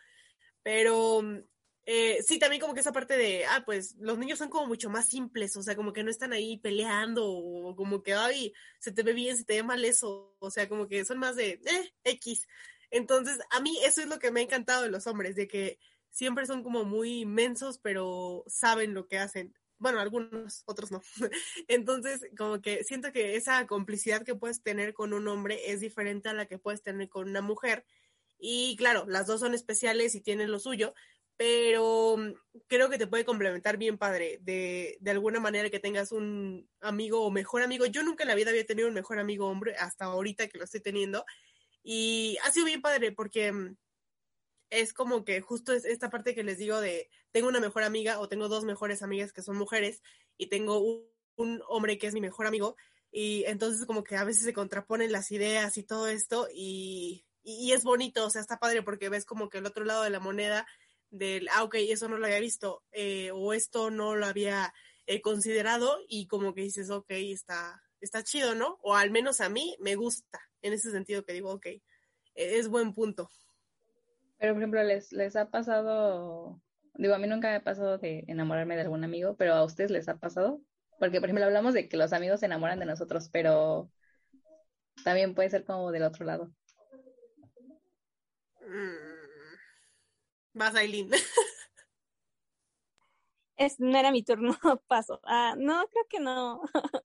Pero 0.64 1.22
eh, 1.86 2.24
sí, 2.26 2.40
también 2.40 2.62
como 2.62 2.74
que 2.74 2.80
esa 2.80 2.94
parte 2.94 3.18
de, 3.18 3.46
ah, 3.46 3.64
pues 3.66 3.96
los 4.00 4.18
niños 4.18 4.40
son 4.40 4.50
como 4.50 4.68
mucho 4.68 4.90
más 4.90 5.10
simples, 5.10 5.58
o 5.58 5.62
sea, 5.62 5.76
como 5.76 5.92
que 5.92 6.04
no 6.04 6.10
están 6.10 6.32
ahí 6.32 6.58
peleando, 6.58 7.30
o 7.30 7.76
como 7.76 8.02
que, 8.02 8.14
ay, 8.14 8.54
se 8.80 8.94
te 8.94 9.04
ve 9.04 9.12
bien, 9.14 9.36
se 9.38 9.44
te 9.44 9.56
ve 9.56 9.64
mal 9.64 9.84
eso, 9.84 10.36
o 10.40 10.50
sea, 10.50 10.70
como 10.70 10.88
que 10.88 11.04
son 11.04 11.20
más 11.20 11.36
de, 11.36 11.60
eh, 11.66 11.94
X. 12.06 12.48
Entonces, 12.94 13.40
a 13.50 13.60
mí 13.60 13.76
eso 13.84 14.02
es 14.02 14.08
lo 14.08 14.20
que 14.20 14.30
me 14.30 14.40
ha 14.40 14.44
encantado 14.44 14.84
de 14.84 14.92
los 14.92 15.08
hombres, 15.08 15.36
de 15.36 15.48
que 15.48 15.80
siempre 16.12 16.46
son 16.46 16.62
como 16.62 16.86
muy 16.86 17.22
inmensos, 17.22 17.80
pero 17.80 18.44
saben 18.46 18.94
lo 18.94 19.08
que 19.08 19.18
hacen. 19.18 19.56
Bueno, 19.80 20.00
algunos, 20.00 20.62
otros 20.68 20.92
no. 20.92 21.02
Entonces, 21.68 22.22
como 22.38 22.62
que 22.62 22.84
siento 22.84 23.12
que 23.12 23.36
esa 23.36 23.66
complicidad 23.66 24.24
que 24.24 24.36
puedes 24.36 24.62
tener 24.62 24.94
con 24.94 25.14
un 25.14 25.28
hombre 25.28 25.72
es 25.72 25.80
diferente 25.80 26.30
a 26.30 26.34
la 26.34 26.46
que 26.46 26.60
puedes 26.60 26.84
tener 26.84 27.10
con 27.10 27.28
una 27.28 27.42
mujer. 27.42 27.84
Y 28.38 28.76
claro, 28.78 29.06
las 29.08 29.26
dos 29.26 29.40
son 29.40 29.56
especiales 29.56 30.14
y 30.14 30.22
tienen 30.22 30.52
lo 30.52 30.60
suyo, 30.60 30.94
pero 31.36 32.16
mm, 32.16 32.34
creo 32.68 32.92
que 32.92 33.00
te 33.00 33.08
puede 33.08 33.26
complementar 33.26 33.78
bien, 33.78 33.98
padre, 33.98 34.38
de, 34.44 34.98
de 35.02 35.12
alguna 35.12 35.40
manera 35.40 35.72
que 35.72 35.80
tengas 35.80 36.12
un 36.12 36.70
amigo 36.80 37.26
o 37.26 37.32
mejor 37.32 37.64
amigo. 37.64 37.88
Yo 37.88 38.04
nunca 38.04 38.24
en 38.24 38.30
la 38.30 38.36
vida 38.36 38.52
había 38.52 38.68
tenido 38.68 38.88
un 38.88 38.94
mejor 38.94 39.18
amigo 39.18 39.48
hombre, 39.48 39.76
hasta 39.78 40.06
ahorita 40.06 40.48
que 40.48 40.60
lo 40.60 40.66
estoy 40.66 40.82
teniendo. 40.82 41.26
Y 41.84 42.38
ha 42.44 42.52
sido 42.52 42.66
bien 42.66 42.82
padre 42.82 43.12
porque 43.12 43.52
mm, 43.52 43.76
es 44.70 44.94
como 44.94 45.24
que 45.24 45.42
justo 45.42 45.74
es 45.74 45.86
esta 45.86 46.10
parte 46.10 46.34
que 46.34 46.44
les 46.44 46.58
digo 46.58 46.80
de 46.82 47.10
tengo 47.32 47.48
una 47.48 47.60
mejor 47.60 47.84
amiga 47.84 48.20
o 48.20 48.28
tengo 48.28 48.48
dos 48.48 48.64
mejores 48.64 49.04
amigas 49.04 49.32
que 49.32 49.44
son 49.44 49.58
mujeres 49.58 50.02
y 50.38 50.48
tengo 50.48 50.80
un, 51.36 51.62
hombre 51.68 51.98
que 51.98 52.08
es 52.08 52.14
mi 52.14 52.22
mejor 52.22 52.48
amigo 52.48 52.76
y 53.12 53.44
entonces 53.46 53.86
como 53.86 54.04
que 54.04 54.18
a 54.18 54.24
veces 54.24 54.44
se 54.44 54.54
contraponen 54.54 55.12
las 55.12 55.32
ideas 55.32 55.78
y 55.78 55.84
todo 55.84 56.08
esto 56.08 56.48
y, 56.54 57.26
y, 57.44 57.72
es 57.74 57.84
bonito, 57.84 58.26
o 58.26 58.30
sea, 58.30 58.42
está 58.42 58.60
padre 58.60 58.82
porque 58.82 59.10
ves 59.10 59.26
como 59.26 59.50
que 59.50 59.60
el 59.60 59.66
otro 59.66 59.84
lado 59.84 60.04
de 60.04 60.10
la 60.10 60.20
moneda 60.20 60.68
del, 61.10 61.48
ah, 61.52 61.64
ok, 61.64 61.76
eso 61.76 62.08
no 62.08 62.18
lo 62.18 62.26
había 62.26 62.40
visto 62.40 62.84
eh, 62.92 63.32
o 63.32 63.54
esto 63.54 63.92
no 63.92 64.16
lo 64.16 64.26
había 64.26 64.74
eh, 65.06 65.22
considerado 65.22 66.00
y 66.08 66.28
como 66.28 66.54
que 66.54 66.62
dices, 66.62 66.90
ok, 66.90 67.10
está, 67.10 67.84
está 68.00 68.24
chido, 68.24 68.56
¿no? 68.56 68.80
O 68.82 68.96
al 68.96 69.12
menos 69.12 69.42
a 69.42 69.50
mí 69.50 69.76
me 69.80 69.96
gusta 69.96 70.40
en 70.64 70.74
ese 70.74 70.92
sentido 70.92 71.24
que 71.24 71.34
digo, 71.34 71.52
ok, 71.52 71.68
e, 71.68 71.82
es 72.36 72.68
buen 72.68 72.94
punto. 72.94 73.30
Pero, 74.40 74.54
por 74.54 74.62
ejemplo, 74.62 74.84
¿les, 74.84 75.12
les 75.14 75.36
ha 75.36 75.50
pasado, 75.50 76.60
digo, 76.96 77.14
a 77.14 77.20
mí 77.20 77.28
nunca 77.28 77.50
me 77.50 77.56
ha 77.58 77.64
pasado 77.64 78.00
de 78.00 78.24
enamorarme 78.28 78.76
de 78.76 78.82
algún 78.82 79.04
amigo, 79.04 79.36
pero 79.38 79.54
a 79.54 79.64
ustedes 79.64 79.92
les 79.92 80.10
ha 80.10 80.18
pasado? 80.18 80.60
Porque, 81.00 81.20
por 81.20 81.30
ejemplo, 81.30 81.46
hablamos 81.46 81.74
de 81.74 81.88
que 81.88 81.98
los 81.98 82.14
amigos 82.14 82.40
se 82.40 82.48
enamoran 82.48 82.80
de 82.80 82.86
nosotros, 82.86 83.30
pero 83.32 83.90
también 85.04 85.36
puede 85.36 85.50
ser 85.50 85.66
como 85.66 85.92
del 85.92 86.04
otro 86.04 86.26
lado. 86.26 86.52
Mm. 88.62 89.24
Vas, 90.54 90.76
Aileen. 90.76 91.12
Es, 93.56 93.80
no 93.80 93.96
era 93.98 94.12
mi 94.12 94.24
turno, 94.24 94.58
paso. 94.88 95.20
Ah, 95.24 95.54
no, 95.58 95.86
creo 95.88 96.06
que 96.10 96.20
no. 96.20 96.62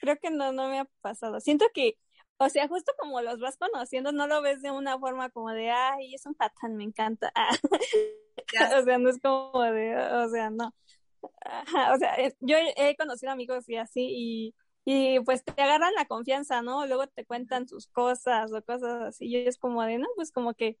creo 0.00 0.18
que 0.18 0.30
no, 0.30 0.52
no 0.52 0.68
me 0.68 0.80
ha 0.80 0.84
pasado. 1.00 1.38
Siento 1.40 1.66
que 1.74 1.98
o 2.42 2.48
sea, 2.48 2.66
justo 2.68 2.92
como 2.98 3.20
los 3.20 3.38
vas 3.38 3.56
conociendo, 3.56 4.10
no 4.12 4.26
lo 4.26 4.42
ves 4.42 4.62
de 4.62 4.70
una 4.70 4.98
forma 4.98 5.30
como 5.30 5.50
de, 5.50 5.70
ay, 5.70 6.14
es 6.14 6.26
un 6.26 6.34
patán, 6.34 6.76
me 6.76 6.84
encanta. 6.84 7.32
o 8.80 8.84
sea, 8.84 8.98
no 8.98 9.10
es 9.10 9.20
como 9.20 9.62
de, 9.62 9.96
o 9.96 10.28
sea, 10.28 10.50
no. 10.50 10.74
o 11.22 11.96
sea, 11.98 12.16
yo 12.40 12.56
he 12.76 12.96
conocido 12.96 13.30
amigos 13.30 13.68
y 13.68 13.76
así, 13.76 14.08
y, 14.10 14.54
y 14.84 15.20
pues 15.20 15.44
te 15.44 15.60
agarran 15.62 15.94
la 15.94 16.06
confianza, 16.06 16.62
¿no? 16.62 16.86
Luego 16.86 17.06
te 17.06 17.24
cuentan 17.24 17.68
sus 17.68 17.86
cosas 17.86 18.52
o 18.52 18.62
cosas 18.62 19.02
así, 19.02 19.26
y 19.26 19.36
es 19.36 19.58
como 19.58 19.82
de, 19.84 19.98
no, 19.98 20.08
pues 20.16 20.32
como 20.32 20.54
que 20.54 20.78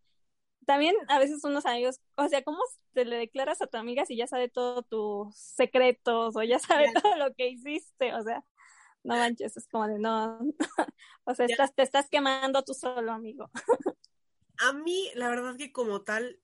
también 0.66 0.96
a 1.08 1.18
veces 1.18 1.44
unos 1.44 1.66
amigos, 1.66 2.00
o 2.16 2.28
sea, 2.28 2.42
¿cómo 2.42 2.58
te 2.92 3.04
le 3.04 3.16
declaras 3.16 3.62
a 3.62 3.66
tu 3.66 3.76
amiga 3.78 4.04
si 4.04 4.16
ya 4.16 4.26
sabe 4.26 4.48
todos 4.48 4.86
tus 4.88 5.36
secretos 5.36 6.36
o 6.36 6.42
ya 6.42 6.58
sabe 6.58 6.92
todo 7.02 7.16
lo 7.16 7.34
que 7.34 7.48
hiciste? 7.48 8.14
O 8.14 8.22
sea, 8.22 8.44
no 9.04 9.16
manches, 9.16 9.56
es 9.56 9.66
como 9.68 9.88
de 9.88 9.98
no, 9.98 10.38
o 11.24 11.34
sea, 11.34 11.46
estás, 11.46 11.74
te 11.74 11.82
estás 11.82 12.08
quemando 12.08 12.62
tú 12.62 12.74
solo, 12.74 13.12
amigo. 13.12 13.50
A 14.58 14.72
mí, 14.72 15.10
la 15.14 15.28
verdad 15.28 15.56
que 15.56 15.72
como 15.72 16.02
tal, 16.02 16.40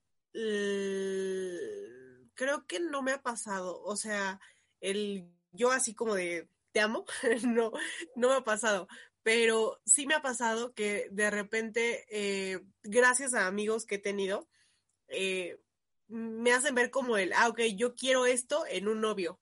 creo 2.33 2.65
que 2.67 2.79
no 2.79 3.01
me 3.01 3.11
ha 3.11 3.21
pasado, 3.21 3.81
o 3.83 3.95
sea, 3.95 4.39
el 4.81 5.29
yo 5.51 5.71
así 5.71 5.93
como 5.93 6.15
de 6.15 6.49
te 6.71 6.79
amo, 6.79 7.05
no, 7.47 7.71
no 8.15 8.29
me 8.29 8.35
ha 8.35 8.43
pasado, 8.43 8.87
pero 9.23 9.79
sí 9.85 10.05
me 10.05 10.15
ha 10.15 10.21
pasado 10.21 10.73
que 10.73 11.07
de 11.11 11.29
repente, 11.31 12.05
eh, 12.09 12.61
gracias 12.83 13.33
a 13.33 13.47
amigos 13.47 13.85
que 13.85 13.95
he 13.95 13.99
tenido, 13.99 14.47
eh, 15.07 15.59
me 16.07 16.53
hacen 16.53 16.75
ver 16.75 16.89
como 16.89 17.17
el, 17.17 17.33
ah, 17.33 17.49
ok, 17.49 17.61
yo 17.75 17.95
quiero 17.95 18.25
esto 18.25 18.65
en 18.67 18.87
un 18.87 19.01
novio. 19.01 19.39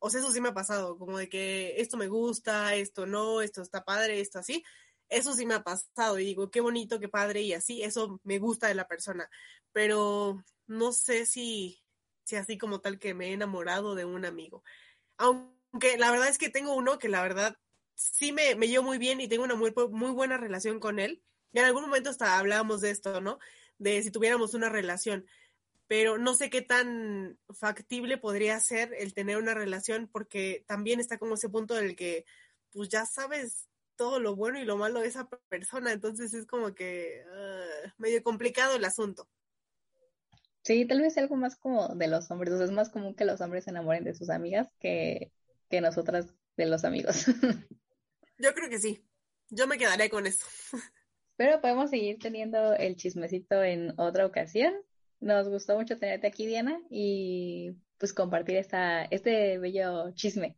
O 0.00 0.10
sea, 0.10 0.20
eso 0.20 0.32
sí 0.32 0.40
me 0.40 0.48
ha 0.48 0.54
pasado, 0.54 0.98
como 0.98 1.18
de 1.18 1.28
que 1.28 1.80
esto 1.80 1.96
me 1.96 2.08
gusta, 2.08 2.74
esto 2.74 3.06
no, 3.06 3.42
esto 3.42 3.62
está 3.62 3.84
padre, 3.84 4.20
esto 4.20 4.38
así. 4.38 4.64
Eso 5.08 5.34
sí 5.34 5.44
me 5.44 5.54
ha 5.54 5.62
pasado 5.62 6.18
y 6.18 6.24
digo, 6.24 6.50
qué 6.50 6.60
bonito, 6.60 6.98
qué 7.00 7.08
padre 7.08 7.42
y 7.42 7.52
así, 7.52 7.82
eso 7.82 8.20
me 8.24 8.38
gusta 8.38 8.68
de 8.68 8.74
la 8.74 8.88
persona. 8.88 9.28
Pero 9.72 10.42
no 10.66 10.92
sé 10.92 11.26
si, 11.26 11.82
si 12.24 12.36
así 12.36 12.56
como 12.58 12.80
tal 12.80 12.98
que 12.98 13.12
me 13.14 13.28
he 13.28 13.32
enamorado 13.34 13.94
de 13.94 14.04
un 14.06 14.24
amigo. 14.24 14.64
Aunque 15.18 15.98
la 15.98 16.10
verdad 16.10 16.28
es 16.28 16.38
que 16.38 16.48
tengo 16.48 16.74
uno 16.74 16.98
que 16.98 17.08
la 17.08 17.22
verdad 17.22 17.56
sí 17.94 18.32
me, 18.32 18.54
me 18.54 18.68
llevo 18.68 18.84
muy 18.84 18.98
bien 18.98 19.20
y 19.20 19.28
tengo 19.28 19.44
una 19.44 19.54
muy, 19.54 19.74
muy 19.90 20.12
buena 20.12 20.38
relación 20.38 20.80
con 20.80 20.98
él. 20.98 21.22
Y 21.52 21.58
en 21.58 21.66
algún 21.66 21.82
momento 21.82 22.08
hasta 22.08 22.38
hablábamos 22.38 22.80
de 22.80 22.90
esto, 22.90 23.20
¿no? 23.20 23.38
De 23.78 24.02
si 24.02 24.10
tuviéramos 24.10 24.54
una 24.54 24.68
relación. 24.68 25.26
Pero 25.90 26.18
no 26.18 26.34
sé 26.34 26.50
qué 26.50 26.62
tan 26.62 27.36
factible 27.48 28.16
podría 28.16 28.60
ser 28.60 28.94
el 28.96 29.12
tener 29.12 29.38
una 29.38 29.54
relación 29.54 30.08
porque 30.12 30.62
también 30.68 31.00
está 31.00 31.18
como 31.18 31.34
ese 31.34 31.48
punto 31.48 31.76
en 31.76 31.84
el 31.84 31.96
que 31.96 32.24
pues 32.70 32.88
ya 32.88 33.06
sabes 33.06 33.66
todo 33.96 34.20
lo 34.20 34.36
bueno 34.36 34.60
y 34.60 34.64
lo 34.64 34.76
malo 34.76 35.00
de 35.00 35.08
esa 35.08 35.28
persona, 35.48 35.90
entonces 35.90 36.32
es 36.32 36.46
como 36.46 36.76
que 36.76 37.24
uh, 37.26 37.90
medio 37.98 38.22
complicado 38.22 38.76
el 38.76 38.84
asunto. 38.84 39.28
Sí, 40.62 40.86
tal 40.86 41.00
vez 41.00 41.18
algo 41.18 41.34
más 41.34 41.56
como 41.56 41.88
de 41.96 42.06
los 42.06 42.30
hombres, 42.30 42.52
o 42.52 42.58
sea, 42.58 42.66
es 42.66 42.70
más 42.70 42.90
común 42.90 43.16
que 43.16 43.24
los 43.24 43.40
hombres 43.40 43.64
se 43.64 43.70
enamoren 43.70 44.04
de 44.04 44.14
sus 44.14 44.30
amigas 44.30 44.68
que, 44.78 45.32
que 45.68 45.80
nosotras 45.80 46.32
de 46.56 46.66
los 46.66 46.84
amigos. 46.84 47.26
Yo 48.38 48.54
creo 48.54 48.70
que 48.70 48.78
sí. 48.78 49.04
Yo 49.48 49.66
me 49.66 49.76
quedaré 49.76 50.08
con 50.08 50.28
eso. 50.28 50.46
Pero 51.34 51.60
podemos 51.60 51.90
seguir 51.90 52.20
teniendo 52.20 52.74
el 52.74 52.94
chismecito 52.94 53.60
en 53.64 53.98
otra 53.98 54.24
ocasión. 54.24 54.72
Nos 55.20 55.48
gustó 55.48 55.76
mucho 55.76 55.98
tenerte 55.98 56.26
aquí, 56.26 56.46
Diana, 56.46 56.80
y 56.90 57.76
pues 57.98 58.12
compartir 58.12 58.56
esta, 58.56 59.04
este 59.04 59.58
bello 59.58 60.10
chisme. 60.12 60.56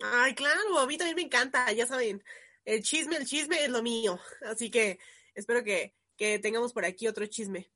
Ay, 0.00 0.34
claro, 0.34 0.78
a 0.78 0.86
mí 0.86 0.98
también 0.98 1.16
me 1.16 1.22
encanta, 1.22 1.70
ya 1.72 1.86
saben, 1.86 2.22
el 2.64 2.82
chisme, 2.82 3.16
el 3.16 3.26
chisme 3.26 3.62
es 3.64 3.70
lo 3.70 3.82
mío. 3.82 4.18
Así 4.46 4.70
que 4.70 4.98
espero 5.34 5.62
que, 5.62 5.94
que 6.16 6.38
tengamos 6.40 6.72
por 6.72 6.84
aquí 6.84 7.06
otro 7.06 7.26
chisme 7.26 7.70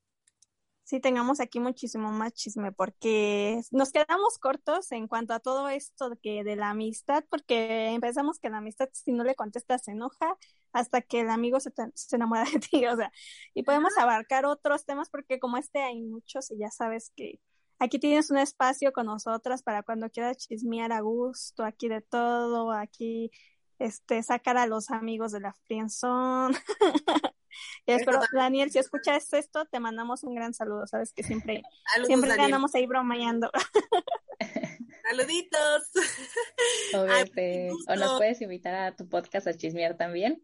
sí 0.86 1.00
tengamos 1.00 1.40
aquí 1.40 1.58
muchísimo 1.58 2.12
más 2.12 2.32
chisme 2.32 2.70
porque 2.70 3.60
nos 3.72 3.90
quedamos 3.90 4.38
cortos 4.38 4.92
en 4.92 5.08
cuanto 5.08 5.34
a 5.34 5.40
todo 5.40 5.68
esto 5.68 6.10
de, 6.10 6.16
que 6.16 6.44
de 6.44 6.54
la 6.54 6.70
amistad 6.70 7.24
porque 7.28 7.88
empezamos 7.88 8.38
que 8.38 8.50
la 8.50 8.58
amistad 8.58 8.88
si 8.92 9.12
no 9.12 9.24
le 9.24 9.34
contestas 9.34 9.82
se 9.82 9.90
enoja 9.90 10.36
hasta 10.72 11.00
que 11.00 11.20
el 11.20 11.30
amigo 11.30 11.60
se, 11.60 11.72
se 11.94 12.16
enamora 12.16 12.44
de 12.44 12.58
ti, 12.70 12.86
o 12.86 12.96
sea, 12.96 13.12
y 13.54 13.62
podemos 13.62 13.96
abarcar 13.98 14.46
otros 14.46 14.84
temas 14.84 15.08
porque 15.10 15.38
como 15.38 15.56
este 15.56 15.80
hay 15.80 16.02
muchos 16.02 16.50
y 16.50 16.58
ya 16.58 16.70
sabes 16.70 17.12
que 17.16 17.40
aquí 17.78 17.98
tienes 17.98 18.30
un 18.30 18.38
espacio 18.38 18.92
con 18.92 19.06
nosotras 19.06 19.62
para 19.62 19.82
cuando 19.82 20.10
quieras 20.10 20.38
chismear 20.38 20.92
a 20.92 21.00
gusto, 21.00 21.64
aquí 21.64 21.88
de 21.88 22.00
todo, 22.00 22.72
aquí 22.72 23.30
este 23.78 24.22
sacar 24.22 24.56
a 24.56 24.66
los 24.66 24.90
amigos 24.90 25.32
de 25.32 25.40
la 25.40 25.52
frienzón. 25.66 26.54
espero, 27.86 28.20
Daniel, 28.32 28.70
si 28.70 28.78
escuchas 28.78 29.32
esto, 29.32 29.66
te 29.66 29.80
mandamos 29.80 30.24
un 30.24 30.34
gran 30.34 30.54
saludo. 30.54 30.86
Sabes 30.86 31.12
que 31.12 31.22
siempre, 31.22 31.62
siempre 32.06 32.32
andamos 32.32 32.74
ahí 32.74 32.86
bromeando. 32.86 33.50
Saluditos. 35.08 35.90
o 37.88 37.94
nos 37.94 38.18
puedes 38.18 38.40
invitar 38.40 38.74
a 38.74 38.96
tu 38.96 39.08
podcast 39.08 39.46
a 39.46 39.54
chismear 39.54 39.96
también. 39.96 40.42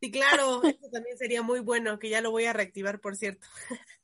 Sí, 0.00 0.10
claro, 0.10 0.62
eso 0.62 0.88
también 0.92 1.18
sería 1.18 1.42
muy 1.42 1.60
bueno, 1.60 1.98
que 1.98 2.08
ya 2.08 2.20
lo 2.20 2.30
voy 2.30 2.44
a 2.44 2.52
reactivar, 2.52 3.00
por 3.00 3.16
cierto. 3.16 3.46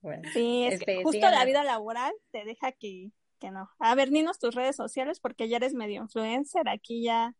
Bueno, 0.00 0.28
sí, 0.32 0.64
es 0.64 0.80
que 0.80 0.94
este, 0.94 1.04
justo 1.04 1.30
la 1.30 1.44
vida 1.44 1.62
laboral 1.62 2.12
te 2.32 2.44
deja 2.44 2.72
que, 2.72 3.12
que 3.38 3.52
no. 3.52 3.70
A 3.78 3.94
ver, 3.94 4.10
dinos 4.10 4.40
tus 4.40 4.52
redes 4.52 4.74
sociales 4.74 5.20
porque 5.20 5.48
ya 5.48 5.58
eres 5.58 5.74
medio 5.74 6.02
influencer, 6.02 6.68
aquí 6.68 7.04
ya 7.04 7.36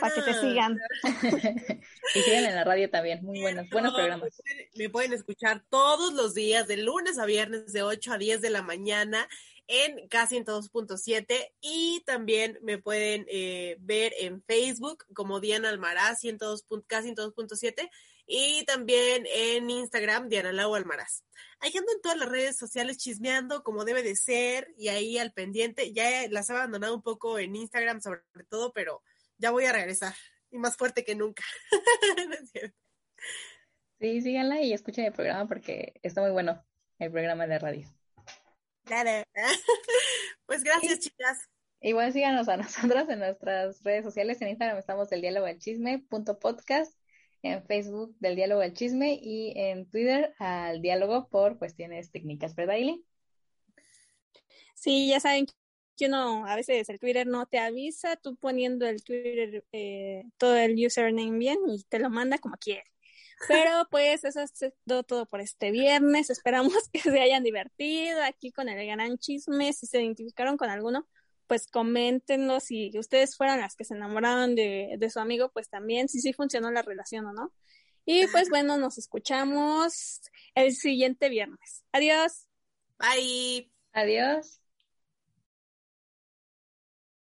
para 0.00 0.14
que 0.14 0.22
te 0.22 0.34
sigan. 0.40 0.78
y 2.14 2.20
sigan 2.20 2.44
en 2.44 2.54
la 2.54 2.64
radio 2.64 2.90
también, 2.90 3.24
muy 3.24 3.40
buenos, 3.40 3.68
buenos 3.70 3.94
programas. 3.94 4.30
Me 4.74 4.90
pueden, 4.90 5.12
escuchar 5.12 5.64
todos 5.68 6.12
los 6.14 6.34
días, 6.34 6.66
de 6.66 6.76
lunes 6.76 7.18
a 7.18 7.26
viernes, 7.26 7.72
de 7.72 7.82
8 7.82 8.12
a 8.12 8.18
10 8.18 8.40
de 8.40 8.50
la 8.50 8.62
mañana, 8.62 9.28
en 9.68 10.06
casi 10.08 10.36
en 10.36 10.44
2.7 10.44 11.52
y 11.60 12.02
también 12.06 12.58
me 12.62 12.78
pueden 12.78 13.26
eh, 13.28 13.76
ver 13.80 14.14
en 14.18 14.42
Facebook 14.42 15.04
como 15.14 15.40
Diana 15.40 15.68
Almaraz, 15.68 16.20
casi 16.86 17.08
en 17.08 17.16
2.7 17.16 17.90
y 18.26 18.64
también 18.64 19.26
en 19.32 19.70
Instagram 19.70 20.28
Diana 20.28 20.52
Lau 20.52 20.74
Almaraz. 20.74 21.22
Ahí 21.60 21.72
ando 21.76 21.92
en 21.92 22.00
todas 22.00 22.18
las 22.18 22.28
redes 22.28 22.56
sociales 22.56 22.98
chismeando 22.98 23.62
como 23.62 23.84
debe 23.84 24.02
de 24.02 24.16
ser 24.16 24.72
y 24.76 24.88
ahí 24.88 25.18
al 25.18 25.32
pendiente. 25.32 25.92
Ya 25.92 26.28
las 26.30 26.50
he 26.50 26.52
abandonado 26.52 26.94
un 26.94 27.02
poco 27.02 27.38
en 27.38 27.56
Instagram 27.56 28.00
sobre 28.00 28.22
todo, 28.48 28.72
pero 28.72 29.02
ya 29.38 29.50
voy 29.50 29.64
a 29.64 29.72
regresar 29.72 30.14
y 30.50 30.58
más 30.58 30.76
fuerte 30.76 31.04
que 31.04 31.14
nunca. 31.14 31.42
Sí, 33.98 34.20
síganla 34.20 34.60
y 34.60 34.74
escuchen 34.74 35.06
el 35.06 35.12
programa 35.14 35.48
porque 35.48 35.94
está 36.02 36.20
muy 36.20 36.30
bueno 36.30 36.62
el 36.98 37.10
programa 37.10 37.46
de 37.46 37.58
radio. 37.58 37.88
Claro. 38.84 39.24
Pues 40.44 40.62
gracias, 40.62 41.00
chicas. 41.00 41.48
Igual 41.80 42.12
síganos 42.12 42.48
a 42.48 42.56
nosotras 42.56 43.08
en 43.08 43.18
nuestras 43.18 43.82
redes 43.82 44.04
sociales. 44.04 44.40
En 44.40 44.48
Instagram 44.48 44.78
estamos 44.78 45.10
del 45.10 45.22
diálogo 45.22 45.46
al 45.46 45.58
chisme, 45.58 45.98
punto 46.08 46.38
podcast, 46.38 46.96
en 47.42 47.64
Facebook 47.64 48.14
del 48.20 48.36
diálogo 48.36 48.60
al 48.60 48.74
chisme 48.74 49.18
y 49.20 49.52
en 49.56 49.90
Twitter 49.90 50.34
al 50.38 50.82
diálogo 50.82 51.28
por 51.28 51.58
cuestiones 51.58 52.12
técnicas, 52.12 52.54
¿verdad, 52.54 52.76
Ili? 52.76 53.04
Sí, 54.74 55.08
ya 55.08 55.18
saben 55.18 55.46
que 55.96 56.06
uno, 56.06 56.46
a 56.46 56.56
veces 56.56 56.88
el 56.88 56.98
Twitter 56.98 57.26
no 57.26 57.46
te 57.46 57.58
avisa, 57.58 58.16
tú 58.16 58.36
poniendo 58.36 58.86
el 58.86 59.02
Twitter, 59.02 59.64
eh, 59.72 60.24
todo 60.38 60.56
el 60.56 60.74
username 60.84 61.38
bien 61.38 61.58
y 61.68 61.82
te 61.84 61.98
lo 61.98 62.10
manda 62.10 62.38
como 62.38 62.56
quiere. 62.56 62.84
Pero 63.48 63.70
pues 63.90 64.24
eso 64.24 64.40
es 64.40 64.74
todo, 64.84 65.26
por 65.26 65.40
este 65.40 65.70
viernes. 65.70 66.30
Esperamos 66.30 66.74
que 66.92 67.00
se 67.00 67.20
hayan 67.20 67.42
divertido 67.42 68.22
aquí 68.22 68.52
con 68.52 68.68
el 68.68 68.86
gran 68.86 69.18
chisme. 69.18 69.72
Si 69.72 69.86
se 69.86 70.02
identificaron 70.02 70.56
con 70.56 70.70
alguno, 70.70 71.06
pues 71.46 71.66
coméntenos 71.66 72.64
si 72.64 72.90
ustedes 72.98 73.36
fueran 73.36 73.60
las 73.60 73.76
que 73.76 73.84
se 73.84 73.94
enamoraron 73.94 74.54
de, 74.54 74.96
de 74.98 75.10
su 75.10 75.20
amigo, 75.20 75.50
pues 75.52 75.68
también 75.68 76.08
si 76.08 76.20
sí 76.20 76.32
funcionó 76.32 76.70
la 76.70 76.82
relación 76.82 77.26
o 77.26 77.32
no. 77.32 77.52
Y 78.04 78.26
pues 78.28 78.48
bueno, 78.50 78.78
nos 78.78 78.98
escuchamos 78.98 80.20
el 80.54 80.74
siguiente 80.74 81.28
viernes. 81.28 81.84
Adiós. 81.92 82.48
Bye. 82.98 83.70
Adiós. 83.92 84.60